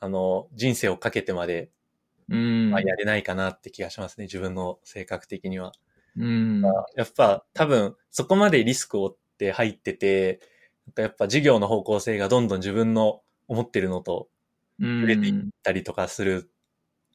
[0.00, 1.70] あの、人生をかけてまで、
[2.28, 2.70] うん。
[2.70, 5.72] まあ、やれないかなって気がしますね、自分の性格的には。
[6.16, 6.62] うん。
[6.96, 10.40] やっぱ多分そこまでリスクを負って入ってて、
[10.86, 14.28] なんかやっぱ事業の方向性がどんどん自分の思ってるのと
[14.80, 15.00] うん。
[15.02, 16.50] 触れていったりとかする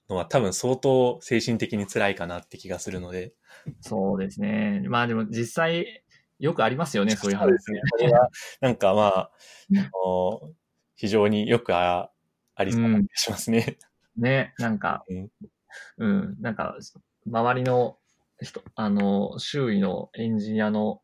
[0.10, 3.34] のは多分相当精神的に辛いかなって気がするので。
[3.82, 4.84] そうですね。
[4.88, 6.04] まあでも実際、
[6.40, 7.52] よくありますよね、そういう話。
[7.52, 7.82] ですね。
[7.92, 8.30] これは
[8.62, 9.30] なんかまあ、あ
[10.06, 10.52] の
[10.96, 12.12] 非常によくあ
[12.56, 13.78] ありそうな気がしますね。
[14.18, 15.30] ね、なんか、うん
[15.98, 16.78] うん、なんか、
[17.26, 18.05] 周りの人、
[18.76, 21.02] あの、周囲のエンジニアの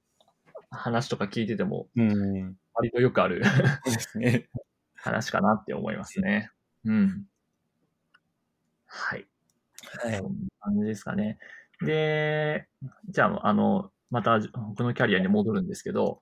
[0.70, 2.56] 話とか聞いてても、うん。
[2.74, 3.42] 割とよくある。
[4.96, 6.52] 話かなって思いますね。
[6.86, 7.26] うん。
[8.86, 9.28] はい。
[10.04, 11.40] はいそんな感じですかね。
[11.82, 12.68] で、
[13.10, 16.22] じゃあ、あの、また僕のキャリアに戻るんですけど、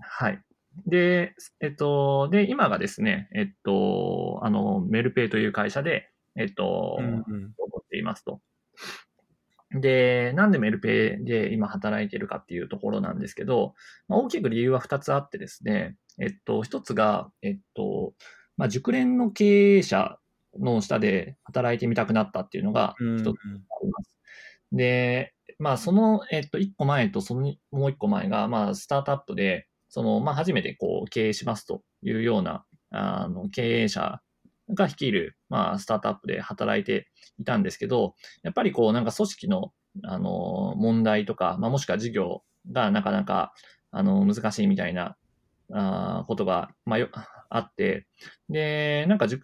[0.00, 0.42] はい。
[0.86, 8.40] で、えっと、で、今がですね、えっと、あの、メルペイという会社で、えっと、うんうん思っていますと。
[9.70, 13.74] で、なんでメルペイで今働いているかっていうところなんですけど、
[14.08, 18.14] まあ、大きく理由は2つあってですね、えっと、1つが、えっと、
[18.56, 20.18] まあ、熟練の経営者
[20.58, 23.32] の下で働いてみたくなったっていうのがうん1つあ
[23.84, 24.18] ります。
[24.72, 34.20] で、まあ、その、えっと、1個前とそのもう1個前が、まあ、スタートアップで、その、まあ、初めてこう、経営しますというような、あの、経営者
[34.70, 37.08] が率いる、まあ、スタートアップで働いて
[37.38, 39.72] いたんですけど、やっぱりこう、なんか組織の、
[40.04, 43.54] あの、問題とか、まあ、もしくは事業がなかなか、
[43.90, 45.16] あの、難しいみたいな、
[45.72, 47.08] あーことが、まあ、よ、
[47.50, 48.06] あって、
[48.48, 49.42] で、なんかじゅ、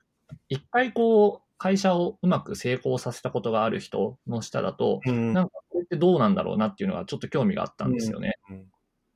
[0.48, 8.38] 一回こう、会社をうまく成功させたことがある人の下だと、うんなんかこれってどうなんだろうなっていうのがちょっと興味があったんですよね。
[8.50, 8.66] うん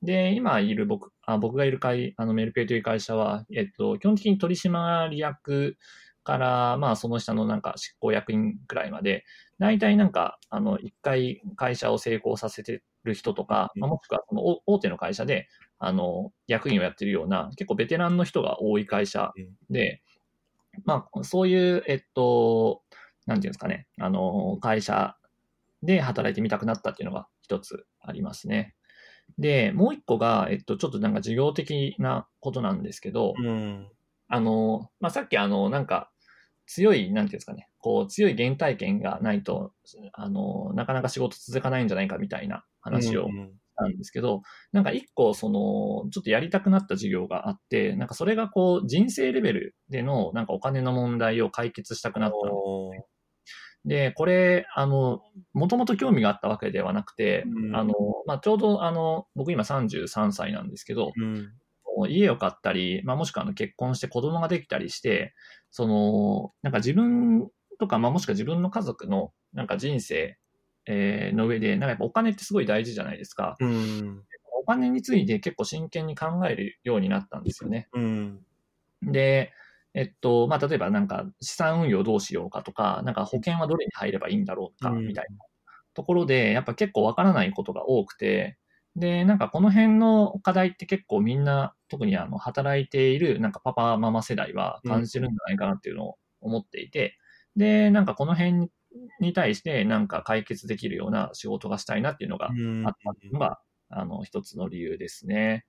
[0.09, 5.77] で、今いる僕、あ僕がいる会、あのメルペイという会社は、えっと、基本的に取締役
[6.23, 9.23] から、まあその下のなんか執行役員くらいまで、
[9.59, 19.31] 大体なんか、あの、一回会社を成功させてる人とか、うんまあ、もしくはその大大手の会社で、あの、役員をやってるような、結構ベテランの人が多い会社
[19.69, 20.01] で、
[20.85, 22.81] まあ、そういう、えっと、
[23.27, 25.15] なんていうんですかね、あの、会社
[25.83, 28.73] で働いてみたくなったっていうのが一つありますね。
[29.37, 33.87] で、もう一個が、えっと、ちょっとなんか事業的なことなんですけど、うん。
[34.27, 36.11] あの、まあ、さっきあの、なんか、
[36.65, 39.73] 強い、なんていうんですかね、こう、強い原体験がないと、
[40.13, 44.41] あの、なかなか仕事続かないんじゃないかみたいな話をうんしたんですけど、
[44.71, 53.08] なんか一個、その、ちょっとやりたくなった事業があって、なんかそれがこう、人生レベルでの、なんかお金の問題を解決したくなったんですおー
[53.85, 55.21] で、これ、あの、
[55.53, 57.93] もともと興味があったわけではなくて、うんあの、
[58.25, 61.49] まあ、ちょうど、あの、僕今33歳なんですけど、うん。
[62.07, 65.33] 家を買ったり、まあ、もしくはあの結婚して子供ができたりして、
[65.71, 67.49] その、なんか自分
[67.79, 70.37] とか、まあ、もしくは自分の家族の、なんか人生、
[70.85, 73.57] えーの上で、なんかやっぱお金ってすごい大事じゃないですか。
[73.59, 74.23] うん。
[74.61, 77.89] お金について結構真剣に考えるようになったんですよね。
[77.93, 78.39] うん。
[79.01, 79.51] で、
[79.93, 85.07] えっと、まあ、例えばなんか資産運用どうしようかとか、なんか保険はどれに入ればいいんだろうか、うん。
[85.07, 85.37] みたいな。
[85.93, 88.57] ところで、やっぱ結構わからないことが多くて、
[88.95, 97.17] で、なんかこの辺の課題って結構みんな、特にあの、働いているなんかパパママ世代は感じてるんじゃないかなっていうのを思っていて、
[97.55, 98.69] で、なんかこの辺
[99.19, 102.87] に対してなんか解決できるような仕事がしたいなっていうのがうん。
[102.87, 103.59] あったのが、
[103.89, 105.65] あの、一つの理由ですね。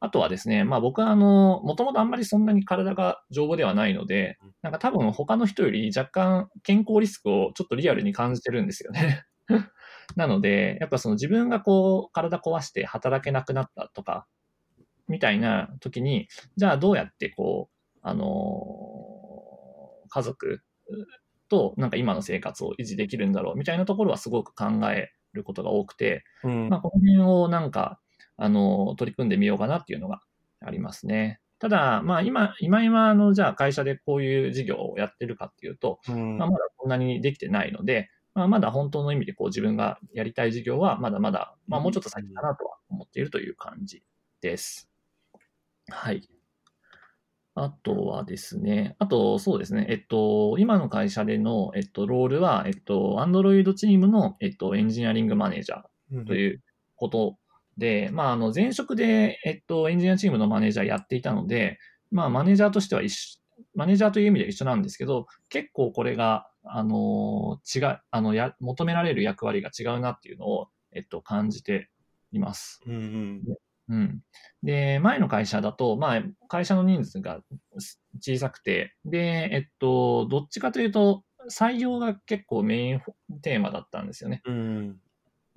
[0.00, 9.24] あとはですね、まあ僕はあの、もともとあんまりそんなに体が丈夫ではないのでうん、なんか多分他の人より若干健康リスクをちょっとリアルに感じてるんですよね。
[10.16, 14.26] なので、やっぱその自分がこう、体壊して働けなくなったとか、
[15.08, 18.24] みたいな時に、じゃあどうやってこう、あの
[20.08, 20.62] 家族
[21.48, 28.00] となんか今の生活を維持できるんだろうみたいなところはすごく考えることが多くて、うんまあ、この辺をなんか、
[28.38, 30.22] あの、取り組んでみようかなっていうのが
[30.60, 31.40] ありますね。
[31.58, 44.04] ただ、まあ今、今今、あの、じゃあ会社でこういう事業をやってるかっていうと、うんまあ、まだこんなにできてないので、まあ、まだ本当の意味でこう自分がやりたい事業はまだまだ、まあもうちょっと先かなとは思っているという感じ
[44.40, 44.88] です。
[45.88, 46.28] はい。
[47.56, 56.62] あとはですね、あとそうですね、えっと、今の会社での、えっと、ロールは、えっと、Android チームの、えっと、エンジニアリングマネージャーという
[56.94, 57.36] こと
[57.78, 61.78] で、まあ、あの、前職で、えっと、エンジニアチームのマネージャーやっていたので、
[62.10, 63.38] まあ、マネージャーとしては一緒、
[63.74, 71.88] マネージャーという意味では一緒なんですけど、結構これが、あの、違う、あの、や、求められる役割が違うなっていうのを、えっと、感じて
[72.32, 72.80] います。
[72.86, 73.42] うんうん。
[73.90, 74.20] うん。
[74.62, 77.40] で、前の会社だと、まあ、会社の人数が
[78.20, 83.00] 小さくて、で、えっと、どっちかというと、採用が結構メイン
[83.40, 84.42] テーマだったんですよね。
[84.44, 85.00] うん。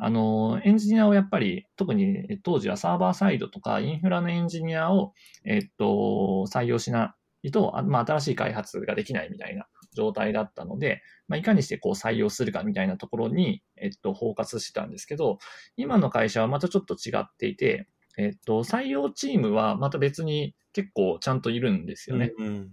[0.04, 5.14] あの、エンジニアをやっぱり、特にえ当時はサーバーサイドとかインフラのエンジニアを、
[5.46, 15.38] えっと、採用しないと、あまあ、新しい開発ができないみたいな状態だったので、まあ、いかにしてこう採用するかみたいなところに、えっと、フォーカスしてたんですけど、
[15.78, 17.88] 今の会社はまたちょっと違っていて、
[18.18, 22.32] えっと、採用チームはまた別に結構ちゃんといるんですよね。
[22.40, 22.72] うん。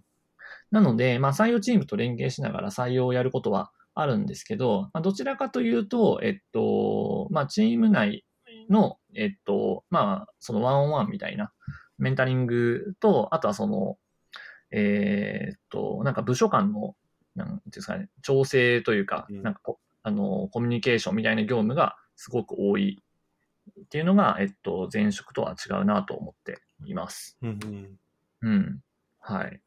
[0.71, 3.71] なので、まあ、採用チームと連携しながら採用をやることは
[4.01, 8.25] あるんですけど、まあ、どちらかというと、えっと、まあ、チーム内
[8.71, 11.53] の、えっと、まあ、そのワンオンワンみたいな
[11.99, 13.99] メンタリングと、あとはその、
[14.71, 16.95] えーっと、なんか部署間の、
[17.35, 23.03] なんですかね、調整というか、うんなんかこあの、コミュニケーションみたいな業務がすごく多い
[23.81, 27.37] っていうのが、えっと、前職とは違うなと思っています。
[27.43, 27.99] うんうん。
[28.43, 28.81] うん。
[29.19, 29.61] はい。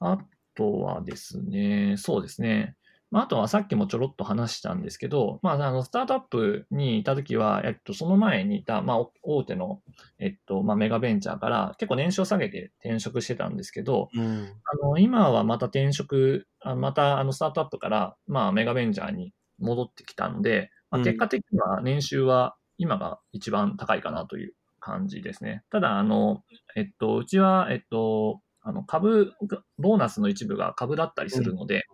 [0.00, 0.18] あ
[0.54, 2.76] とはですね、そうですね。
[3.16, 9.80] まあ、あとはさっきもちょろっと話したんですけど、まあ、あの、スタートアップにいたときは、えっと、その前にいた、まあ、お大手の、
[10.18, 14.52] えっと、まあ、メガベンチャーから結構年収を下げて転職してたんですけど、うん。
[14.82, 25.64] あの、今はまた転職、あまたあの、スタートアップから、まあ、メガベンチャーに戻ってきたので、まあ、うん結果的には年収は今が一番高いかなという感じですね。
[25.70, 26.44] ただ、あの、
[26.74, 31.84] えっと、うちは、えっと、あの、株が、ボーナスの一部が株だったりするので、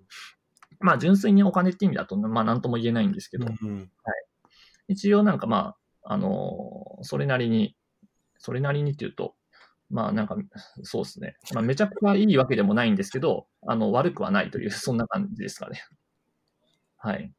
[0.82, 3.90] まあ、純粋にお金って意味だと、まあ、なんとも言えないんですけど、うん。
[4.88, 7.76] 一応なんかまあ、あのそれなりに、
[8.38, 9.34] それなりにっていうと、
[9.92, 10.36] まあなんか、
[10.82, 11.36] そうですね。
[11.52, 15.82] まあめちゃくちゃいいわけでもないんですけど、あの、悪くはないという、 そんな感じですかね。
[16.96, 17.32] はい。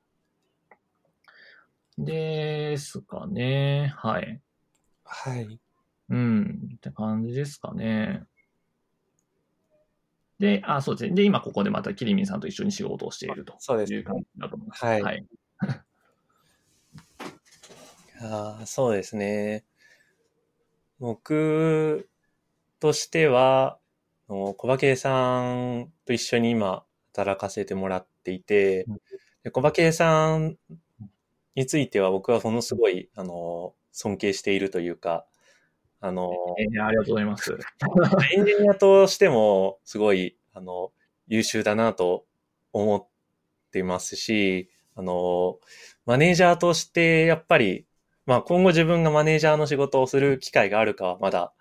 [1.98, 3.94] ですかね。
[3.98, 4.41] はい。
[5.03, 5.60] はい。
[6.10, 6.70] うん。
[6.76, 8.26] って感じですかね。
[10.44, 11.15] で、あ、そうですね。
[11.15, 14.84] で、今ここでまたキリミンさんと一緒に仕事をしているとそうですいう感じだと思います。
[14.84, 15.26] はいはい。
[18.20, 19.64] ああ、そうですね。
[20.99, 22.10] 僕
[22.82, 23.80] としては、
[24.28, 26.84] 小馬圭さんと一緒に今
[27.14, 29.02] 働かせてもらっていてうん、
[29.44, 30.57] で小馬圭さん
[31.56, 35.26] については僕はものすごい、あの、尊敬しているというか、
[36.05, 37.57] あの、えーありがとうございます。
[38.35, 40.91] エンジニアとしてもすごい、あの、
[41.27, 42.25] 優秀だなと
[42.73, 43.07] 思っ
[43.71, 45.59] ていますし、あの、
[46.05, 47.88] マネージャーとしてやっぱり、
[48.25, 51.53] まあ今後自分がマネージャーの仕事をする機会があるかはまだ、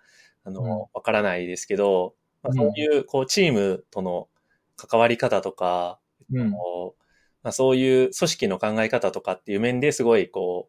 [0.45, 4.29] あうんの、わからないですけど、まあ、うんそういう、こう、チームとの
[4.77, 6.01] 関わり方とか、
[6.33, 6.51] うん。
[6.51, 10.69] まあ、そういう組織の考え方とかっていう面ですごい、こ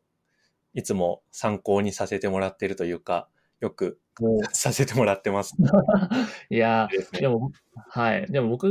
[0.75, 3.27] う、いつも参考にさせてもらってるというか、
[3.59, 3.99] よく
[4.53, 5.55] させてもらってます。
[6.49, 7.19] いやですね。
[7.19, 7.51] ー、でも、
[7.89, 8.31] はい。
[8.31, 8.67] でも僕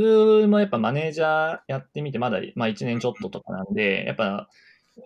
[0.47, 4.47] もやっぱマネージャーやってみてまだ、まあ1年ちょっととかなんで、やっぱ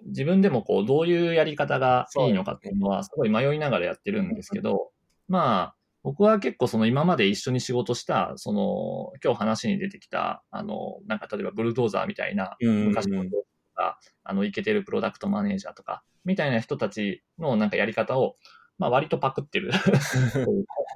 [0.05, 4.91] 自分でもこう、どういうやり方がいいのかっていうのはすごい迷いながらやってるんですけど、
[5.27, 13.43] まあ、僕は結構その今まで一緒に仕事した、その、今日話に出てきた、あの、なんか例えばブルドーザーみたいな、昔の人と
[13.75, 18.35] か、あの、イケてるプロダクトマネージャーとか、みたいな人たちのなんかやり方を、
[18.77, 19.71] まあ割とパクってる。
[19.71, 19.81] なん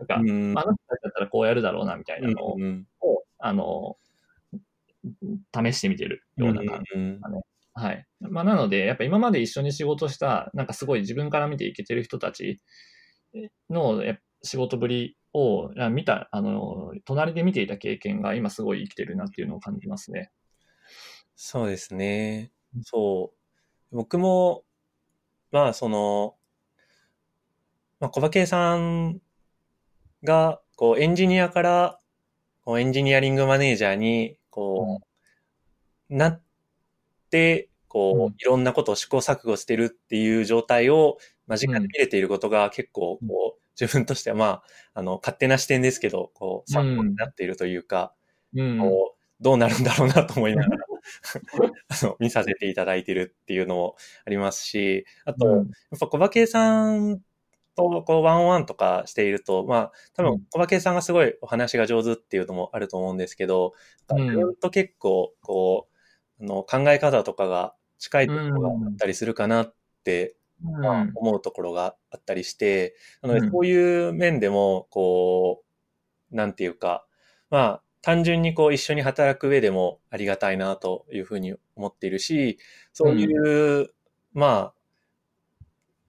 [0.08, 2.88] かうんまあ、あの人たちだったらこうやるだろうな、みたいなのを、うん
[3.40, 3.98] あの、
[5.54, 6.98] 試してみてるような感じ。
[6.98, 7.22] うん
[7.74, 8.06] はい。
[8.20, 12.60] まあ、なので、やっぱ今まで一緒に仕事した、なんかすごい自分から見ていけてる人たち
[13.70, 14.04] の
[14.44, 20.32] 仕事ぶりをあ見た、あの、隣で見ていた経験が今すごい生きてるなっていうのを感じますね。
[21.36, 22.52] そうですね。
[22.84, 23.32] そ
[23.92, 23.96] う。
[23.96, 24.64] 僕も、
[25.52, 26.36] まあ、その、
[28.02, 29.22] まあ、小馬圭さん
[30.24, 32.00] が、こう、エンジニアから、
[32.66, 35.02] こう、エンジニアリングマネージャーに、こ
[36.10, 36.42] う、なっ
[37.30, 43.28] て、こういろんなことを試行錯誤してるっていう状態を間近で見れていることが結構、うん。
[43.28, 44.64] こう、自分としては、まあ、
[44.96, 48.14] あの、勝手な視点ですけど、こう、参考になっているというか、
[48.56, 48.80] うん。
[48.80, 50.86] こう、どうなるんだろうなと思いながら、
[51.90, 53.96] あの、見させていただいてるっていうのも
[54.26, 55.58] ありますし、あと、うん。
[55.58, 57.22] やっぱ小馬圭さん
[57.76, 60.38] とこうワンワンとかしていると、まあ、多うん。
[60.38, 63.74] 分小馬圭さんがすごいお話が上手っていうのもあると思うんですけど、
[64.10, 64.56] うん。
[64.58, 65.88] と結構、こ
[66.40, 73.52] う、あの、考え方とかが近いところがあったりするかなって、まあ思うところがあったりして、なので、うん。
[73.52, 75.64] そういう面でも、こ
[76.32, 77.06] う、なんていうか、
[77.50, 82.58] まあ、単純にこう一緒に働く上でもありがたいなというふうに思っているし、
[82.94, 83.90] そういう、
[84.34, 84.74] まあ、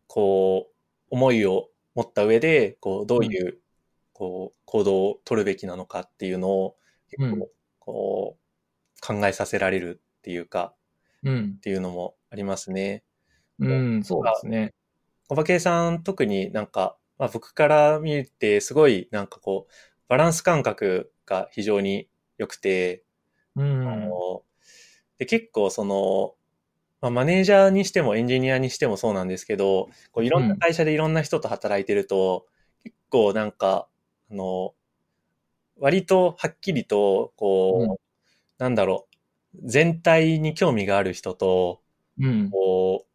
[0.07, 0.72] こう、
[1.13, 3.59] 思いを持った上で、こう、どういう、
[4.15, 6.77] こう、行動を取るべきなのかっていうのを、
[7.11, 10.75] 結構、こう、考えさせられるっていうか、
[11.23, 11.61] うんっ。
[11.61, 13.05] ていうのもありますね。
[13.59, 14.73] うん、そうですね。
[15.29, 19.73] 小馬圭さん特になんか、まあ僕から見てすごいなんかこう、
[20.09, 22.09] バランス感覚が非常に
[22.39, 23.05] 良くて、
[23.55, 23.87] うん。
[23.87, 24.43] あの
[25.19, 26.35] で結構その、
[27.03, 32.47] まあ、マネージャーにしてもエンジニアにしてもそうなんですけど、こういろんな会社でいろんな人と働いてると、
[32.85, 33.89] 結構なんか、
[34.31, 34.75] あの、
[35.79, 37.97] 割とはっきりと、こう、うん
[38.59, 39.09] なんだろ
[39.55, 41.83] う、全体に興味がある人と、
[42.21, 42.51] うん。
[42.51, 43.09] こう、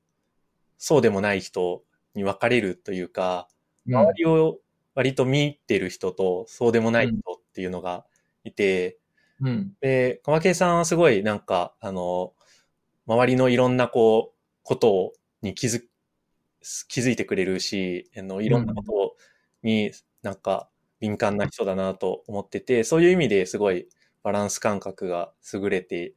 [0.77, 1.84] そうでもない人
[2.15, 3.49] に分かれるというか、
[3.88, 4.59] うん周りを
[4.95, 8.05] 割と見てる人とそうでもない人っていうのが
[8.43, 8.99] いて、
[9.41, 9.73] うん。
[9.81, 12.34] で、小ケさんはすごいなんか、あの、
[13.07, 15.84] 周りのいろんなこう、ことに気づ、
[16.88, 19.15] 気づいてくれるし、あの、いろんなこと
[19.63, 19.91] に
[20.23, 20.69] なんか
[20.99, 23.88] 敏感な人だなと思ってて、そういう意味ですごい
[24.23, 26.13] バランス感覚が優れて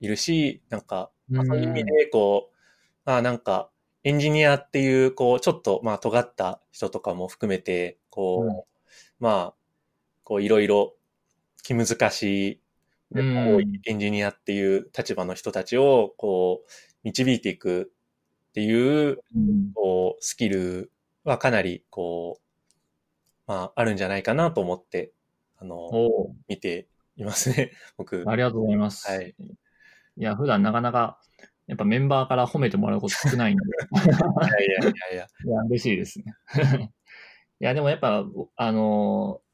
[0.00, 2.56] いるし、なんか、まあそういう意味で、こう、
[3.04, 3.70] まあなんか、
[4.04, 8.62] エンジニアっていう、こう、ちょっと、まあ、尖った人とかも含めて、こう、うん。
[9.18, 9.56] まあ、
[10.24, 10.94] こう、いろいろ
[11.64, 12.22] 気難し
[12.52, 12.62] い、
[13.12, 16.70] でうん多いエンジニアっていう立場の人たちを、こう、
[17.04, 17.92] 導いていく
[18.50, 18.72] ってい
[19.10, 20.92] う、うんこう、スキル
[21.24, 22.42] はかなり、こう、
[23.46, 25.12] まあ、あるんじゃないかなと思って、
[25.58, 25.88] あの、
[26.48, 28.24] 見ていますね、 僕。
[28.26, 29.08] ありがとうございます。
[29.10, 29.34] はい。
[30.18, 31.20] いや、普段なかなか、
[31.66, 33.62] やっぱメンバーから褒めてもらうこと少ないんで、
[33.94, 35.26] いやいやいやいや。
[35.44, 36.36] いや、嬉しいですね。
[37.60, 38.24] いや、でもやっぱ、
[38.56, 39.45] あのー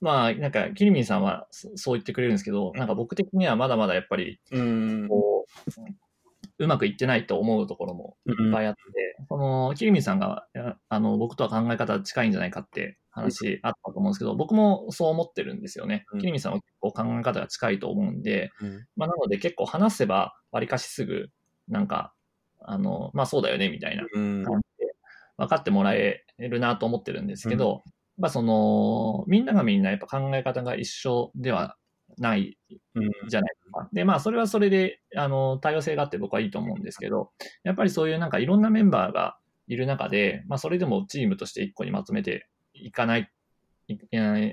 [0.00, 5.08] まあ、なんか、キリミンさんはそそう言ってくれるんですけど、なんか僕的にはまだまだやっぱり、うん。
[5.08, 5.46] こ
[5.76, 8.80] う、うまくいってないと思うところもいっぱいあって、
[9.28, 10.46] その、キリミンさんが、
[10.88, 16.04] あの、僕とは考え方近いんじゃないかって話あったと思うんですけど、僕もそう思ってるんですよね。
[16.12, 21.28] うんキリミンさんは結構考え方が近いと思うんで、うんまあ、なので結構話せば、わりかしすぐ、
[21.68, 22.12] なんか、
[22.60, 24.44] あの、まあそうだよね、みたいなうん。
[24.44, 24.92] 感じで
[25.36, 27.82] 分かってもらえるなと思ってるんですけど、
[28.18, 31.76] まあその、みんながみんなやっぱ考え方が一緒では
[32.18, 32.58] ない
[32.94, 33.10] うん。
[33.28, 33.88] じゃないですか。
[33.92, 37.30] で、まあそれはそれで、あの、多様性があって僕はいいと思うんですけど、
[37.62, 43.30] やっぱりそういうなんかいろんなメンバーがいる中で、まあそれでもチームとして一個にまとめていかない、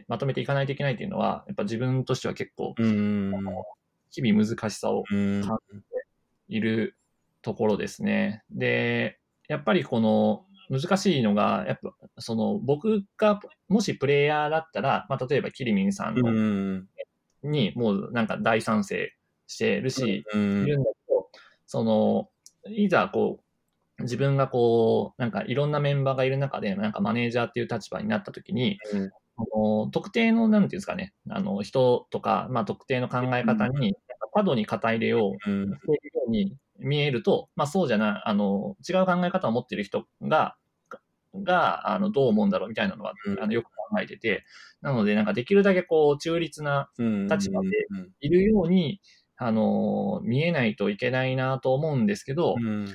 [0.08, 3.32] まとめていかないといけないっていうのは、やっぱ自分としては結構、うん。
[4.12, 5.44] 日々難しさをうん。
[6.48, 6.96] いる
[7.42, 8.44] ところですね。
[8.52, 16.90] で、やっぱりこの難しいのが、やっぱその僕がもしプレイヤーだったら、まあ、例えばキリミンさんうのん。
[17.44, 19.14] にもうなんか大賛成
[19.48, 21.30] してるし、うんいるんだけど、
[21.68, 22.30] その、
[22.70, 23.40] いざこ
[24.00, 33.96] う、自分がこう、なんかいろんなメンバーがいる中で、なんかマネージャーっていう立場になった時に、うんあの特定の、なんていうんですかね、あの、人とか、まあ、特定の考え方に、
[34.34, 35.74] 過度に肩入れをうん。
[35.74, 40.58] しているように見えると、まあそうじゃない、あの、違う考え方を持っている人が、
[41.44, 44.46] が、あの、どう思うんだろうみたいなのは、うんあのよく考えてて、
[44.82, 47.28] なので、なんかできるだけこう、中立な、うん。
[47.28, 49.02] 立場でうんいるように、
[49.38, 52.86] あの、見えないといけないなと思うんですけど、うん。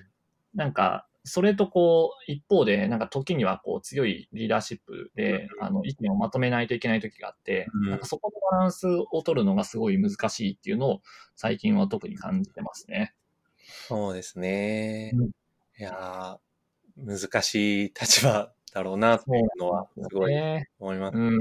[0.54, 11.02] なんか、それとこう、一方で、なんか時にはこう、強いリーダーシップで、うんあの、意見をまとめないといけない時があって、うんなんかそこのバランスを取るのがすごい難しいっていうのを、
[11.36, 13.14] 最近は特に感じてますね。
[13.88, 15.12] そうですね。
[15.14, 15.30] うん
[15.78, 16.50] いやー
[16.96, 20.68] 難しい立場だろうなっていうのはすごいね。
[20.78, 21.38] 思いますうん。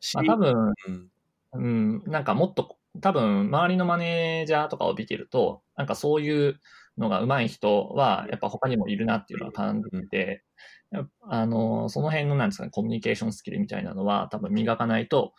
[0.00, 0.14] し。
[0.16, 1.10] まあ多分、うん。
[1.52, 6.60] うん、なんかもっと、多分、周りのマネージャーとかを見てると、なんかそういう
[6.96, 10.44] のが上手い人は、やっぱ他にもいるなっていうのは感じてて、
[10.92, 15.34] やっぱあの、その辺のなんですかね、コミュニケーションスキルみたいなのは多分磨かないと、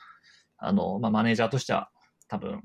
[0.57, 1.89] あの、まあ、マネージャーとしては
[2.27, 2.61] 多分、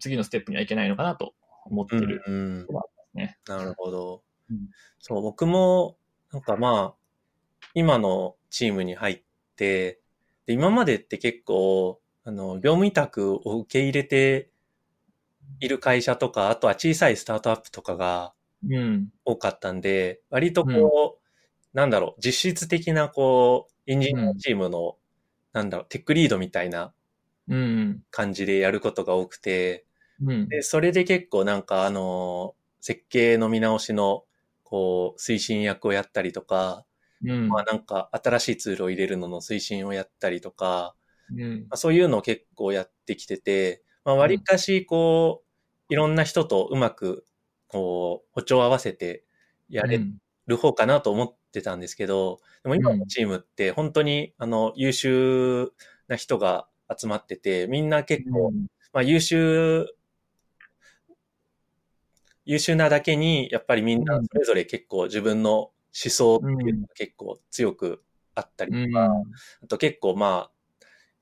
[0.00, 1.34] 次のステップにはいけないのかなと
[1.64, 2.22] 思ってる。
[2.26, 2.66] うん。
[3.14, 4.68] ねなるほどうん。
[4.98, 5.98] そう、僕も、
[6.32, 7.00] なんかまあ、
[7.74, 9.22] 今のチームに入っ
[9.56, 10.00] て、
[10.46, 14.50] で今までって結構、あの、業務委託を受け入れて
[15.60, 18.34] いる会社とか、あとは小さいスタートアップとかが
[18.68, 19.10] うん。
[19.24, 21.20] 多かったんで、割とこ
[21.74, 24.96] う、なんだろう、実質的なこう、エンジニアチームの、
[25.52, 26.94] なんだろう、テックリードみたいな
[27.48, 28.04] うん。
[28.10, 29.86] 感じでやることが多くて、
[30.20, 30.48] うん。
[30.48, 34.24] で、それで結構なんかあの、設計の見直しの、
[34.62, 36.84] こう、推進役をやったりとか、
[37.24, 37.48] うん。
[37.48, 40.94] まあなんか新しいツールを入れるのの推進をやったりとか、
[41.36, 41.60] うん。
[41.70, 45.44] まあ、そういうのを結構やってきてて、まあ割かしこ
[45.90, 47.26] う、いろんな人とうまく、
[47.68, 49.24] こう、歩調を合わせて
[49.68, 50.00] やれ
[50.46, 55.72] る方かなと思っってたんですけど、でも今のチームって本当に、あの、優秀
[56.08, 58.66] な人が集まってて、みんな結構、うん。
[58.92, 59.86] まあ優秀、
[62.44, 64.26] 優秀なだけに、やっぱりみんなうん。
[64.26, 68.02] それぞれ結構自分の思想っていうのが結構強く
[68.34, 69.10] あったりとか、
[69.62, 70.50] あと結構ま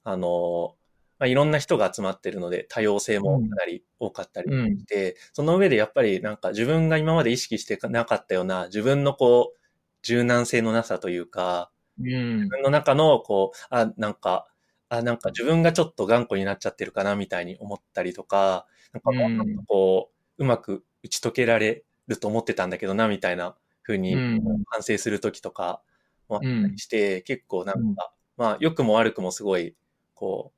[0.04, 0.76] あ、あの、
[1.18, 4.78] まあ、いろんな人が集まってるので多様性もかなり多かったりうん。
[4.78, 9.58] して、その上でやっぱりなんか自分が今まで意識してなかったような自分のこう、
[10.02, 11.70] 柔軟性のなさというか、
[12.00, 12.36] うん。
[12.38, 14.48] 自分の中のこう、あ、なんか、
[14.88, 25.82] あ、なんか自分がちょっと頑固になっちゃってるかなみたいに思ったりとか、なんかもうちょっとこう、うまく打ち解けられると思ってたんだけどなみたいな風にうん反省するときとか
[26.28, 29.76] もあったりして、結構なんか、まあ、良くも悪くもすごい、
[30.14, 30.52] こ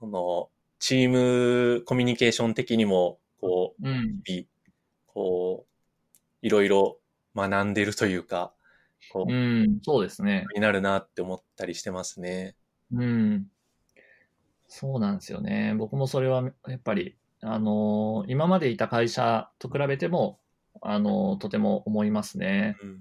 [0.00, 4.46] その、チームコミュニケーション的にも、こう、うん日々、
[5.06, 6.98] こう、いろいろ
[7.34, 8.52] 学んでるというか、
[9.12, 10.46] こう、うん、そうですね。
[10.54, 12.54] になるなって思ったりしてますね。
[12.92, 13.46] うん。
[14.68, 15.74] そうなんですよね。
[15.76, 20.38] 僕もそれはやっぱり、あのー今までいた会社と比べても、
[20.80, 22.76] あのーとても思いますね。
[22.82, 23.00] うん。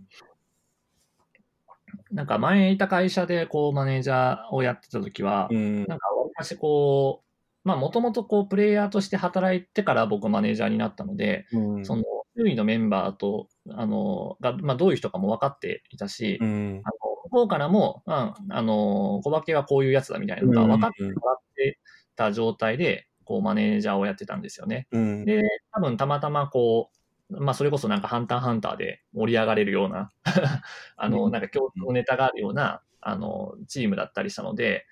[2.11, 5.85] なんか前いた会社でこうマネージャーをやってた時は、うん。
[5.85, 12.03] なんか私こう、まあもともとこうプレイヤーとして働いてから僕マネージャーになったので、うんその
[12.37, 16.93] 周囲のメンバーと、あの、が、まあどういう人かも分かっていたし、うんあの、
[17.25, 21.79] 向こうからも、うん、あの、小化けはこういうやつだみたいなのが分かってもらって
[22.15, 24.87] た状態で、こうマネージャーをやってたんですよね。
[24.91, 25.25] うん。
[25.25, 25.43] で、
[25.73, 26.91] 多分たまたまこ
[27.29, 30.11] う、まあそれこそなんかハンターハンターで盛り上がれるような、
[30.95, 34.85] あの、うんなんか共通のネタがあるような、あの、チームだったりしたので、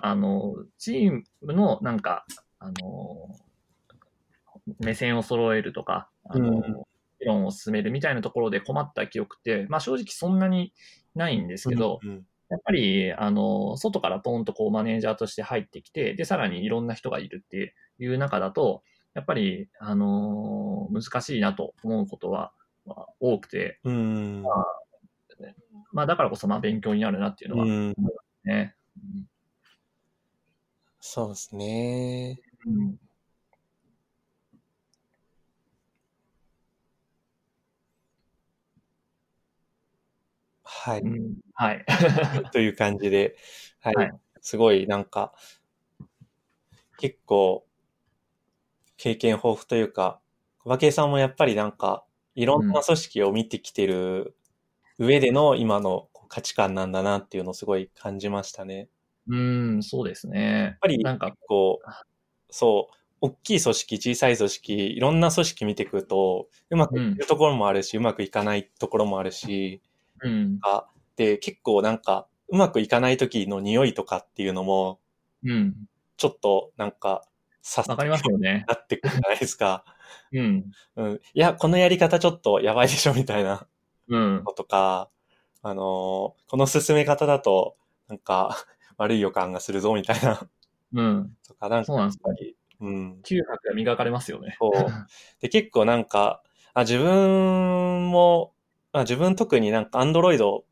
[0.00, 2.26] あの、チームのなんか、
[2.58, 3.28] あの、
[4.80, 6.82] 目線を揃えるとか、あの、うん
[7.18, 10.74] 議論を進めるみたいなところで困った記憶って、まあ正直そんなに
[11.14, 18.82] ないんですけど、うんやっぱり、あの、外からポンとこうマネージャーとして入ってきて、で、さらにいろんな人がいるっていう中だと、
[19.14, 22.52] やっぱり、あの難しいなと思うことは
[22.84, 24.42] まあ多くて、うん。
[25.92, 27.94] まあだからこそまあ勉強になるなっていうのはうん。
[28.44, 28.76] ね。
[31.00, 32.38] そうですね。
[32.66, 33.05] うん
[40.86, 41.00] はい。
[41.00, 41.84] うんはい。
[42.52, 43.36] という感じで、
[43.80, 43.94] はい。
[43.94, 44.10] はい
[44.46, 45.34] すごいなんか、
[46.98, 47.66] 結構、
[48.96, 50.20] 経験豊富というか、
[50.60, 52.04] 小馬圭さんもやっぱりなんか、
[52.36, 54.36] いろんな組織を見てきてる
[54.98, 58.76] 上での今の価値観なんだなっていうのをすごい感じましたね。
[58.78, 58.88] やっ
[59.30, 59.36] う
[59.78, 60.78] ん、そうですね。
[60.80, 61.80] ぱりなんか結構、
[62.48, 69.90] そう、大きい組織、小さい組織、いろんな組織見てくると、うまくいってるところもあるし、うまくいかないところもあるし、うん、
[70.60, 75.00] かで、結構なんか、うまくいかない時の匂いとかっていうのも、
[75.44, 75.74] うん。
[76.16, 77.22] ちょっとなんか、
[77.62, 78.64] さわかりますよね。
[78.68, 79.84] なってくるじゃないですか。
[80.32, 80.70] うん。
[80.96, 81.20] うん。
[81.34, 83.66] いや、このやり方ちょっとやばいでしょみたいな
[84.08, 84.44] うん。
[84.44, 85.10] のとか、
[85.62, 87.76] あのーこの進め方だと、
[88.08, 88.56] なんか、
[88.98, 90.48] 悪い予感がするぞみたいな、
[90.92, 91.36] うん。
[91.46, 93.20] とか、なんか、そうなんですやっぱりうん。
[93.24, 94.56] 嗅覚が磨かれますよね。
[94.58, 94.70] そう。
[95.40, 96.42] で、結構なんか、
[96.74, 98.54] あ、自分も、
[99.00, 100.64] あ自分特になんかアンドロイド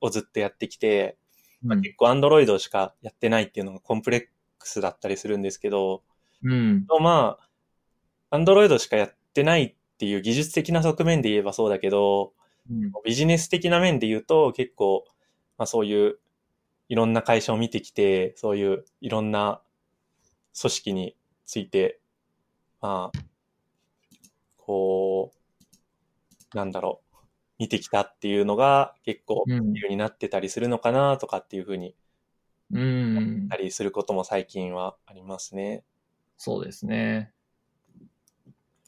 [0.00, 1.16] をずっとやってきて、
[1.62, 4.22] まあ、うん結構アンドロイドしかやってないっていうのがコンプレッ
[4.58, 6.02] クスだったりするんですけど、
[6.42, 6.86] うん。
[7.00, 7.38] ま
[8.30, 12.32] あ、アンドロイドしかやってないっていう技術的な側面で言えばそうだけど、
[12.70, 12.92] うん。
[13.04, 15.04] ビジネス的な面で言うと結構、
[15.56, 16.18] まあそういう
[16.88, 19.60] いろんな会社を見てきて、そういういろんな
[20.60, 22.00] 組織について、
[22.80, 23.18] まあ、
[24.56, 25.32] こ
[26.52, 27.07] う、なんだろう、
[27.58, 31.94] 見てきたっていうのが結構うん理由になってたりするのかなとかっていうふうに
[32.70, 33.56] うんた。
[33.56, 35.84] りすることも最近はありますね。
[36.36, 37.32] そうですね。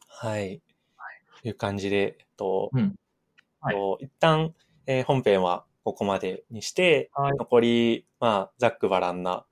[0.06, 0.62] はい。
[1.42, 2.94] という感じで、えっと、うん
[3.60, 4.54] はいと一旦、
[4.86, 9.44] えー本編はここまでにして、はい残り、まあ、ざっくばらんな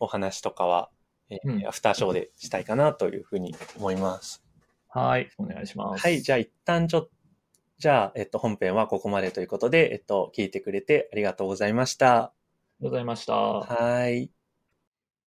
[0.00, 0.90] お話とかは、
[1.30, 4.42] えーうんアフターショーでしたいかなというふうに思います。
[4.88, 5.30] はい。
[5.38, 6.02] お願いします。
[6.02, 6.20] はい。
[6.20, 7.10] じゃあ一旦ちょっと、
[7.80, 12.16] じゃあ、えっと、本編はここまでということで、えっと、聞いてくれてありがとうございました。
[12.16, 12.32] あ
[12.80, 13.34] りがとうございました。
[13.34, 14.30] はい。